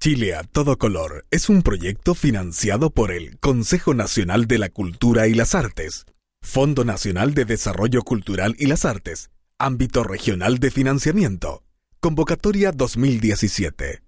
Chile 0.00 0.36
a 0.36 0.44
todo 0.44 0.78
color 0.78 1.26
es 1.32 1.48
un 1.48 1.62
proyecto 1.62 2.14
financiado 2.14 2.90
por 2.90 3.10
el 3.10 3.36
Consejo 3.40 3.94
Nacional 3.94 4.46
de 4.46 4.58
la 4.58 4.68
Cultura 4.68 5.26
y 5.26 5.34
las 5.34 5.56
Artes, 5.56 6.06
Fondo 6.40 6.84
Nacional 6.84 7.34
de 7.34 7.44
Desarrollo 7.44 8.02
Cultural 8.02 8.54
y 8.60 8.66
las 8.66 8.84
Artes, 8.84 9.30
Ámbito 9.58 10.04
Regional 10.04 10.58
de 10.58 10.70
Financiamiento, 10.70 11.64
Convocatoria 11.98 12.70
2017. 12.70 14.07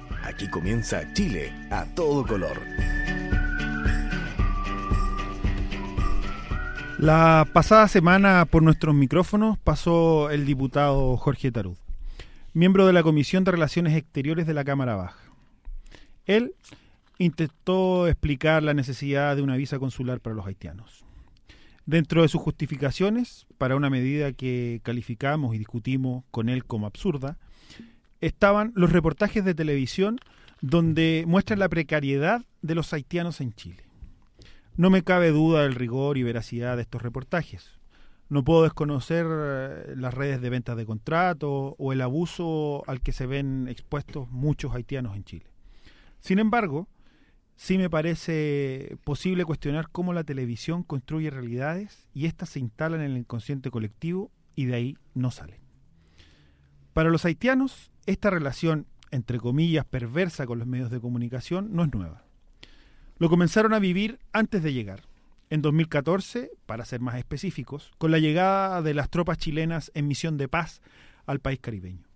Aquí 0.23 0.47
comienza 0.47 1.11
Chile 1.13 1.51
a 1.71 1.85
todo 1.95 2.25
color. 2.25 2.61
La 6.99 7.47
pasada 7.51 7.87
semana 7.87 8.45
por 8.45 8.61
nuestros 8.61 8.93
micrófonos 8.93 9.57
pasó 9.57 10.29
el 10.29 10.45
diputado 10.45 11.17
Jorge 11.17 11.51
Tarud, 11.51 11.77
miembro 12.53 12.85
de 12.85 12.93
la 12.93 13.01
Comisión 13.01 13.43
de 13.43 13.51
Relaciones 13.51 13.95
Exteriores 13.95 14.45
de 14.45 14.53
la 14.53 14.63
Cámara 14.63 14.95
Baja. 14.95 15.17
Él 16.27 16.53
intentó 17.17 18.07
explicar 18.07 18.61
la 18.61 18.75
necesidad 18.75 19.35
de 19.35 19.41
una 19.41 19.55
visa 19.55 19.79
consular 19.79 20.19
para 20.19 20.35
los 20.35 20.45
haitianos. 20.45 21.03
Dentro 21.87 22.21
de 22.21 22.27
sus 22.27 22.41
justificaciones, 22.41 23.47
para 23.57 23.75
una 23.75 23.89
medida 23.89 24.31
que 24.31 24.81
calificamos 24.83 25.55
y 25.55 25.57
discutimos 25.57 26.23
con 26.29 26.49
él 26.49 26.65
como 26.65 26.85
absurda, 26.85 27.37
estaban 28.21 28.71
los 28.75 28.91
reportajes 28.91 29.43
de 29.43 29.55
televisión 29.55 30.19
donde 30.61 31.25
muestran 31.27 31.59
la 31.59 31.69
precariedad 31.69 32.45
de 32.61 32.75
los 32.75 32.93
haitianos 32.93 33.41
en 33.41 33.53
Chile. 33.53 33.83
No 34.77 34.89
me 34.89 35.03
cabe 35.03 35.31
duda 35.31 35.63
del 35.63 35.75
rigor 35.75 36.17
y 36.17 36.23
veracidad 36.23 36.75
de 36.77 36.83
estos 36.83 37.01
reportajes. 37.01 37.81
No 38.29 38.45
puedo 38.45 38.63
desconocer 38.63 39.25
eh, 39.29 39.93
las 39.97 40.13
redes 40.13 40.39
de 40.39 40.49
ventas 40.49 40.77
de 40.77 40.85
contratos 40.85 41.73
o 41.77 41.91
el 41.91 41.99
abuso 41.99 42.83
al 42.87 43.01
que 43.01 43.11
se 43.11 43.25
ven 43.25 43.67
expuestos 43.67 44.29
muchos 44.29 44.73
haitianos 44.73 45.17
en 45.17 45.25
Chile. 45.25 45.47
Sin 46.19 46.39
embargo, 46.39 46.87
sí 47.55 47.77
me 47.77 47.89
parece 47.89 48.97
posible 49.03 49.43
cuestionar 49.43 49.89
cómo 49.89 50.13
la 50.13 50.23
televisión 50.23 50.83
construye 50.83 51.29
realidades 51.29 52.07
y 52.13 52.25
éstas 52.25 52.49
se 52.49 52.59
instalan 52.59 53.01
en 53.01 53.11
el 53.11 53.17
inconsciente 53.17 53.71
colectivo 53.71 54.31
y 54.55 54.65
de 54.65 54.75
ahí 54.75 54.97
no 55.13 55.31
salen. 55.31 55.59
Para 56.93 57.09
los 57.09 57.25
haitianos, 57.25 57.90
esta 58.05 58.29
relación, 58.29 58.87
entre 59.11 59.39
comillas, 59.39 59.85
perversa 59.85 60.45
con 60.45 60.59
los 60.59 60.67
medios 60.67 60.91
de 60.91 60.99
comunicación 60.99 61.73
no 61.73 61.83
es 61.83 61.93
nueva 61.93 62.23
lo 63.21 63.29
comenzaron 63.29 63.75
a 63.75 63.79
vivir 63.79 64.17
antes 64.33 64.63
de 64.63 64.73
llegar. 64.73 65.03
En 65.51 65.61
2014, 65.61 66.49
para 66.65 66.85
ser 66.85 67.01
más 67.01 67.17
específicos, 67.17 67.91
con 67.99 68.09
la 68.09 68.17
llegada 68.17 68.81
de 68.81 68.95
las 68.95 69.11
tropas 69.11 69.37
chilenas 69.37 69.91
en 69.93 70.07
misión 70.07 70.37
de 70.37 70.47
paz 70.47 70.81
al 71.27 71.39
país 71.39 71.59
caribeño. 71.59 72.07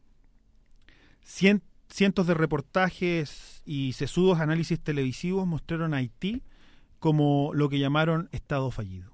cientos 1.21 2.25
de 2.25 2.33
reportajes 2.33 3.61
y 3.65 3.93
sesudos 3.93 4.39
análisis 4.39 4.79
televisivos 4.79 5.45
mostraron 5.45 5.93
a 5.93 5.97
Haití 5.97 6.41
como 6.97 7.51
lo 7.53 7.69
que 7.69 7.77
llamaron 7.77 8.27
Estado 8.31 8.71
fallido. 8.71 9.11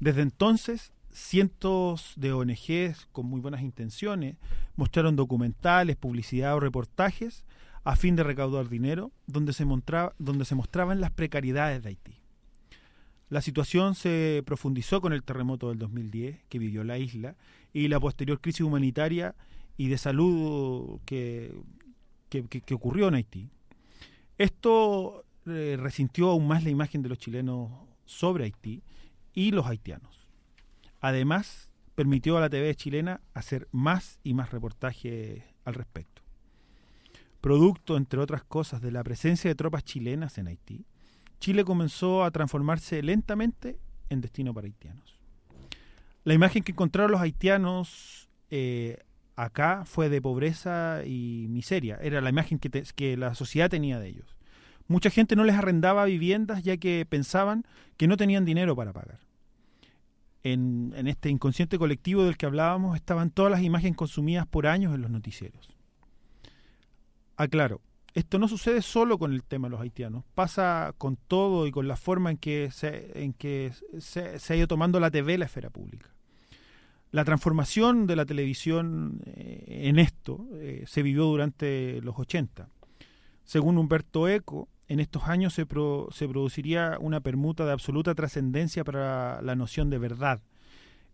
Desde 0.00 0.20
entonces, 0.20 0.92
cientos 1.12 2.12
de 2.16 2.32
ONGs 2.32 3.08
con 3.12 3.26
muy 3.26 3.40
buenas 3.40 3.62
intenciones 3.62 4.36
mostraron 4.76 5.16
documentales, 5.16 5.96
publicidad 5.96 6.54
o 6.54 6.60
reportajes 6.60 7.44
a 7.84 7.96
fin 7.96 8.16
de 8.16 8.22
recaudar 8.22 8.68
dinero, 8.68 9.10
donde 9.26 9.52
se, 9.52 9.64
mostraban 9.64 11.00
las 11.00 11.10
precariedades 11.10 11.82
de 11.82 11.90
Haití. 11.90 12.14
La 13.28 13.40
situación 13.40 13.94
se 13.94 14.42
profundizó 14.44 15.00
con 15.00 15.12
el 15.12 15.22
terremoto 15.22 15.68
del 15.68 15.78
2010 15.78 16.44
que 16.48 16.58
vivió 16.58 16.84
la 16.84 16.98
isla 16.98 17.36
y 17.72 17.88
la 17.88 18.00
posterior 18.00 18.40
crisis 18.40 18.62
humanitaria 18.62 19.34
y 19.76 19.88
de 19.88 19.98
salud 19.98 21.00
que, 21.06 21.54
que, 22.28 22.74
ocurrió 22.74 23.08
en 23.08 23.14
Haití. 23.14 23.48
Esto 24.36 25.24
eh, 25.46 25.76
resintió 25.78 26.30
aún 26.30 26.48
más 26.48 26.64
la 26.64 26.70
imagen 26.70 27.02
de 27.02 27.08
los 27.08 27.18
chilenos 27.18 27.70
sobre 28.04 28.44
Haití 28.44 28.82
y 29.32 29.52
los 29.52 29.66
haitianos. 29.66 30.19
Además, 31.00 31.70
permitió 31.94 32.36
a 32.36 32.40
la 32.40 32.50
TV 32.50 32.74
chilena 32.74 33.20
hacer 33.34 33.68
más 33.72 34.20
y 34.22 34.34
más 34.34 34.50
reportajes 34.50 35.42
al 35.64 35.74
respecto 35.74 36.20
producto, 37.40 37.96
entre 37.96 38.20
otras 38.20 38.44
cosas, 38.44 38.80
de 38.80 38.90
la 38.90 39.02
presencia 39.02 39.48
de 39.48 39.54
tropas 39.54 39.84
chilenas 39.84 40.38
en 40.38 40.46
Haití, 40.46 40.84
Chile 41.38 41.64
comenzó 41.64 42.24
a 42.24 42.30
transformarse 42.30 43.02
lentamente 43.02 43.78
en 44.10 44.20
destino 44.20 44.52
para 44.52 44.66
haitianos. 44.66 45.18
La 46.24 46.34
imagen 46.34 46.62
que 46.62 46.72
encontraron 46.72 47.12
los 47.12 47.20
haitianos 47.20 48.28
eh, 48.50 48.98
acá 49.36 49.84
fue 49.86 50.10
de 50.10 50.20
pobreza 50.20 51.02
y 51.06 51.46
miseria. 51.48 51.98
Era 52.02 52.20
la 52.20 52.28
imagen 52.28 52.58
que, 52.58 52.68
que 52.94 53.16
la 53.16 53.34
sociedad 53.34 53.70
tenía 53.70 53.98
de 53.98 54.08
ellos. 54.08 54.36
Mucha 54.86 55.08
gente 55.08 55.34
no 55.34 55.44
les 55.44 55.56
arrendaba 55.56 56.04
viviendas 56.04 56.62
ya 56.62 56.76
que 56.76 57.06
pensaban 57.08 57.64
que 57.96 58.06
no 58.06 58.18
tenían 58.18 58.44
dinero 58.44 58.76
para 58.76 58.92
pagar. 58.92 59.20
En, 60.42 60.94
este 61.06 61.28
inconsciente 61.28 61.78
colectivo 61.78 62.24
del 62.24 62.36
que 62.36 62.46
hablábamos 62.46 62.96
estaban 62.96 63.30
todas 63.30 63.52
las 63.52 63.62
imágenes 63.62 63.96
consumidas 63.96 64.46
por 64.46 64.66
años 64.66 64.94
en 64.94 65.02
los 65.02 65.10
noticieros. 65.10 65.68
Aclaro, 67.36 67.80
esto 68.14 68.38
no 68.38 68.48
sucede 68.48 68.82
solo 68.82 69.18
con 69.18 69.32
el 69.32 69.44
tema 69.44 69.68
de 69.68 69.72
los 69.72 69.80
haitianos, 69.80 70.24
pasa 70.34 70.94
con 70.98 71.16
todo 71.16 71.66
y 71.66 71.70
con 71.70 71.88
la 71.88 71.96
forma 71.96 72.30
en 72.30 72.38
que 72.38 72.70
se, 72.70 73.22
en 73.22 73.32
que 73.32 73.72
se, 73.98 74.38
ha 74.52 74.56
ido 74.56 74.66
tomando 74.66 74.98
la 74.98 75.10
TV 75.10 75.38
la 75.38 75.44
esfera 75.44 75.70
pública. 75.70 76.08
La 77.12 77.24
transformación 77.24 78.06
de 78.06 78.16
la 78.16 78.24
televisión 78.24 79.20
eh, 79.26 79.82
en 79.88 79.98
esto 79.98 80.46
eh, 80.54 80.84
se 80.86 81.02
vivió 81.02 81.24
durante 81.24 82.00
los 82.02 82.18
80. 82.18 82.68
Según 83.44 83.78
Humberto 83.78 84.28
Eco, 84.28 84.68
en 84.90 84.98
estos 84.98 85.28
años 85.28 85.54
se, 85.54 85.66
produciría 85.66 86.98
una 87.00 87.20
permuta 87.20 87.64
de 87.64 87.70
absoluta 87.70 88.12
trascendencia 88.16 88.82
para 88.82 89.40
la 89.40 89.54
noción 89.54 89.88
de 89.88 89.98
verdad, 89.98 90.42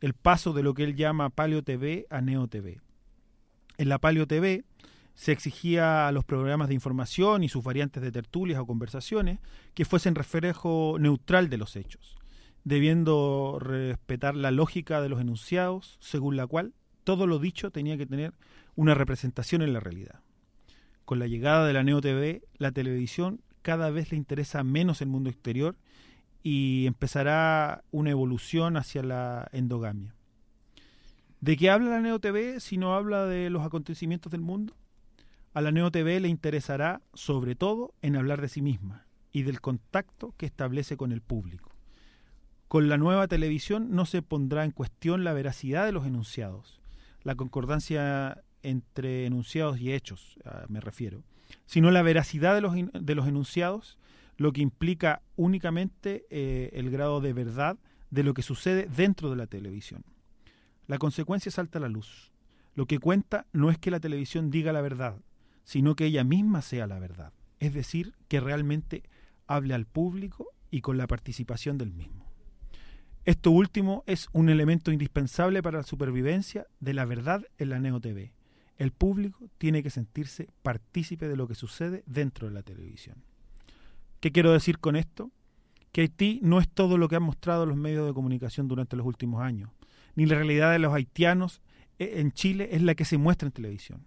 el 0.01 0.15
paso 0.15 0.55
de 0.55 0.63
lo 0.63 0.73
que 0.73 0.83
él 0.83 0.97
llama 0.97 1.29
Paleo 1.29 1.63
TV 1.63 2.07
a 2.09 2.23
Neo 2.23 2.49
TV. 2.49 2.81
En 3.77 3.91
la 3.91 3.99
Paleo 3.99 4.27
TV, 4.27 4.65
se 5.13 5.33
exigía 5.33 6.09
a 6.09 6.13
los 6.13 6.25
programas 6.25 6.69
de 6.69 6.75
información 6.75 7.45
y 7.45 7.51
sus 7.51 7.63
variantes 7.63 8.03
de 8.03 8.11
tertulias 8.11 8.59
o 8.61 8.67
conversaciones 8.67 9.41
que 9.75 9.85
fuesen 9.85 10.15
reflejo 10.15 10.97
neutral 10.99 11.51
de 11.51 11.59
los 11.59 11.77
hechos, 11.77 12.17
debiendo 12.65 13.59
respetar 13.61 14.37
la 14.37 14.53
lógica 14.53 15.03
de 15.03 15.11
los 15.11 15.21
enunciados, 15.21 15.99
según 16.01 16.37
la 16.37 16.47
cual 16.47 16.73
todo 17.05 17.27
lo 17.27 17.39
dicho 17.39 17.71
tenía 17.71 17.99
que 17.99 18.07
tener 18.07 18.33
una 18.75 18.95
representación 18.95 19.61
en 19.61 19.75
la 19.75 19.81
realidad. 19.81 20.21
Con 21.05 21.19
la 21.19 21.27
llegada 21.27 21.67
de 21.67 21.75
la 21.75 21.85
Neo 21.85 22.01
TV, 22.01 22.43
la 22.57 22.73
televisión 22.73 23.43
cada 23.67 23.91
vez 23.91 24.13
le 24.13 24.17
interesa 24.17 24.63
menos 24.63 25.03
el 25.03 25.09
mundo 25.09 25.29
exterior 25.29 25.75
y 26.45 26.87
empezará 26.87 27.83
una 27.91 28.11
evolución 28.11 28.77
hacia 28.77 29.03
la 29.03 29.49
endogamia. 29.51 30.15
¿De 31.41 31.57
qué 31.57 31.69
habla 31.69 31.91
la 31.91 32.01
Neo 32.01 32.21
TV 32.21 32.61
si 32.61 32.77
no 32.77 32.95
habla 32.95 33.27
de 33.27 33.51
los 33.51 33.67
acontecimientos 33.67 34.31
del 34.31 34.41
mundo? 34.41 34.77
A 35.53 35.63
la 35.63 35.73
Neo 35.73 35.91
TV 35.91 36.21
le 36.21 36.29
interesará 36.29 37.03
sobre 37.13 37.57
todo 37.57 37.93
en 38.03 38.15
hablar 38.15 38.41
de 38.41 38.49
sí 38.49 38.63
misma 38.63 39.05
y 39.33 39.43
del 39.43 39.61
contacto 39.61 40.33
que 40.37 40.47
establece 40.47 40.97
con 40.97 41.11
el 41.11 41.21
público. 41.21 41.73
Con 42.69 42.89
la 42.89 42.99
nueva 42.99 43.27
televisión 43.27 43.91
no 43.91 44.07
se 44.07 44.23
pondrá 44.23 44.65
en 44.65 44.71
cuestión 44.71 45.25
la 45.25 45.33
veracidad 45.33 45.87
de 45.87 45.93
los 45.93 46.07
enunciados, 46.07 46.81
la 47.25 47.35
concordancia 47.35 48.45
entre 48.63 49.27
enunciados 49.27 49.81
y 49.81 49.93
hechos, 49.93 50.39
me 50.69 50.81
refiero, 50.81 51.25
sino 51.67 51.91
la 51.91 52.03
veracidad 52.03 52.55
de 52.55 52.61
los, 52.61 52.75
de 52.75 53.15
los 53.15 53.27
enunciados, 53.27 53.99
lo 54.37 54.53
que 54.53 54.61
implica 54.61 55.23
únicamente 55.37 56.27
eh, 56.31 56.71
el 56.75 56.91
grado 56.91 57.21
de 57.21 57.33
verdad 57.33 57.79
de 58.11 58.23
lo 58.23 58.35
que 58.35 58.43
sucede 58.43 58.89
dentro 58.95 59.31
de 59.31 59.37
la 59.37 59.47
televisión. 59.47 60.05
La 60.87 60.99
consecuencia 60.99 61.51
salta 61.51 61.79
a 61.79 61.83
la 61.83 61.89
luz. 61.89 62.33
Lo 62.75 62.87
que 62.87 62.99
cuenta 62.99 63.47
no 63.53 63.71
es 63.71 63.79
que 63.79 63.91
la 63.91 64.01
televisión 64.01 64.51
diga 64.51 64.73
la 64.73 64.83
verdad, 64.83 65.17
sino 65.65 65.97
que 65.97 66.07
ella 66.07 66.25
misma 66.25 66.63
sea 66.63 66.87
la 66.87 66.99
verdad. 66.99 67.33
Es 67.59 67.73
decir, 67.73 68.15
que 68.29 68.41
realmente 68.41 69.03
hable 69.47 69.75
al 69.75 69.87
público 69.87 70.49
y 70.71 70.81
con 70.83 70.99
la 70.99 71.07
participación 71.07 71.79
del 71.79 71.93
mismo. 71.93 72.27
Esto 73.25 73.51
último 73.51 74.05
es 74.07 74.29
un 74.33 74.49
elemento 74.51 74.93
indispensable 74.93 75.63
para 75.63 75.79
la 75.79 75.85
supervivencia 75.85 76.67
de 76.79 76.95
la 76.95 77.05
verdad 77.05 77.45
en 77.59 77.71
la 77.71 77.81
Neo 77.81 78.01
TV. 78.01 78.33
El 78.77 78.91
público 78.91 79.49
tiene 79.59 79.83
que 79.83 79.91
sentirse 79.91 80.49
partícipe 80.63 81.29
de 81.29 81.37
lo 81.37 81.49
que 81.49 81.55
sucede 81.55 82.03
dentro 82.07 82.49
de 82.49 82.55
la 82.55 82.63
televisión. 82.63 83.17
¿Qué 84.21 84.33
quiero 84.33 84.53
decir 84.53 84.79
con 84.79 84.97
esto? 84.97 85.31
Que 85.93 86.03
Haití 86.03 86.41
no 86.43 86.61
es 86.61 86.69
todo 86.69 86.99
lo 86.99 87.09
que 87.09 87.17
han 87.17 87.23
mostrado 87.23 87.65
los 87.65 87.77
medios 87.77 88.07
de 88.07 88.13
comunicación 88.13 88.69
durante 88.69 88.97
los 88.97 89.07
últimos 89.07 89.43
años, 89.43 89.71
ni 90.15 90.27
la 90.27 90.37
realidad 90.37 90.73
de 90.73 90.79
los 90.79 90.93
haitianos 90.93 91.63
eh, 91.99 92.15
en 92.17 92.33
Chile 92.33 92.69
es 92.73 92.83
la 92.83 92.95
que 92.95 93.05
se 93.05 93.19
muestra 93.19 93.47
en 93.47 93.53
televisión. 93.53 94.05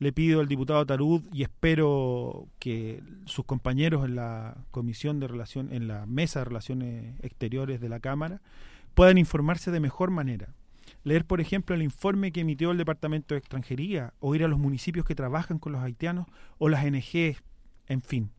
Le 0.00 0.12
pido 0.12 0.40
al 0.40 0.46
diputado 0.46 0.86
Tarud 0.86 1.22
y 1.32 1.42
espero 1.42 2.48
que 2.60 3.02
sus 3.24 3.44
compañeros 3.44 4.04
en 4.04 4.14
la 4.14 4.56
comisión 4.70 5.18
de 5.18 5.26
relación, 5.26 5.72
en 5.72 5.88
la 5.88 6.06
mesa 6.06 6.40
de 6.40 6.44
relaciones 6.44 7.20
exteriores 7.20 7.80
de 7.80 7.88
la 7.88 7.98
Cámara, 7.98 8.40
puedan 8.94 9.18
informarse 9.18 9.72
de 9.72 9.80
mejor 9.80 10.10
manera. 10.10 10.54
Leer, 11.04 11.24
por 11.24 11.40
ejemplo, 11.40 11.74
el 11.74 11.82
informe 11.82 12.32
que 12.32 12.40
emitió 12.40 12.70
el 12.70 12.78
Departamento 12.78 13.34
de 13.34 13.38
Extranjería, 13.38 14.14
o 14.20 14.34
ir 14.34 14.44
a 14.44 14.48
los 14.48 14.58
municipios 14.58 15.06
que 15.06 15.14
trabajan 15.14 15.58
con 15.58 15.72
los 15.72 15.82
haitianos, 15.82 16.26
o 16.58 16.68
las 16.68 16.84
NG, 16.84 17.36
en 17.86 18.02
fin. 18.02 18.30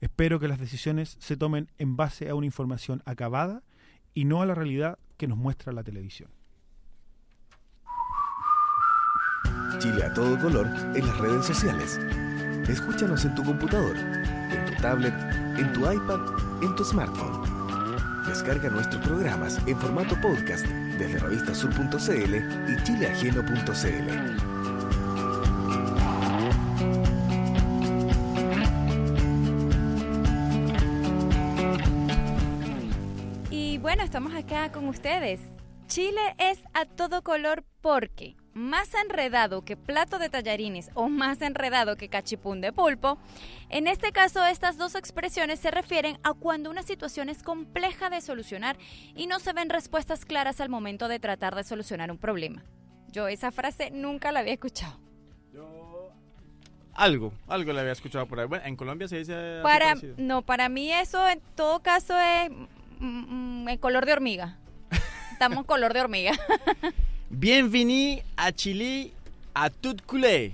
Espero 0.00 0.40
que 0.40 0.48
las 0.48 0.58
decisiones 0.58 1.16
se 1.20 1.36
tomen 1.36 1.70
en 1.78 1.96
base 1.96 2.28
a 2.28 2.34
una 2.34 2.46
información 2.46 3.02
acabada 3.04 3.62
y 4.14 4.24
no 4.24 4.40
a 4.40 4.46
la 4.46 4.54
realidad 4.54 4.98
que 5.16 5.28
nos 5.28 5.36
muestra 5.36 5.72
la 5.72 5.84
televisión. 5.84 6.30
Chile 9.78 10.04
a 10.04 10.12
todo 10.12 10.38
color 10.38 10.66
en 10.94 11.06
las 11.06 11.18
redes 11.18 11.46
sociales. 11.46 11.98
Escúchanos 12.68 13.24
en 13.24 13.34
tu 13.34 13.44
computador, 13.44 13.96
en 13.96 14.66
tu 14.66 14.82
tablet, 14.82 15.14
en 15.58 15.72
tu 15.72 15.80
iPad, 15.80 16.20
en 16.62 16.74
tu 16.76 16.84
smartphone. 16.84 17.42
Descarga 18.26 18.68
nuestros 18.70 19.04
programas 19.06 19.58
en 19.66 19.78
formato 19.78 20.18
podcast 20.20 20.66
desde 21.00 21.18
revistasur.cl 21.18 22.34
y 22.70 22.82
chileajeno.cl. 22.84 24.10
Y 33.50 33.78
bueno, 33.78 34.02
estamos 34.02 34.34
acá 34.34 34.70
con 34.70 34.88
ustedes. 34.88 35.40
Chile 35.86 36.20
es 36.38 36.58
a 36.74 36.84
todo 36.84 37.22
color 37.22 37.64
porque 37.80 38.36
más 38.54 38.94
enredado 38.94 39.64
que 39.64 39.76
plato 39.76 40.18
de 40.18 40.28
tallarines 40.28 40.90
o 40.94 41.08
más 41.08 41.40
enredado 41.42 41.96
que 41.96 42.08
cachipún 42.08 42.60
de 42.60 42.72
pulpo, 42.72 43.18
en 43.68 43.86
este 43.86 44.12
caso 44.12 44.44
estas 44.44 44.76
dos 44.76 44.94
expresiones 44.94 45.60
se 45.60 45.70
refieren 45.70 46.18
a 46.22 46.32
cuando 46.32 46.70
una 46.70 46.82
situación 46.82 47.28
es 47.28 47.42
compleja 47.42 48.10
de 48.10 48.20
solucionar 48.20 48.76
y 49.14 49.26
no 49.26 49.38
se 49.38 49.52
ven 49.52 49.70
respuestas 49.70 50.24
claras 50.24 50.60
al 50.60 50.68
momento 50.68 51.08
de 51.08 51.20
tratar 51.20 51.54
de 51.54 51.64
solucionar 51.64 52.10
un 52.10 52.18
problema. 52.18 52.64
Yo 53.08 53.28
esa 53.28 53.50
frase 53.50 53.90
nunca 53.90 54.32
la 54.32 54.40
había 54.40 54.54
escuchado. 54.54 54.98
Yo 55.52 56.12
algo, 56.94 57.32
algo 57.48 57.72
le 57.72 57.80
había 57.80 57.92
escuchado 57.92 58.26
por 58.26 58.40
ahí. 58.40 58.46
Bueno, 58.46 58.64
en 58.66 58.76
Colombia 58.76 59.08
se 59.08 59.18
dice 59.18 59.60
Para 59.62 59.94
no, 60.16 60.42
para 60.42 60.68
mí 60.68 60.92
eso 60.92 61.28
en 61.28 61.40
todo 61.54 61.80
caso 61.82 62.18
es 62.18 62.50
mm, 62.98 63.62
mm, 63.62 63.68
en 63.68 63.78
color 63.78 64.06
de 64.06 64.12
hormiga. 64.12 64.58
Estamos 65.32 65.58
en 65.58 65.64
color 65.64 65.92
de 65.92 66.00
hormiga. 66.00 66.32
Bienvenue 67.30 68.22
a 68.36 68.50
Chile 68.52 69.12
a 69.54 69.70
tout 69.70 70.02
culé. 70.04 70.52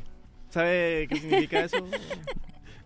¿Sabe 0.50 1.06
qué 1.08 1.16
significa 1.16 1.60
eso? 1.60 1.78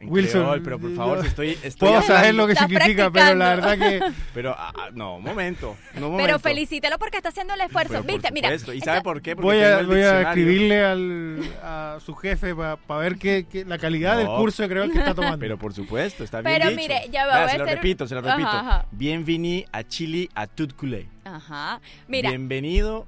En 0.02 0.10
Wilson, 0.10 0.40
creol, 0.44 0.62
pero 0.62 0.78
por 0.78 0.94
favor, 0.96 1.20
si 1.20 1.26
estoy, 1.26 1.48
estoy 1.62 1.90
Puedo 1.90 2.00
saber 2.00 2.34
lo 2.34 2.46
que 2.46 2.54
significa, 2.54 3.10
pero 3.10 3.34
la 3.34 3.50
verdad 3.56 3.76
que 3.76 4.00
Pero, 4.34 4.54
ah, 4.56 4.72
ah, 4.74 4.88
no, 4.94 5.16
un 5.16 5.22
momento, 5.22 5.76
no, 5.92 6.08
un 6.08 6.16
Pero 6.16 6.28
momento. 6.32 6.38
felicítalo 6.38 6.96
porque 6.98 7.18
está 7.18 7.28
haciendo 7.28 7.52
el 7.52 7.60
esfuerzo. 7.60 7.90
Pero 7.92 8.04
por 8.04 8.12
¿Viste? 8.14 8.32
Mira, 8.32 8.48
supuesto. 8.48 8.72
¿Y 8.72 8.80
sabe 8.80 9.02
por 9.02 9.20
qué? 9.20 9.36
Porque 9.36 9.44
voy 9.46 9.56
tengo 9.58 9.76
a, 9.76 9.80
el 9.80 9.86
voy 9.86 9.96
a 9.96 9.98
diccionario. 9.98 10.28
escribirle 10.30 10.84
al, 10.86 11.40
a 11.62 11.98
su 12.02 12.14
jefe 12.14 12.54
para 12.54 12.98
ver 13.00 13.16
qué, 13.18 13.44
qué- 13.46 13.66
la 13.66 13.76
calidad 13.76 14.16
del 14.16 14.26
curso 14.28 14.62
de 14.62 14.70
creol 14.70 14.90
que 14.90 15.00
está 15.00 15.14
tomando. 15.14 15.38
Pero 15.38 15.58
por 15.58 15.74
supuesto, 15.74 16.24
está 16.24 16.40
bien 16.40 16.54
Pero 16.54 16.70
dicho. 16.70 16.80
mire, 16.80 17.02
ya 17.12 17.26
va, 17.26 17.32
Vea, 17.34 17.40
voy 17.42 17.48
a 17.48 17.52
se 17.52 17.58
lo 17.58 17.64
hacer- 17.64 17.76
repito, 17.76 18.08
se 18.08 18.14
lo 18.14 18.22
repito. 18.22 18.48
ajá. 18.48 18.86
Bienvenue 18.92 19.66
a 19.70 19.82
Chile 19.84 20.30
a 20.34 20.46
tout 20.46 20.74
culé. 20.76 21.08
Ajá. 21.24 21.78
Mira, 22.08 22.30
Bienvenido 22.30 23.06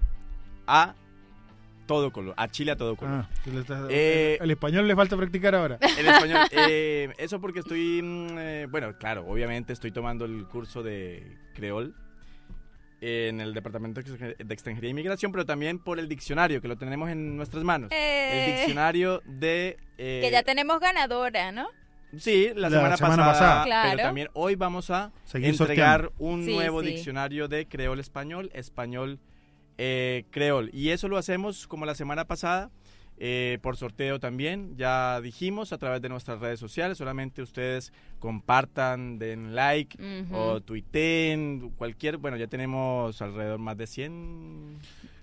a 0.66 0.94
todo 1.86 2.12
color, 2.12 2.34
a 2.36 2.48
Chile 2.48 2.72
a 2.72 2.76
todo 2.76 2.96
color. 2.96 3.24
Ah, 3.26 3.28
que 3.44 3.50
le 3.50 3.60
está- 3.60 3.86
Eh, 3.90 4.38
el 4.40 4.50
español 4.50 4.86
le 4.86 4.94
falta 4.96 5.16
practicar 5.16 5.54
ahora. 5.54 5.78
En 5.98 6.06
español. 6.06 6.40
eh, 6.52 7.12
eso 7.18 7.40
porque 7.40 7.58
estoy, 7.60 8.00
mm, 8.02 8.38
eh, 8.38 8.66
bueno, 8.70 8.96
claro, 8.98 9.26
obviamente 9.26 9.72
estoy 9.72 9.90
tomando 9.90 10.24
el 10.24 10.46
curso 10.46 10.82
de 10.82 11.36
creol 11.54 11.94
en 13.00 13.40
el 13.40 13.52
Departamento 13.52 14.00
de 14.00 14.36
Extranjería 14.54 14.88
e 14.88 14.90
Inmigración, 14.92 15.32
pero 15.32 15.44
también 15.44 15.80
por 15.80 15.98
el 15.98 16.08
diccionario 16.08 16.62
que 16.62 16.68
lo 16.68 16.76
tenemos 16.78 17.10
en 17.10 17.36
nuestras 17.36 17.64
manos. 17.64 17.90
eh, 17.90 18.46
El 18.46 18.54
diccionario 18.56 19.20
de... 19.26 19.76
eh, 19.98 20.20
que 20.22 20.30
ya 20.30 20.44
tenemos 20.44 20.78
ganadora, 20.78 21.50
¿no? 21.50 21.66
Sí, 22.16 22.50
la, 22.54 22.68
La 22.68 22.76
semana, 22.76 22.96
semana 22.96 23.16
pasada, 23.24 23.32
pasada. 23.32 23.64
Claro. 23.64 23.90
pero 23.96 24.02
también 24.08 24.28
hoy 24.34 24.54
vamos 24.54 24.90
a 24.90 25.10
Seguir 25.24 25.48
entregar 25.48 26.02
sorteando. 26.02 26.24
un 26.24 26.44
Sí, 26.44 26.54
nuevo 26.54 26.80
sí. 26.82 26.88
diccionario 26.88 27.48
de 27.48 27.66
creol 27.66 27.98
español, 27.98 28.50
español 28.54 29.18
eh, 29.84 30.26
creol. 30.30 30.70
Y 30.72 30.90
eso 30.90 31.08
lo 31.08 31.18
hacemos 31.18 31.66
como 31.66 31.86
la 31.86 31.96
semana 31.96 32.24
pasada, 32.24 32.70
eh, 33.18 33.58
por 33.62 33.76
sorteo 33.76 34.20
también. 34.20 34.76
Ya 34.76 35.20
dijimos 35.20 35.72
a 35.72 35.78
través 35.78 36.00
de 36.00 36.08
nuestras 36.08 36.38
redes 36.38 36.60
sociales, 36.60 36.98
solamente 36.98 37.42
ustedes 37.42 37.92
compartan, 38.20 39.18
den 39.18 39.56
like 39.56 39.98
o 40.32 40.60
tuiteen, 40.60 41.70
cualquier, 41.70 42.18
bueno, 42.18 42.36
ya 42.36 42.46
tenemos 42.46 43.20
alrededor 43.20 43.58
más 43.58 43.76
de 43.76 43.88
100 43.88 44.78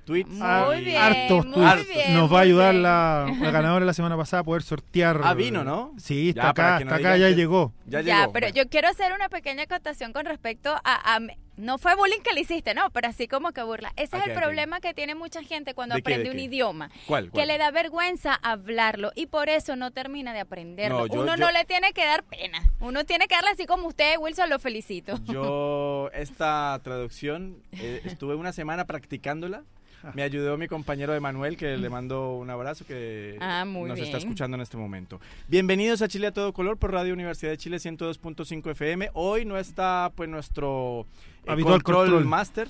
tweets. 0.10 0.30
Muy 0.32 0.42
Ah, 0.42 0.74
y- 0.78 0.84
bien, 0.84 0.98
hartos 1.02 1.46
muy 1.46 1.54
tweets. 1.56 1.88
bien, 1.88 2.14
Nos 2.16 2.24
va 2.34 2.38
a 2.40 2.42
muy 2.42 2.48
ayudar 2.48 2.76
la, 2.76 3.34
la 3.40 3.52
ganadora 3.52 3.86
la 3.86 3.94
semana 3.94 4.18
pasada 4.18 4.42
a 4.42 4.44
poder 4.44 4.64
sortear. 4.64 5.22
Ah, 5.24 5.34
vino, 5.34 5.64
¿no? 5.64 5.94
Sí, 5.98 6.30
está 6.30 6.42
Ya, 6.44 6.50
acá, 6.50 6.72
no 6.72 6.78
está 6.80 6.96
acá, 6.96 7.14
digan 7.14 7.20
ya 7.20 7.28
que- 7.30 7.36
llegó. 7.36 7.74
Ya, 7.86 8.02
Ya, 8.02 8.20
llegó. 8.22 8.34
pero 8.34 8.48
Bueno. 8.48 8.56
yo 8.64 8.70
quiero 8.70 8.88
hacer 8.90 9.14
una 9.14 9.30
pequeña 9.30 9.64
acotación 9.64 10.12
con 10.14 10.26
respecto 10.26 10.72
a, 10.84 11.16
a- 11.16 11.20
No 11.58 11.78
fue 11.78 11.94
bullying 11.96 12.22
que 12.24 12.32
le 12.32 12.40
hiciste, 12.40 12.74
no, 12.74 12.90
pero 12.92 13.10
así 13.10 13.28
como 13.28 13.52
que 13.52 13.62
burla. 13.62 13.92
Ese 13.98 14.16
es 14.18 14.28
el 14.28 14.34
problema 14.34 14.80
que 14.80 14.94
tiene 14.94 15.14
mucha 15.14 15.44
gente 15.44 15.74
cuando 15.74 15.96
¿De 15.96 16.02
qué, 16.02 16.14
aprende 16.14 16.30
de 16.30 16.32
un 16.32 16.38
qué? 16.38 16.44
idioma. 16.46 16.90
¿Cuál? 17.06 17.32
Que 17.34 17.46
le 17.46 17.58
da 17.58 17.70
vergüenza 17.72 18.34
hablarlo 18.34 19.12
y 19.14 19.26
por 19.26 19.50
eso 19.50 19.76
no 19.76 19.92
termina 19.92 20.32
de 20.32 20.40
aprenderlo. 20.40 21.00
No, 21.00 21.08
yo- 21.08 21.20
Uno 21.22 21.36
yo- 21.36 21.46
no 21.46 21.52
le 21.52 21.66
tiene 21.66 21.92
que 21.92 22.06
dar 22.06 22.24
pena. 22.24 22.60
Uno 22.80 23.04
tiene 23.04 23.28
que 23.28 23.36
darle 23.36 23.50
así 23.52 23.66
como 23.66 23.88
usted, 23.90 24.16
Wilson, 24.20 24.50
lo 24.50 24.58
felicito. 24.60 25.20
Yo 25.26 26.10
esta 26.14 26.80
traducción 26.82 27.58
eh, 27.74 28.04
estuve 28.06 28.36
una 28.36 28.54
semana 28.54 28.86
practicándola. 28.86 29.64
Me 30.16 30.24
ayudó 30.24 30.58
mi 30.58 30.68
compañero 30.68 31.14
Emanuel, 31.14 31.58
que 31.58 31.78
le 31.78 31.90
mando 31.90 32.36
un 32.38 32.50
abrazo, 32.50 32.86
que 32.86 33.38
Ah, 33.40 33.66
muy 33.66 33.90
nos 33.90 34.00
está 34.00 34.18
escuchando 34.18 34.56
en 34.56 34.62
este 34.62 34.78
momento. 34.78 35.20
Bienvenidos 35.48 36.02
a 36.02 36.08
Chile 36.08 36.28
a 36.28 36.32
todo 36.34 36.54
color 36.54 36.78
por 36.78 36.92
Radio 36.92 37.14
Universidad 37.14 37.52
de 37.52 37.58
Chile 37.58 37.78
102.5 37.78 38.72
FM. 38.72 39.10
Hoy 39.14 39.46
no 39.46 39.58
está 39.58 40.12
pues 40.16 40.30
nuestro 40.30 41.06
eh, 41.44 41.52
Habitual 41.52 41.84
control, 41.84 42.06
control. 42.08 42.26
master, 42.26 42.68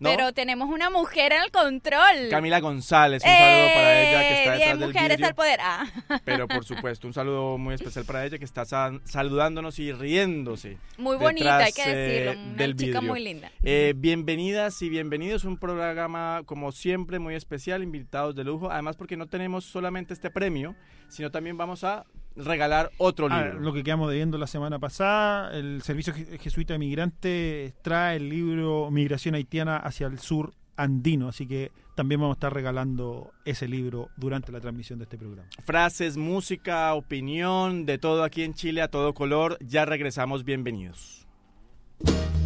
¿no? 0.00 0.10
Pero 0.10 0.32
tenemos 0.32 0.68
una 0.68 0.90
mujer 0.90 1.32
en 1.32 1.42
el 1.42 1.50
control. 1.52 2.28
Camila 2.30 2.58
González, 2.60 3.22
un 3.22 3.30
saludo 3.30 3.74
para 3.74 4.00
ella 4.02 4.20
que 4.28 4.34
está 4.34 4.34
Eh, 4.34 4.38
detrás 4.40 4.56
Bien, 4.58 4.78
del 4.80 4.88
mujeres 4.88 5.08
vidrio. 5.18 5.26
al 5.28 5.34
poder. 5.34 5.60
Ah. 5.62 5.86
Pero 6.24 6.48
por 6.48 6.64
supuesto, 6.64 7.06
un 7.06 7.12
saludo 7.14 7.58
muy 7.58 7.74
especial 7.74 8.04
para 8.04 8.24
ella 8.26 8.38
que 8.38 8.44
está 8.44 8.64
sa- 8.64 8.98
saludándonos 9.04 9.78
y 9.78 9.92
riéndose. 9.92 10.78
Muy 10.98 11.16
bonita, 11.16 11.58
hay 11.58 11.72
que 11.72 11.82
eh, 11.82 11.94
decirlo. 11.94 12.42
Una 12.42 12.54
del 12.56 12.76
chica 12.76 12.98
vidrio. 13.00 13.12
muy 13.12 13.20
linda. 13.22 13.52
Eh, 13.62 13.92
bienvenidas 13.96 14.80
y 14.82 14.88
bienvenidos. 14.88 15.44
Un 15.44 15.58
programa, 15.58 16.42
como 16.46 16.72
siempre, 16.72 17.18
muy 17.18 17.34
especial, 17.34 17.82
invitados 17.82 18.34
de 18.34 18.44
lujo. 18.44 18.70
Además, 18.70 18.96
porque 18.96 19.16
no 19.16 19.26
tenemos 19.26 19.64
solamente 19.64 20.14
este 20.14 20.30
premio, 20.30 20.74
sino 21.08 21.30
también 21.30 21.56
vamos 21.56 21.84
a 21.84 22.04
regalar 22.36 22.90
otro 22.98 23.28
Ah, 23.30 23.42
libro. 23.44 23.60
lo 23.60 23.72
que 23.72 23.82
quedamos 23.82 24.08
debiendo 24.10 24.38
la 24.38 24.46
semana 24.46 24.78
pasada, 24.78 25.52
el 25.56 25.82
Servicio 25.82 26.12
Je- 26.14 26.38
Jesuita 26.38 26.74
de 26.74 26.78
Migrantes 26.78 27.74
trae 27.82 28.16
el 28.16 28.28
libro 28.28 28.90
Migración 28.90 29.34
Haitiana 29.34 29.76
hacia 29.76 30.06
el 30.06 30.18
Sur 30.18 30.54
Andino, 30.76 31.28
así 31.28 31.46
que 31.46 31.72
también 31.94 32.20
vamos 32.20 32.34
a 32.34 32.38
estar 32.38 32.54
regalando 32.54 33.32
ese 33.44 33.68
libro 33.68 34.08
durante 34.16 34.50
la 34.52 34.60
transmisión 34.60 34.98
de 34.98 35.02
este 35.04 35.18
programa. 35.18 35.48
Frases, 35.64 36.16
música, 36.16 36.94
opinión, 36.94 37.84
de 37.84 37.98
todo 37.98 38.22
aquí 38.24 38.42
en 38.44 38.54
Chile, 38.54 38.80
a 38.80 38.88
todo 38.88 39.12
color. 39.12 39.58
Ya 39.60 39.84
regresamos, 39.84 40.44
bienvenidos. 40.44 41.26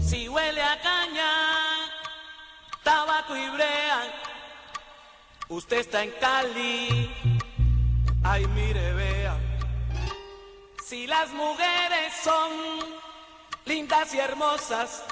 Si 0.01 0.29
huele 0.29 0.61
a 0.61 0.77
caña, 0.83 1.31
tabaco 2.83 3.37
y 3.37 3.49
brea, 3.55 4.01
usted 5.49 5.79
está 5.79 6.03
en 6.03 6.11
Cali, 6.21 7.11
ay 8.25 8.45
mire 8.55 8.93
vea. 8.95 9.24
Si 10.85 11.07
las 11.07 11.31
mujeres 11.33 12.13
son 12.23 12.53
lindas 13.65 14.13
y 14.13 14.19
hermosas, 14.19 15.03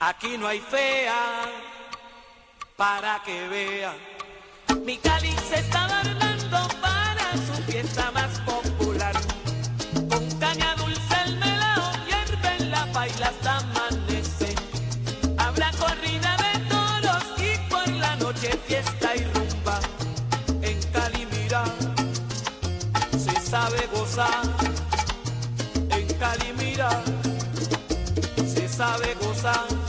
aquí 0.00 0.36
no 0.36 0.48
hay 0.48 0.58
fea 0.58 1.44
para 2.76 3.22
que 3.22 3.46
vea. 3.46 3.94
Mi 4.84 4.98
Cali 4.98 5.30
se 5.48 5.62
En 24.14 26.06
Cali 26.18 26.52
mira, 26.58 26.90
se 28.46 28.68
sabe 28.68 29.14
gozar. 29.22 29.81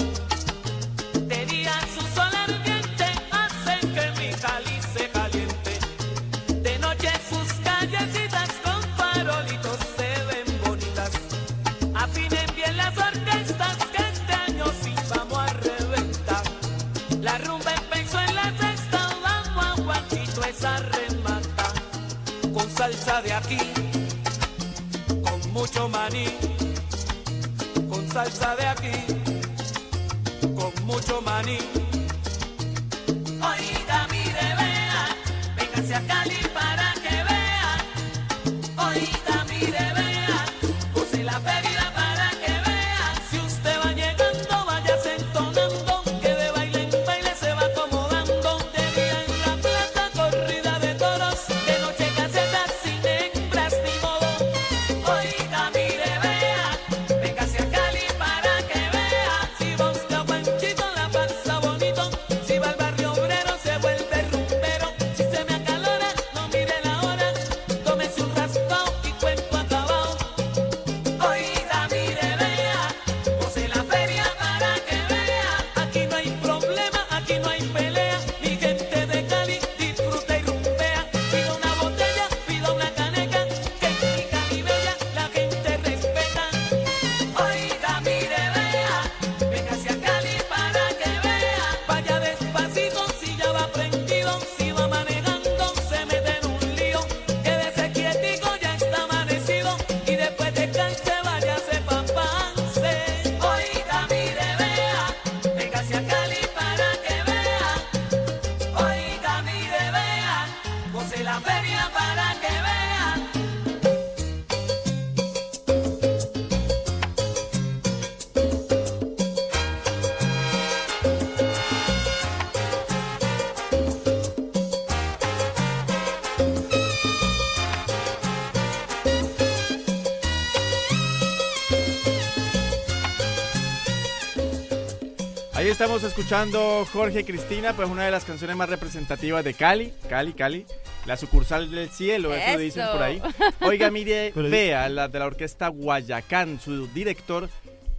Estamos 135.73 136.03
escuchando 136.03 136.85
Jorge 136.93 137.25
Cristina, 137.25 137.73
pues 137.73 137.89
una 137.89 138.05
de 138.05 138.11
las 138.11 138.25
canciones 138.25 138.55
más 138.55 138.69
representativas 138.69 139.43
de 139.43 139.55
Cali, 139.55 139.91
Cali, 140.07 140.33
Cali, 140.33 140.65
la 141.07 141.17
sucursal 141.17 141.69
del 141.71 141.89
cielo, 141.89 142.33
eso, 142.33 142.49
Eso. 142.51 142.59
dicen 142.59 142.85
por 142.91 143.01
ahí. 143.01 143.19
Oiga, 143.61 143.89
mire, 143.89 144.31
vea, 144.35 144.87
la 144.87 145.07
de 145.07 145.17
la 145.19 145.25
orquesta 145.25 145.69
Guayacán, 145.69 146.59
su 146.59 146.85
director, 146.87 147.49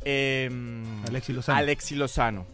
eh, 0.04 0.49
Alexi 1.09 1.33
Lozano. 1.33 1.59
Alexi 1.59 1.95
Lozano. 1.97 2.47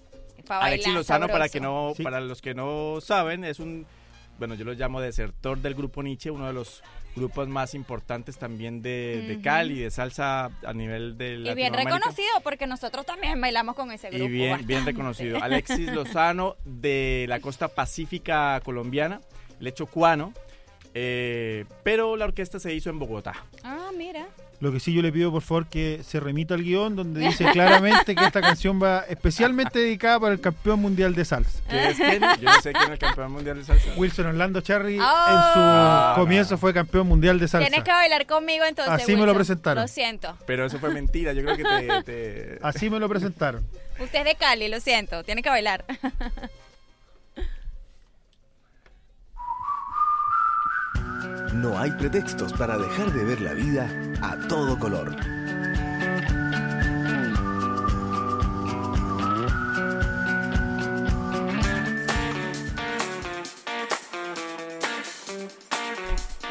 Pa' 0.47 0.61
Alexi 0.61 0.91
Lozano, 0.91 1.29
para 1.29 1.49
que 1.51 1.61
no, 1.61 1.93
Sí. 1.97 2.03
para 2.03 2.21
los 2.21 2.41
que 2.41 2.55
no 2.55 2.99
saben, 3.03 3.45
es 3.45 3.61
un, 3.61 3.87
bueno, 4.39 4.55
yo 4.55 4.65
lo 4.65 4.73
llamo 4.73 5.01
desertor 5.03 5.59
del 5.59 5.75
grupo 5.75 6.03
Nietzsche, 6.03 6.31
uno 6.31 6.47
de 6.47 6.55
los 6.55 6.83
grupos 7.17 7.49
más 7.49 7.75
importantes 7.75 8.39
también 8.39 8.83
de, 8.83 9.25
de 9.27 9.35
Ujú. 9.35 9.43
Cali, 9.43 9.81
de 9.81 9.91
salsa 9.91 10.51
a 10.65 10.73
nivel 10.73 11.19
de 11.19 11.35
Y 11.45 11.55
bien 11.55 11.75
reconocido 11.75 12.29
porque 12.43 12.67
nosotros 12.67 13.05
también 13.05 13.41
bailamos 13.41 13.75
con 13.75 13.91
ese 13.91 14.11
grupo. 14.11 14.25
Y 14.25 14.29
bien, 14.29 14.87
reconocido. 14.87 15.39
Alexis 15.43 15.93
Lozano 15.93 16.57
de 16.65 17.27
la 17.29 17.41
costa 17.41 17.69
pacífica 17.69 18.61
colombiana, 18.65 19.21
Lecho 19.59 19.87
Cuano. 19.87 20.33
eh, 20.95 21.65
pero 21.83 22.17
la 22.17 22.25
orquesta 22.27 22.59
se 22.61 22.75
hizo 22.75 22.91
en 22.91 22.99
Bogotá. 22.99 23.45
Ah, 23.65 23.91
mira. 23.97 24.29
Lo 24.61 24.71
que 24.71 24.79
sí 24.79 24.93
yo 24.93 25.01
le 25.01 25.11
pido, 25.11 25.33
por 25.33 25.41
favor, 25.41 25.67
que 25.69 26.03
se 26.05 26.21
remita 26.21 26.53
al 26.53 26.63
guion 26.63 26.95
donde 26.95 27.21
dice 27.21 27.47
claramente 27.51 28.15
que 28.15 28.25
esta 28.27 28.43
canción 28.43 28.79
va 28.83 29.05
especialmente 29.09 29.79
dedicada 29.79 30.21
para 30.21 30.35
el 30.35 30.41
campeón 30.41 30.81
mundial 30.81 31.15
de 31.15 31.25
salsa. 31.25 31.61
¿Qué 31.69 31.89
es 31.89 31.97
quién? 31.97 32.21
Yo 32.21 32.51
no 32.51 32.61
sé 32.61 32.73
quién 32.73 32.85
es 32.85 32.91
el 32.91 32.99
campeón 32.99 33.33
mundial 33.33 33.57
de 33.57 33.65
salsa. 33.65 33.89
Wilson 33.97 34.27
Orlando 34.27 34.61
Charry 34.61 34.99
Oh. 35.01 35.03
en 35.03 35.55
su 35.55 35.61
Ah, 35.63 36.13
comienzo 36.15 36.51
no. 36.55 36.59
fue 36.59 36.75
campeón 36.75 37.07
mundial 37.09 37.39
de 37.41 37.49
salsa. 37.49 37.67
Tienes 37.69 37.85
que 37.85 37.91
bailar 37.91 38.27
conmigo 38.27 38.65
entonces. 38.67 38.93
Así 38.93 39.17
me 39.17 39.25
lo 39.25 39.35
presentaron. 39.35 39.83
Lo 39.83 39.89
siento. 39.89 40.37
Pero 40.47 40.67
eso 40.67 40.79
fue 40.79 40.93
mentira. 40.93 41.33
Yo 41.33 41.43
creo 41.43 41.57
que 41.57 41.65
te. 41.65 42.03
te- 42.03 42.59
Así 42.63 42.91
me 42.91 42.99
lo 43.01 43.09
presentaron. 43.09 43.65
Usted 43.99 44.19
es 44.19 44.25
de 44.27 44.35
Cali, 44.35 44.69
lo 44.69 44.79
siento. 44.81 45.25
Tiene 45.25 45.43
que 45.43 45.49
bailar. 45.49 45.85
No 51.55 51.79
hay 51.79 51.91
pretextos 51.93 52.53
para 52.53 52.79
dejar 52.79 53.13
de 53.13 53.25
ver 53.25 53.41
la 53.41 53.53
vida 53.55 53.89
a 54.23 54.37
todo 54.49 54.79
color. 54.79 55.17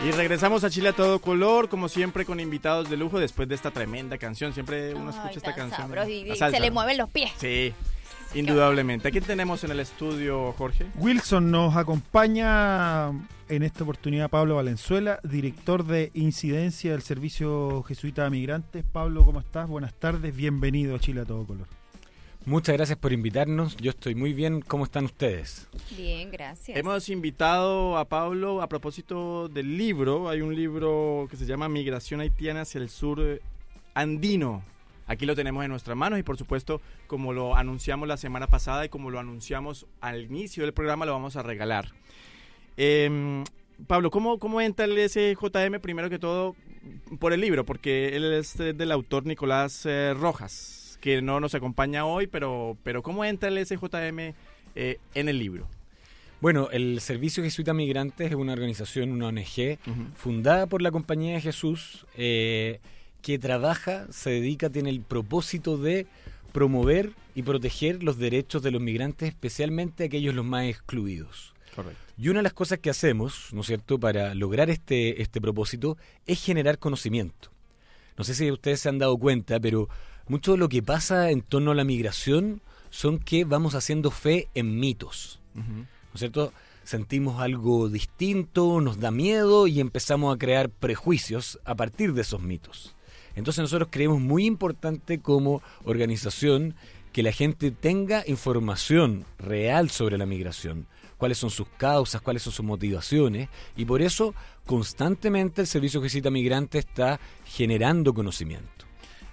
Y 0.06 0.12
regresamos 0.12 0.63
a 0.63 0.70
Chile 0.70 0.89
a 0.89 0.94
todo 0.94 1.20
color, 1.20 1.68
como 1.68 1.89
siempre, 1.89 2.24
con 2.25 2.39
invitados 2.39 2.89
de 2.89 2.96
lujo 2.96 3.20
después 3.20 3.50
de 3.50 3.56
esta 3.56 3.72
tremenda 3.72 4.18
canción. 4.18 4.53
Siempre 4.53 4.94
uno 4.94 5.10
escucha 5.10 5.27
Ay, 5.29 5.38
esta 5.38 5.53
canción. 5.56 5.82
sabroso, 5.82 6.10
y- 6.10 6.24
La 6.24 6.36
y 6.36 6.38
salsa, 6.38 6.56
se 6.58 6.62
le 6.63 6.72
mueven 6.72 6.98
los 6.98 7.10
pies. 7.10 7.32
Sí, 7.38 7.74
indudablemente. 8.33 9.07
¿A 9.07 9.12
quién 9.12 9.24
tenemos 9.24 9.63
en 9.63 9.71
el 9.71 9.79
estudio, 9.79 10.53
Jorge? 10.53 10.86
Wilson 10.95 11.51
nos 11.51 11.75
acompaña 11.75 13.09
en 13.50 13.63
esta 13.63 13.83
oportunidad 13.83 14.29
Pablo 14.29 14.55
Valenzuela, 14.55 15.19
director 15.24 15.86
de 15.86 16.12
incidencia 16.13 16.91
del 16.91 17.01
Servicio 17.01 17.83
Jesuita 17.83 18.25
a 18.25 18.29
Migrantes. 18.29 18.83
Pablo, 18.83 19.25
¿cómo 19.25 19.39
estás? 19.39 19.67
Buenas 19.67 19.93
tardes, 19.93 20.36
bienvenido 20.36 20.95
a 20.95 21.00
Chile 21.00 21.21
a 21.21 21.25
todo 21.25 21.45
color. 21.45 21.67
Muchas 22.45 22.75
gracias 22.75 22.98
por 22.98 23.12
invitarnos. 23.12 23.75
Yo 23.77 23.91
estoy 23.91 24.15
muy 24.15 24.33
bien. 24.33 24.62
¿Cómo 24.62 24.86
están 24.86 25.05
ustedes? 25.05 25.67
Bien, 25.95 26.31
gracias. 26.31 26.77
Hemos 26.77 27.09
invitado 27.09 27.98
a 27.98 28.05
Pablo 28.05 28.62
a 28.62 28.69
propósito 28.69 29.50
del 29.50 29.77
libro. 29.77 30.29
Hay 30.29 30.41
un 30.41 30.55
libro 30.55 31.27
que 31.29 31.36
se 31.36 31.45
llama 31.45 31.67
Migración 31.67 32.21
haitiana 32.21 32.62
hacia 32.62 32.79
el 32.79 32.89
sur 32.89 33.41
andino. 33.93 34.63
Aquí 35.10 35.25
lo 35.25 35.36
tenemos 35.36 35.66
en 35.66 35.72
nuestras 35.72 35.98
manos 35.98 36.20
y 36.20 36.24
por 36.24 36.38
supuesto, 36.38 36.82
como 37.08 37.34
lo 37.34 37.56
anunciamos 37.56 38.08
la 38.08 38.16
semana 38.16 38.46
pasada 38.46 38.86
y 38.86 38.89
como 38.89 39.10
lo 39.10 39.20
anunciamos 39.20 39.88
al 40.01 40.25
inicio 40.25 40.63
del 40.63 40.72
programa, 40.72 41.08
lo 41.08 41.13
vamos 41.13 41.36
a 41.36 41.42
regalar. 41.42 41.89
Em, 42.78 43.44
Pablo, 43.88 44.12
¿cómo, 44.12 44.38
¿cómo 44.38 44.62
entra 44.62 44.86
el 44.86 45.10
SJM 45.10 45.80
primero 45.82 46.12
que 46.12 46.20
todo 46.20 46.56
por 47.20 47.34
el 47.34 47.42
libro? 47.42 47.66
Porque 47.66 48.16
él 48.16 48.32
es 48.34 48.60
eh, 48.60 48.74
del 48.74 48.92
autor 48.92 49.25
Nicolás 49.25 49.84
eh, 49.88 50.13
Rojas, 50.13 51.00
que 51.01 51.24
no 51.24 51.39
nos 51.39 51.56
acompaña 51.56 52.06
hoy, 52.06 52.28
pero, 52.28 52.78
pero 52.84 53.01
¿cómo 53.01 53.25
entra 53.25 53.50
el 53.50 53.66
SJM 53.66 54.36
eh, 54.75 55.00
en 55.16 55.28
el 55.28 55.39
libro? 55.39 55.68
Bueno, 56.39 56.70
el 56.72 57.01
Servicio 57.01 57.44
Jesuita 57.44 57.74
Migrantes 57.74 58.30
es 58.30 58.36
una 58.36 58.54
organización, 58.54 59.12
una 59.12 59.28
ONG, 59.28 59.80
fundada 60.16 60.68
por 60.68 60.84
la 60.84 60.92
Compañía 60.92 61.34
de 61.34 61.42
Jesús, 61.42 62.06
eh, 62.16 62.80
que 63.22 63.40
trabaja, 63.40 64.08
se 64.12 64.30
dedica, 64.32 64.70
tiene 64.70 64.90
el 64.90 65.02
propósito 65.02 65.78
de 65.78 66.08
promover 66.52 67.14
y 67.36 67.44
proteger 67.44 68.04
los 68.04 68.18
derechos 68.18 68.62
de 68.64 68.72
los 68.72 68.82
migrantes, 68.82 69.30
especialmente 69.30 70.06
aquellos 70.06 70.36
los 70.36 70.46
más 70.46 70.66
excluidos. 70.66 71.54
Correcto. 71.76 72.00
Y 72.18 72.30
una 72.30 72.40
de 72.40 72.44
las 72.44 72.54
cosas 72.54 72.80
que 72.80 72.90
hacemos, 72.90 73.50
¿no 73.54 73.62
es 73.62 73.68
cierto?, 73.68 74.00
para 74.00 74.36
lograr 74.36 74.70
este, 74.70 75.22
este 75.22 75.40
propósito 75.40 75.98
es 76.26 76.44
generar 76.44 76.80
conocimiento. 76.80 77.52
No 78.18 78.26
sé 78.26 78.36
si 78.36 78.52
ustedes 78.52 78.82
se 78.82 78.90
han 78.90 79.00
dado 79.00 79.18
cuenta, 79.18 79.60
pero 79.60 79.88
mucho 80.28 80.52
de 80.52 80.58
lo 80.58 80.68
que 80.68 80.84
pasa 80.84 81.32
en 81.32 81.42
torno 81.42 81.72
a 81.72 81.76
la 81.76 81.86
migración 81.86 82.62
son 82.90 83.20
que 83.20 83.46
vamos 83.46 83.76
haciendo 83.76 84.12
fe 84.12 84.50
en 84.54 84.80
mitos. 84.80 85.40
¿No 85.56 85.86
es 86.14 86.20
cierto? 86.20 86.52
Sentimos 86.84 87.40
algo 87.40 87.88
distinto, 87.88 88.82
nos 88.82 89.00
da 89.00 89.12
miedo 89.12 89.68
y 89.68 89.80
empezamos 89.80 90.34
a 90.34 90.38
crear 90.38 90.70
prejuicios 90.70 91.60
a 91.64 91.76
partir 91.76 92.14
de 92.14 92.22
esos 92.22 92.42
mitos. 92.42 92.96
Entonces 93.36 93.62
nosotros 93.62 93.89
creemos 93.91 94.19
muy 94.19 94.45
importante 94.45 95.19
como 95.19 95.62
organización 95.83 96.75
que 97.12 97.24
la 97.24 97.31
gente 97.31 97.71
tenga 97.71 98.24
información 98.27 99.25
real 99.38 99.89
sobre 99.89 100.17
la 100.17 100.25
migración, 100.25 100.86
cuáles 101.17 101.38
son 101.38 101.50
sus 101.50 101.67
causas, 101.77 102.21
cuáles 102.21 102.43
son 102.43 102.53
sus 102.53 102.65
motivaciones, 102.65 103.50
y 103.75 103.86
por 103.86 104.01
eso 104.01 104.33
constantemente 104.65 105.62
el 105.62 105.67
Servicio 105.67 106.00
de 106.00 106.05
Visita 106.05 106.29
Migrante 106.29 106.77
está 106.77 107.19
generando 107.45 108.13
conocimiento. 108.13 108.86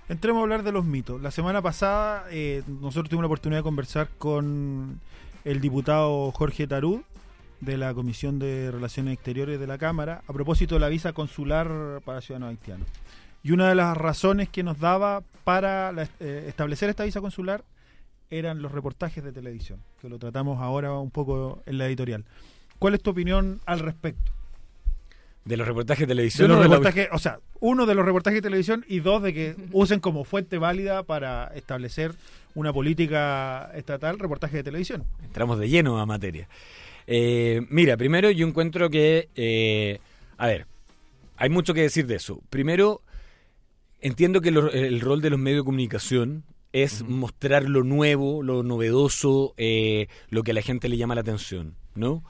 Entremos 0.08 0.40
a 0.40 0.42
hablar 0.44 0.62
de 0.62 0.72
los 0.72 0.84
mitos. 0.84 1.20
La 1.20 1.32
semana 1.32 1.60
pasada 1.60 2.26
eh, 2.30 2.62
nosotros 2.66 3.08
tuvimos 3.08 3.24
la 3.24 3.26
oportunidad 3.26 3.58
de 3.58 3.64
conversar 3.64 4.08
con 4.18 5.00
el 5.44 5.60
diputado 5.60 6.30
Jorge 6.30 6.66
Tarud 6.66 7.00
de 7.60 7.76
la 7.76 7.92
Comisión 7.92 8.38
de 8.38 8.70
Relaciones 8.70 9.14
Exteriores 9.14 9.58
de 9.58 9.66
la 9.66 9.78
Cámara 9.78 10.22
a 10.26 10.32
propósito 10.32 10.76
de 10.76 10.80
la 10.80 10.88
visa 10.88 11.12
consular 11.12 12.00
para 12.04 12.20
ciudadanos 12.20 12.50
haitianos. 12.50 12.88
Y 13.42 13.52
una 13.52 13.68
de 13.68 13.74
las 13.74 13.96
razones 13.96 14.48
que 14.48 14.62
nos 14.62 14.78
daba 14.80 15.22
para 15.44 15.92
la- 15.92 16.08
eh, 16.20 16.44
establecer 16.48 16.88
esta 16.90 17.04
visa 17.04 17.20
consular 17.20 17.62
eran 18.30 18.60
los 18.60 18.72
reportajes 18.72 19.22
de 19.22 19.30
televisión, 19.32 19.80
que 20.00 20.08
lo 20.08 20.18
tratamos 20.18 20.60
ahora 20.60 20.92
un 20.98 21.10
poco 21.12 21.62
en 21.66 21.78
la 21.78 21.86
editorial. 21.86 22.24
¿Cuál 22.78 22.94
es 22.94 23.02
tu 23.02 23.10
opinión 23.10 23.60
al 23.66 23.78
respecto? 23.80 24.32
De 25.44 25.56
los 25.56 25.66
reportajes 25.68 26.00
de 26.08 26.12
televisión. 26.12 26.48
los 26.48 26.58
o 26.58 26.62
de 26.62 26.68
la- 26.68 26.74
reportajes, 26.74 27.08
o 27.12 27.18
sea, 27.18 27.38
uno 27.60 27.86
de 27.86 27.94
los 27.94 28.04
reportajes 28.04 28.38
de 28.38 28.42
televisión 28.42 28.84
y 28.88 28.98
dos 28.98 29.22
de 29.22 29.32
que 29.32 29.54
usen 29.70 30.00
como 30.00 30.24
fuente 30.24 30.58
válida 30.58 31.04
para 31.04 31.52
establecer 31.54 32.12
una 32.56 32.72
política 32.72 33.70
estatal 33.76 34.18
reportaje 34.18 34.56
de 34.56 34.64
televisión. 34.64 35.04
Entramos 35.22 35.60
de 35.60 35.68
lleno 35.68 36.00
a 36.00 36.06
materia. 36.06 36.48
Eh, 37.06 37.64
mira, 37.70 37.96
primero 37.96 38.28
yo 38.32 38.44
encuentro 38.44 38.90
que, 38.90 39.28
eh, 39.36 40.00
a 40.36 40.48
ver, 40.48 40.66
hay 41.36 41.48
mucho 41.48 41.74
que 41.74 41.82
decir 41.82 42.06
de 42.08 42.16
eso. 42.16 42.40
Primero, 42.50 43.02
entiendo 44.00 44.40
que 44.40 44.50
lo- 44.50 44.70
el 44.72 45.00
rol 45.00 45.20
de 45.20 45.30
los 45.30 45.38
medios 45.38 45.60
de 45.62 45.66
comunicación 45.66 46.44
es 46.72 47.02
mostrar 47.04 47.68
lo 47.68 47.84
nuevo, 47.84 48.42
lo 48.42 48.62
novedoso, 48.62 49.54
eh, 49.56 50.08
lo 50.28 50.42
que 50.42 50.50
a 50.50 50.54
la 50.54 50.62
gente 50.62 50.88
le 50.88 50.96
llama 50.96 51.14
la 51.14 51.22
atención, 51.22 51.74
¿no? 51.94 52.22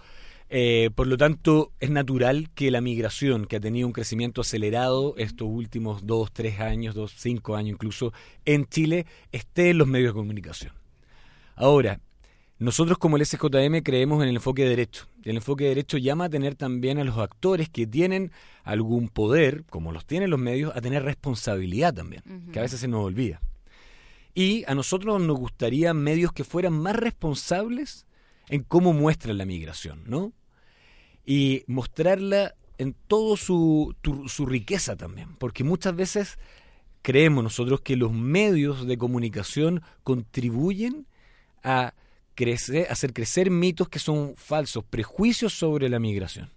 Eh, 0.48 0.90
por 0.94 1.08
lo 1.08 1.16
tanto, 1.16 1.72
es 1.80 1.90
natural 1.90 2.50
que 2.54 2.70
la 2.70 2.80
migración, 2.80 3.46
que 3.46 3.56
ha 3.56 3.60
tenido 3.60 3.88
un 3.88 3.92
crecimiento 3.92 4.42
acelerado 4.42 5.14
estos 5.16 5.48
últimos 5.50 6.06
dos, 6.06 6.32
tres 6.32 6.60
años, 6.60 6.94
dos, 6.94 7.14
cinco 7.16 7.56
años 7.56 7.74
incluso, 7.74 8.12
en 8.44 8.66
Chile, 8.66 9.06
esté 9.32 9.70
en 9.70 9.78
los 9.78 9.88
medios 9.88 10.10
de 10.10 10.20
comunicación. 10.20 10.72
Ahora, 11.56 12.00
nosotros 12.58 12.96
como 12.96 13.16
el 13.16 13.26
SJM 13.26 13.82
creemos 13.82 14.22
en 14.22 14.30
el 14.30 14.36
enfoque 14.36 14.62
de 14.62 14.70
derecho. 14.70 15.06
Y 15.22 15.30
el 15.30 15.36
enfoque 15.36 15.64
de 15.64 15.70
derecho 15.70 15.98
llama 15.98 16.24
a 16.24 16.30
tener 16.30 16.54
también 16.54 16.98
a 16.98 17.04
los 17.04 17.18
actores 17.18 17.68
que 17.68 17.86
tienen 17.86 18.32
algún 18.64 19.08
poder, 19.08 19.64
como 19.68 19.92
los 19.92 20.06
tienen 20.06 20.30
los 20.30 20.40
medios, 20.40 20.74
a 20.74 20.80
tener 20.80 21.02
responsabilidad 21.02 21.92
también, 21.92 22.22
que 22.52 22.58
a 22.58 22.62
veces 22.62 22.80
se 22.80 22.88
nos 22.88 23.04
olvida. 23.04 23.42
Y 24.34 24.64
a 24.66 24.74
nosotros 24.74 25.20
nos 25.20 25.38
gustaría 25.38 25.92
medios 25.92 26.32
que 26.32 26.44
fueran 26.44 26.72
más 26.72 26.96
responsables 26.96 28.06
en 28.48 28.62
cómo 28.62 28.92
muestran 28.92 29.38
la 29.38 29.44
migración, 29.44 30.04
¿no? 30.06 30.32
Y 31.24 31.64
mostrarla 31.66 32.54
en 32.78 32.94
todo 33.06 33.36
su, 33.36 33.94
su 34.28 34.46
riqueza 34.46 34.96
también, 34.96 35.36
porque 35.36 35.64
muchas 35.64 35.94
veces 35.94 36.38
creemos 37.02 37.44
nosotros 37.44 37.80
que 37.80 37.96
los 37.96 38.12
medios 38.12 38.86
de 38.86 38.98
comunicación 38.98 39.82
contribuyen 40.02 41.06
a 41.62 41.94
crecer, 42.36 42.86
hacer 42.88 43.12
crecer 43.12 43.50
mitos 43.50 43.88
que 43.88 43.98
son 43.98 44.34
falsos, 44.36 44.84
prejuicios 44.84 45.52
sobre 45.54 45.88
la 45.88 45.98
migración. 45.98 46.50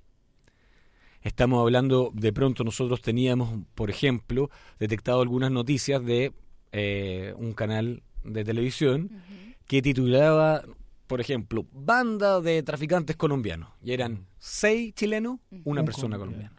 Estamos 1.22 1.60
hablando, 1.62 2.12
de 2.14 2.32
pronto 2.32 2.64
nosotros 2.64 3.02
teníamos, 3.02 3.50
por 3.76 3.90
ejemplo, 3.90 4.52
detectado 4.78 5.22
algunas 5.22 5.52
noticias 5.52 6.06
de 6.06 6.32
eh, 6.72 7.34
un 7.38 7.54
canal 7.54 8.04
de 8.24 8.44
televisión 8.44 9.10
que 9.68 9.82
titulaba, 9.82 10.64
por 11.08 11.20
ejemplo, 11.20 11.66
Banda 11.72 12.40
de 12.40 12.62
traficantes 12.64 13.16
colombianos. 13.16 13.70
Y 13.84 13.92
eran 13.92 14.28
seis 14.38 14.94
chilenos, 14.94 15.40
una 15.66 15.82
Un 15.82 15.86
persona 15.86 16.18
colombiano. 16.18 16.50
colombiana. 16.50 16.59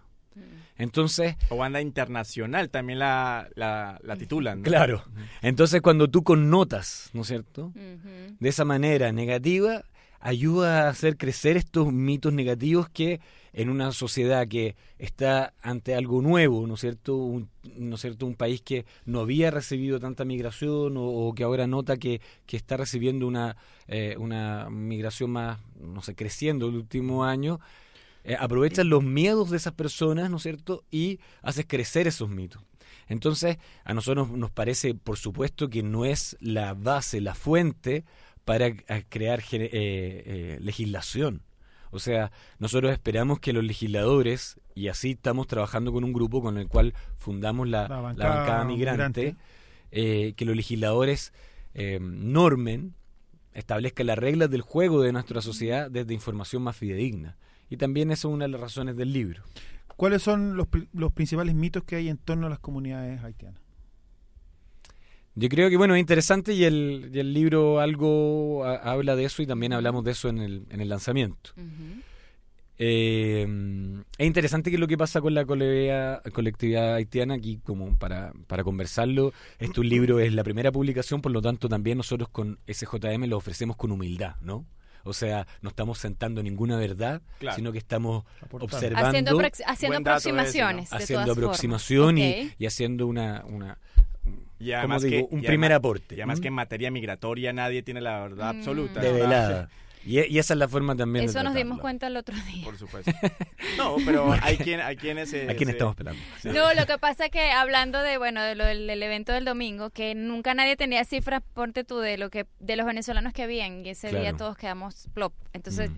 Entonces, 0.79 1.37
O 1.51 1.59
banda 1.59 1.83
internacional 1.83 2.71
también 2.71 2.99
la, 2.99 3.49
la, 3.55 4.01
la 4.03 4.17
titulan. 4.17 4.59
¿no? 4.59 4.65
claro, 4.65 5.05
entonces 5.43 5.83
cuando 5.83 6.09
tú 6.09 6.23
connotas, 6.23 7.11
¿no 7.13 7.21
es 7.21 7.29
cierto? 7.29 7.73
De 7.75 8.49
esa 8.49 8.65
manera 8.65 9.13
negativa 9.13 9.85
ayuda 10.21 10.87
a 10.87 10.91
hacer 10.91 11.17
crecer 11.17 11.57
estos 11.57 11.93
mitos 11.93 12.33
negativos 12.33 12.89
que 12.89 13.21
en 13.53 13.69
una 13.69 13.91
sociedad 13.93 14.47
que 14.47 14.77
está 14.99 15.55
ante 15.61 15.95
algo 15.95 16.23
nuevo, 16.23 16.67
¿no 16.67 16.75
es 16.75 16.81
cierto? 16.81 17.17
Un, 17.17 17.49
¿no 17.77 17.97
es 17.97 18.01
cierto? 18.01 18.27
un 18.27 18.35
país 18.35 18.63
que 18.63 18.85
no 19.07 19.21
había 19.21 19.51
recibido 19.51 19.99
tanta 19.99 20.25
migración 20.25 20.97
o, 20.97 21.05
o 21.05 21.35
que 21.35 21.43
ahora 21.43 21.67
nota 21.67 21.97
que, 21.97 22.21
que 22.47 22.57
está 22.57 22.77
recibiendo 22.77 23.27
una, 23.27 23.57
eh, 23.89 24.15
una 24.19 24.71
migración 24.71 25.31
más, 25.31 25.59
no 25.81 26.01
sé, 26.03 26.15
creciendo 26.15 26.69
el 26.69 26.77
último 26.77 27.25
año, 27.25 27.61
eh, 28.25 28.37
aprovechas 28.39 28.87
los 28.87 29.03
miedos 29.03 29.51
de 29.51 29.57
esas 29.57 29.73
personas, 29.75 30.31
¿no 30.31 30.37
es 30.39 30.43
cierto? 30.43 30.85
Y 30.91 31.21
haces 31.43 31.67
crecer 31.69 32.07
esos 32.07 32.29
mitos. 32.29 32.63
Entonces, 33.09 33.59
a 33.85 33.93
nosotros 33.95 34.31
nos 34.31 34.51
parece, 34.51 34.95
por 34.95 35.17
supuesto, 35.17 35.69
que 35.69 35.83
no 35.83 36.05
es 36.05 36.37
la 36.41 36.75
base, 36.75 37.21
la 37.21 37.35
fuente 37.35 38.05
para 38.45 38.73
crear 39.09 39.41
eh, 39.53 39.69
eh, 39.73 40.59
legislación. 40.61 41.43
O 41.91 41.99
sea, 41.99 42.31
nosotros 42.59 42.93
esperamos 42.93 43.41
que 43.41 43.53
los 43.53 43.65
legisladores, 43.65 44.61
y 44.77 44.89
así 44.89 45.13
estamos 45.13 45.49
trabajando 45.49 45.93
con 45.93 46.05
un 46.05 46.13
grupo 46.13 46.41
con 46.41 46.57
el 46.57 46.69
cual 46.69 46.95
fundamos 47.19 47.69
la, 47.69 47.89
La 47.89 48.01
la 48.15 48.29
bancada 48.29 48.65
migrante. 48.65 49.37
eh, 49.91 50.35
que 50.37 50.45
los 50.45 50.55
legisladores 50.55 51.33
eh, 51.75 51.99
normen, 52.01 52.95
establezcan 53.55 54.07
las 54.07 54.19
reglas 54.19 54.51
del 54.51 54.61
juego 54.63 55.03
de 55.03 55.13
nuestra 55.13 55.43
sociedad 55.43 55.91
desde 55.91 56.15
información 56.15 56.63
más 56.63 56.77
fidedigna. 56.77 57.37
Y 57.71 57.77
también 57.79 58.11
esa 58.11 58.29
es 58.29 58.35
una 58.35 58.45
de 58.45 58.51
las 58.51 58.61
razones 58.61 58.97
del 58.97 59.13
libro. 59.13 59.43
¿Cuáles 59.97 60.23
son 60.23 60.57
los, 60.57 60.67
los 60.93 61.13
principales 61.13 61.55
mitos 61.55 61.85
que 61.85 61.97
hay 61.97 62.09
en 62.09 62.19
torno 62.19 62.47
a 62.47 62.51
las 62.51 62.59
comunidades 62.59 63.23
haitianas? 63.23 63.61
Yo 65.37 65.49
creo 65.49 65.71
que 65.71 65.77
bueno, 65.77 65.95
es 65.95 66.01
interesante 66.01 66.53
y 66.53 66.65
el, 66.65 67.11
y 67.15 67.19
el 67.21 67.33
libro 67.33 67.81
algo 67.81 68.65
ha- 68.65 68.77
habla 68.93 69.15
de 69.15 69.25
eso 69.25 69.43
y 69.43 69.47
también 69.47 69.73
hablamos 69.73 70.05
de 70.05 70.11
eso 70.11 70.29
en 70.29 70.39
el, 70.39 70.67
en 70.71 70.81
el 70.81 70.89
lanzamiento. 70.89 71.51
Eh, 72.83 73.47
es 74.17 74.27
interesante 74.27 74.71
que 74.71 74.79
lo 74.79 74.87
que 74.89 74.97
pasa 74.97 75.21
con 75.21 75.35
la 75.35 75.45
colectividad, 75.45 76.23
colectividad 76.33 76.95
haitiana, 76.95 77.35
aquí 77.35 77.59
como 77.63 77.97
para, 77.99 78.33
para 78.47 78.65
conversarlo, 78.65 79.33
este 79.59 79.81
un 79.81 79.89
libro 79.89 80.19
es 80.19 80.33
la 80.33 80.43
primera 80.43 80.73
publicación, 80.73 81.21
por 81.21 81.31
lo 81.31 81.43
tanto 81.43 81.69
también 81.69 81.99
nosotros 81.99 82.31
con 82.31 82.59
SJM 82.67 83.25
lo 83.27 83.37
ofrecemos 83.37 83.77
con 83.77 83.93
humildad, 83.93 84.37
¿no? 84.41 84.65
O 85.05 85.13
sea, 85.13 85.47
no 85.63 85.71
estamos 85.71 85.99
sentando 85.99 86.43
ninguna 86.43 86.77
verdad, 86.77 87.23
Claro. 87.39 87.57
sino 87.57 87.73
que 87.73 87.79
estamos 87.79 88.25
Aportando. 88.43 88.77
observando, 88.77 89.09
Haciendo, 89.09 89.31
ese, 89.41 89.89
¿no? 89.89 89.97
aproximaciones. 90.11 90.93
haciendo 90.93 91.33
aproximación 91.33 92.19
y, 92.19 92.53
haciendo 92.67 93.07
una, 93.07 93.45
una 93.47 93.79
Y 94.59 94.67
¿cómo 94.73 94.79
además 94.79 95.03
digo? 95.03 95.29
que- 95.29 95.35
un 95.35 95.41
y 95.43 95.47
primer 95.47 95.73
además- 95.73 95.79
aporte. 95.79 96.15
Y 96.17 96.21
además 96.21 96.39
¿Mm? 96.39 96.43
que 96.43 96.49
en 96.49 96.55
materia 96.55 96.91
migratoria 96.91 97.53
nadie 97.53 97.83
tiene 97.83 98.01
la 98.03 98.21
verdad 98.21 98.55
Mm. 98.55 98.59
absoluta. 98.59 99.01
de 99.01 99.13
¿verdad? 99.13 99.29
velada. 99.29 99.69
Y, 100.05 100.19
y 100.21 100.39
esa 100.39 100.55
es 100.55 100.59
la 100.59 100.67
forma 100.69 100.97
también 100.97 101.27
de 101.27 101.31
Eso 101.31 101.43
nos 101.43 101.55
dimos 101.55 101.79
cuenta 101.79 102.07
el 102.07 102.17
otro 102.17 102.35
día. 102.47 102.65
Por 102.65 102.77
supuesto. 102.79 103.11
No, 103.77 103.97
pero 104.05 104.33
hay 104.43 104.57
quien, 104.57 104.81
hay 104.81 104.97
quienes... 104.97 105.33
eh, 105.33 105.47
¿A 105.49 105.55
quién 105.55 105.69
estamos 105.71 105.93
esperando? 105.93 106.21
sí. 106.43 106.49
No, 106.49 106.73
lo 106.75 106.87
que 106.87 106.99
pasa 106.99 107.27
es 107.27 107.31
que 107.31 107.51
hablando 107.51 108.01
de 108.03 108.19
bueno 108.19 108.43
de 108.43 108.55
lo 108.55 108.65
del, 108.65 108.87
del 108.87 109.03
evento 109.03 109.33
del 109.33 109.45
domingo, 109.45 109.91
que 109.91 110.15
nunca 110.15 110.55
nadie 110.55 110.77
tenía 110.77 111.05
cifras, 111.05 111.43
ponte 111.55 111.85
tú 111.85 111.99
de 111.99 112.19
lo 112.19 112.31
que 112.31 112.47
de 112.59 112.77
los 112.77 112.85
venezolanos 112.87 113.33
que 113.33 113.43
habían 113.43 113.85
y 113.87 113.91
ese 113.91 114.09
día 114.11 114.35
todos 114.37 114.57
quedamos 114.57 115.09
plop. 115.15 115.33
Entonces 115.53 115.91
Mm. 115.91 115.95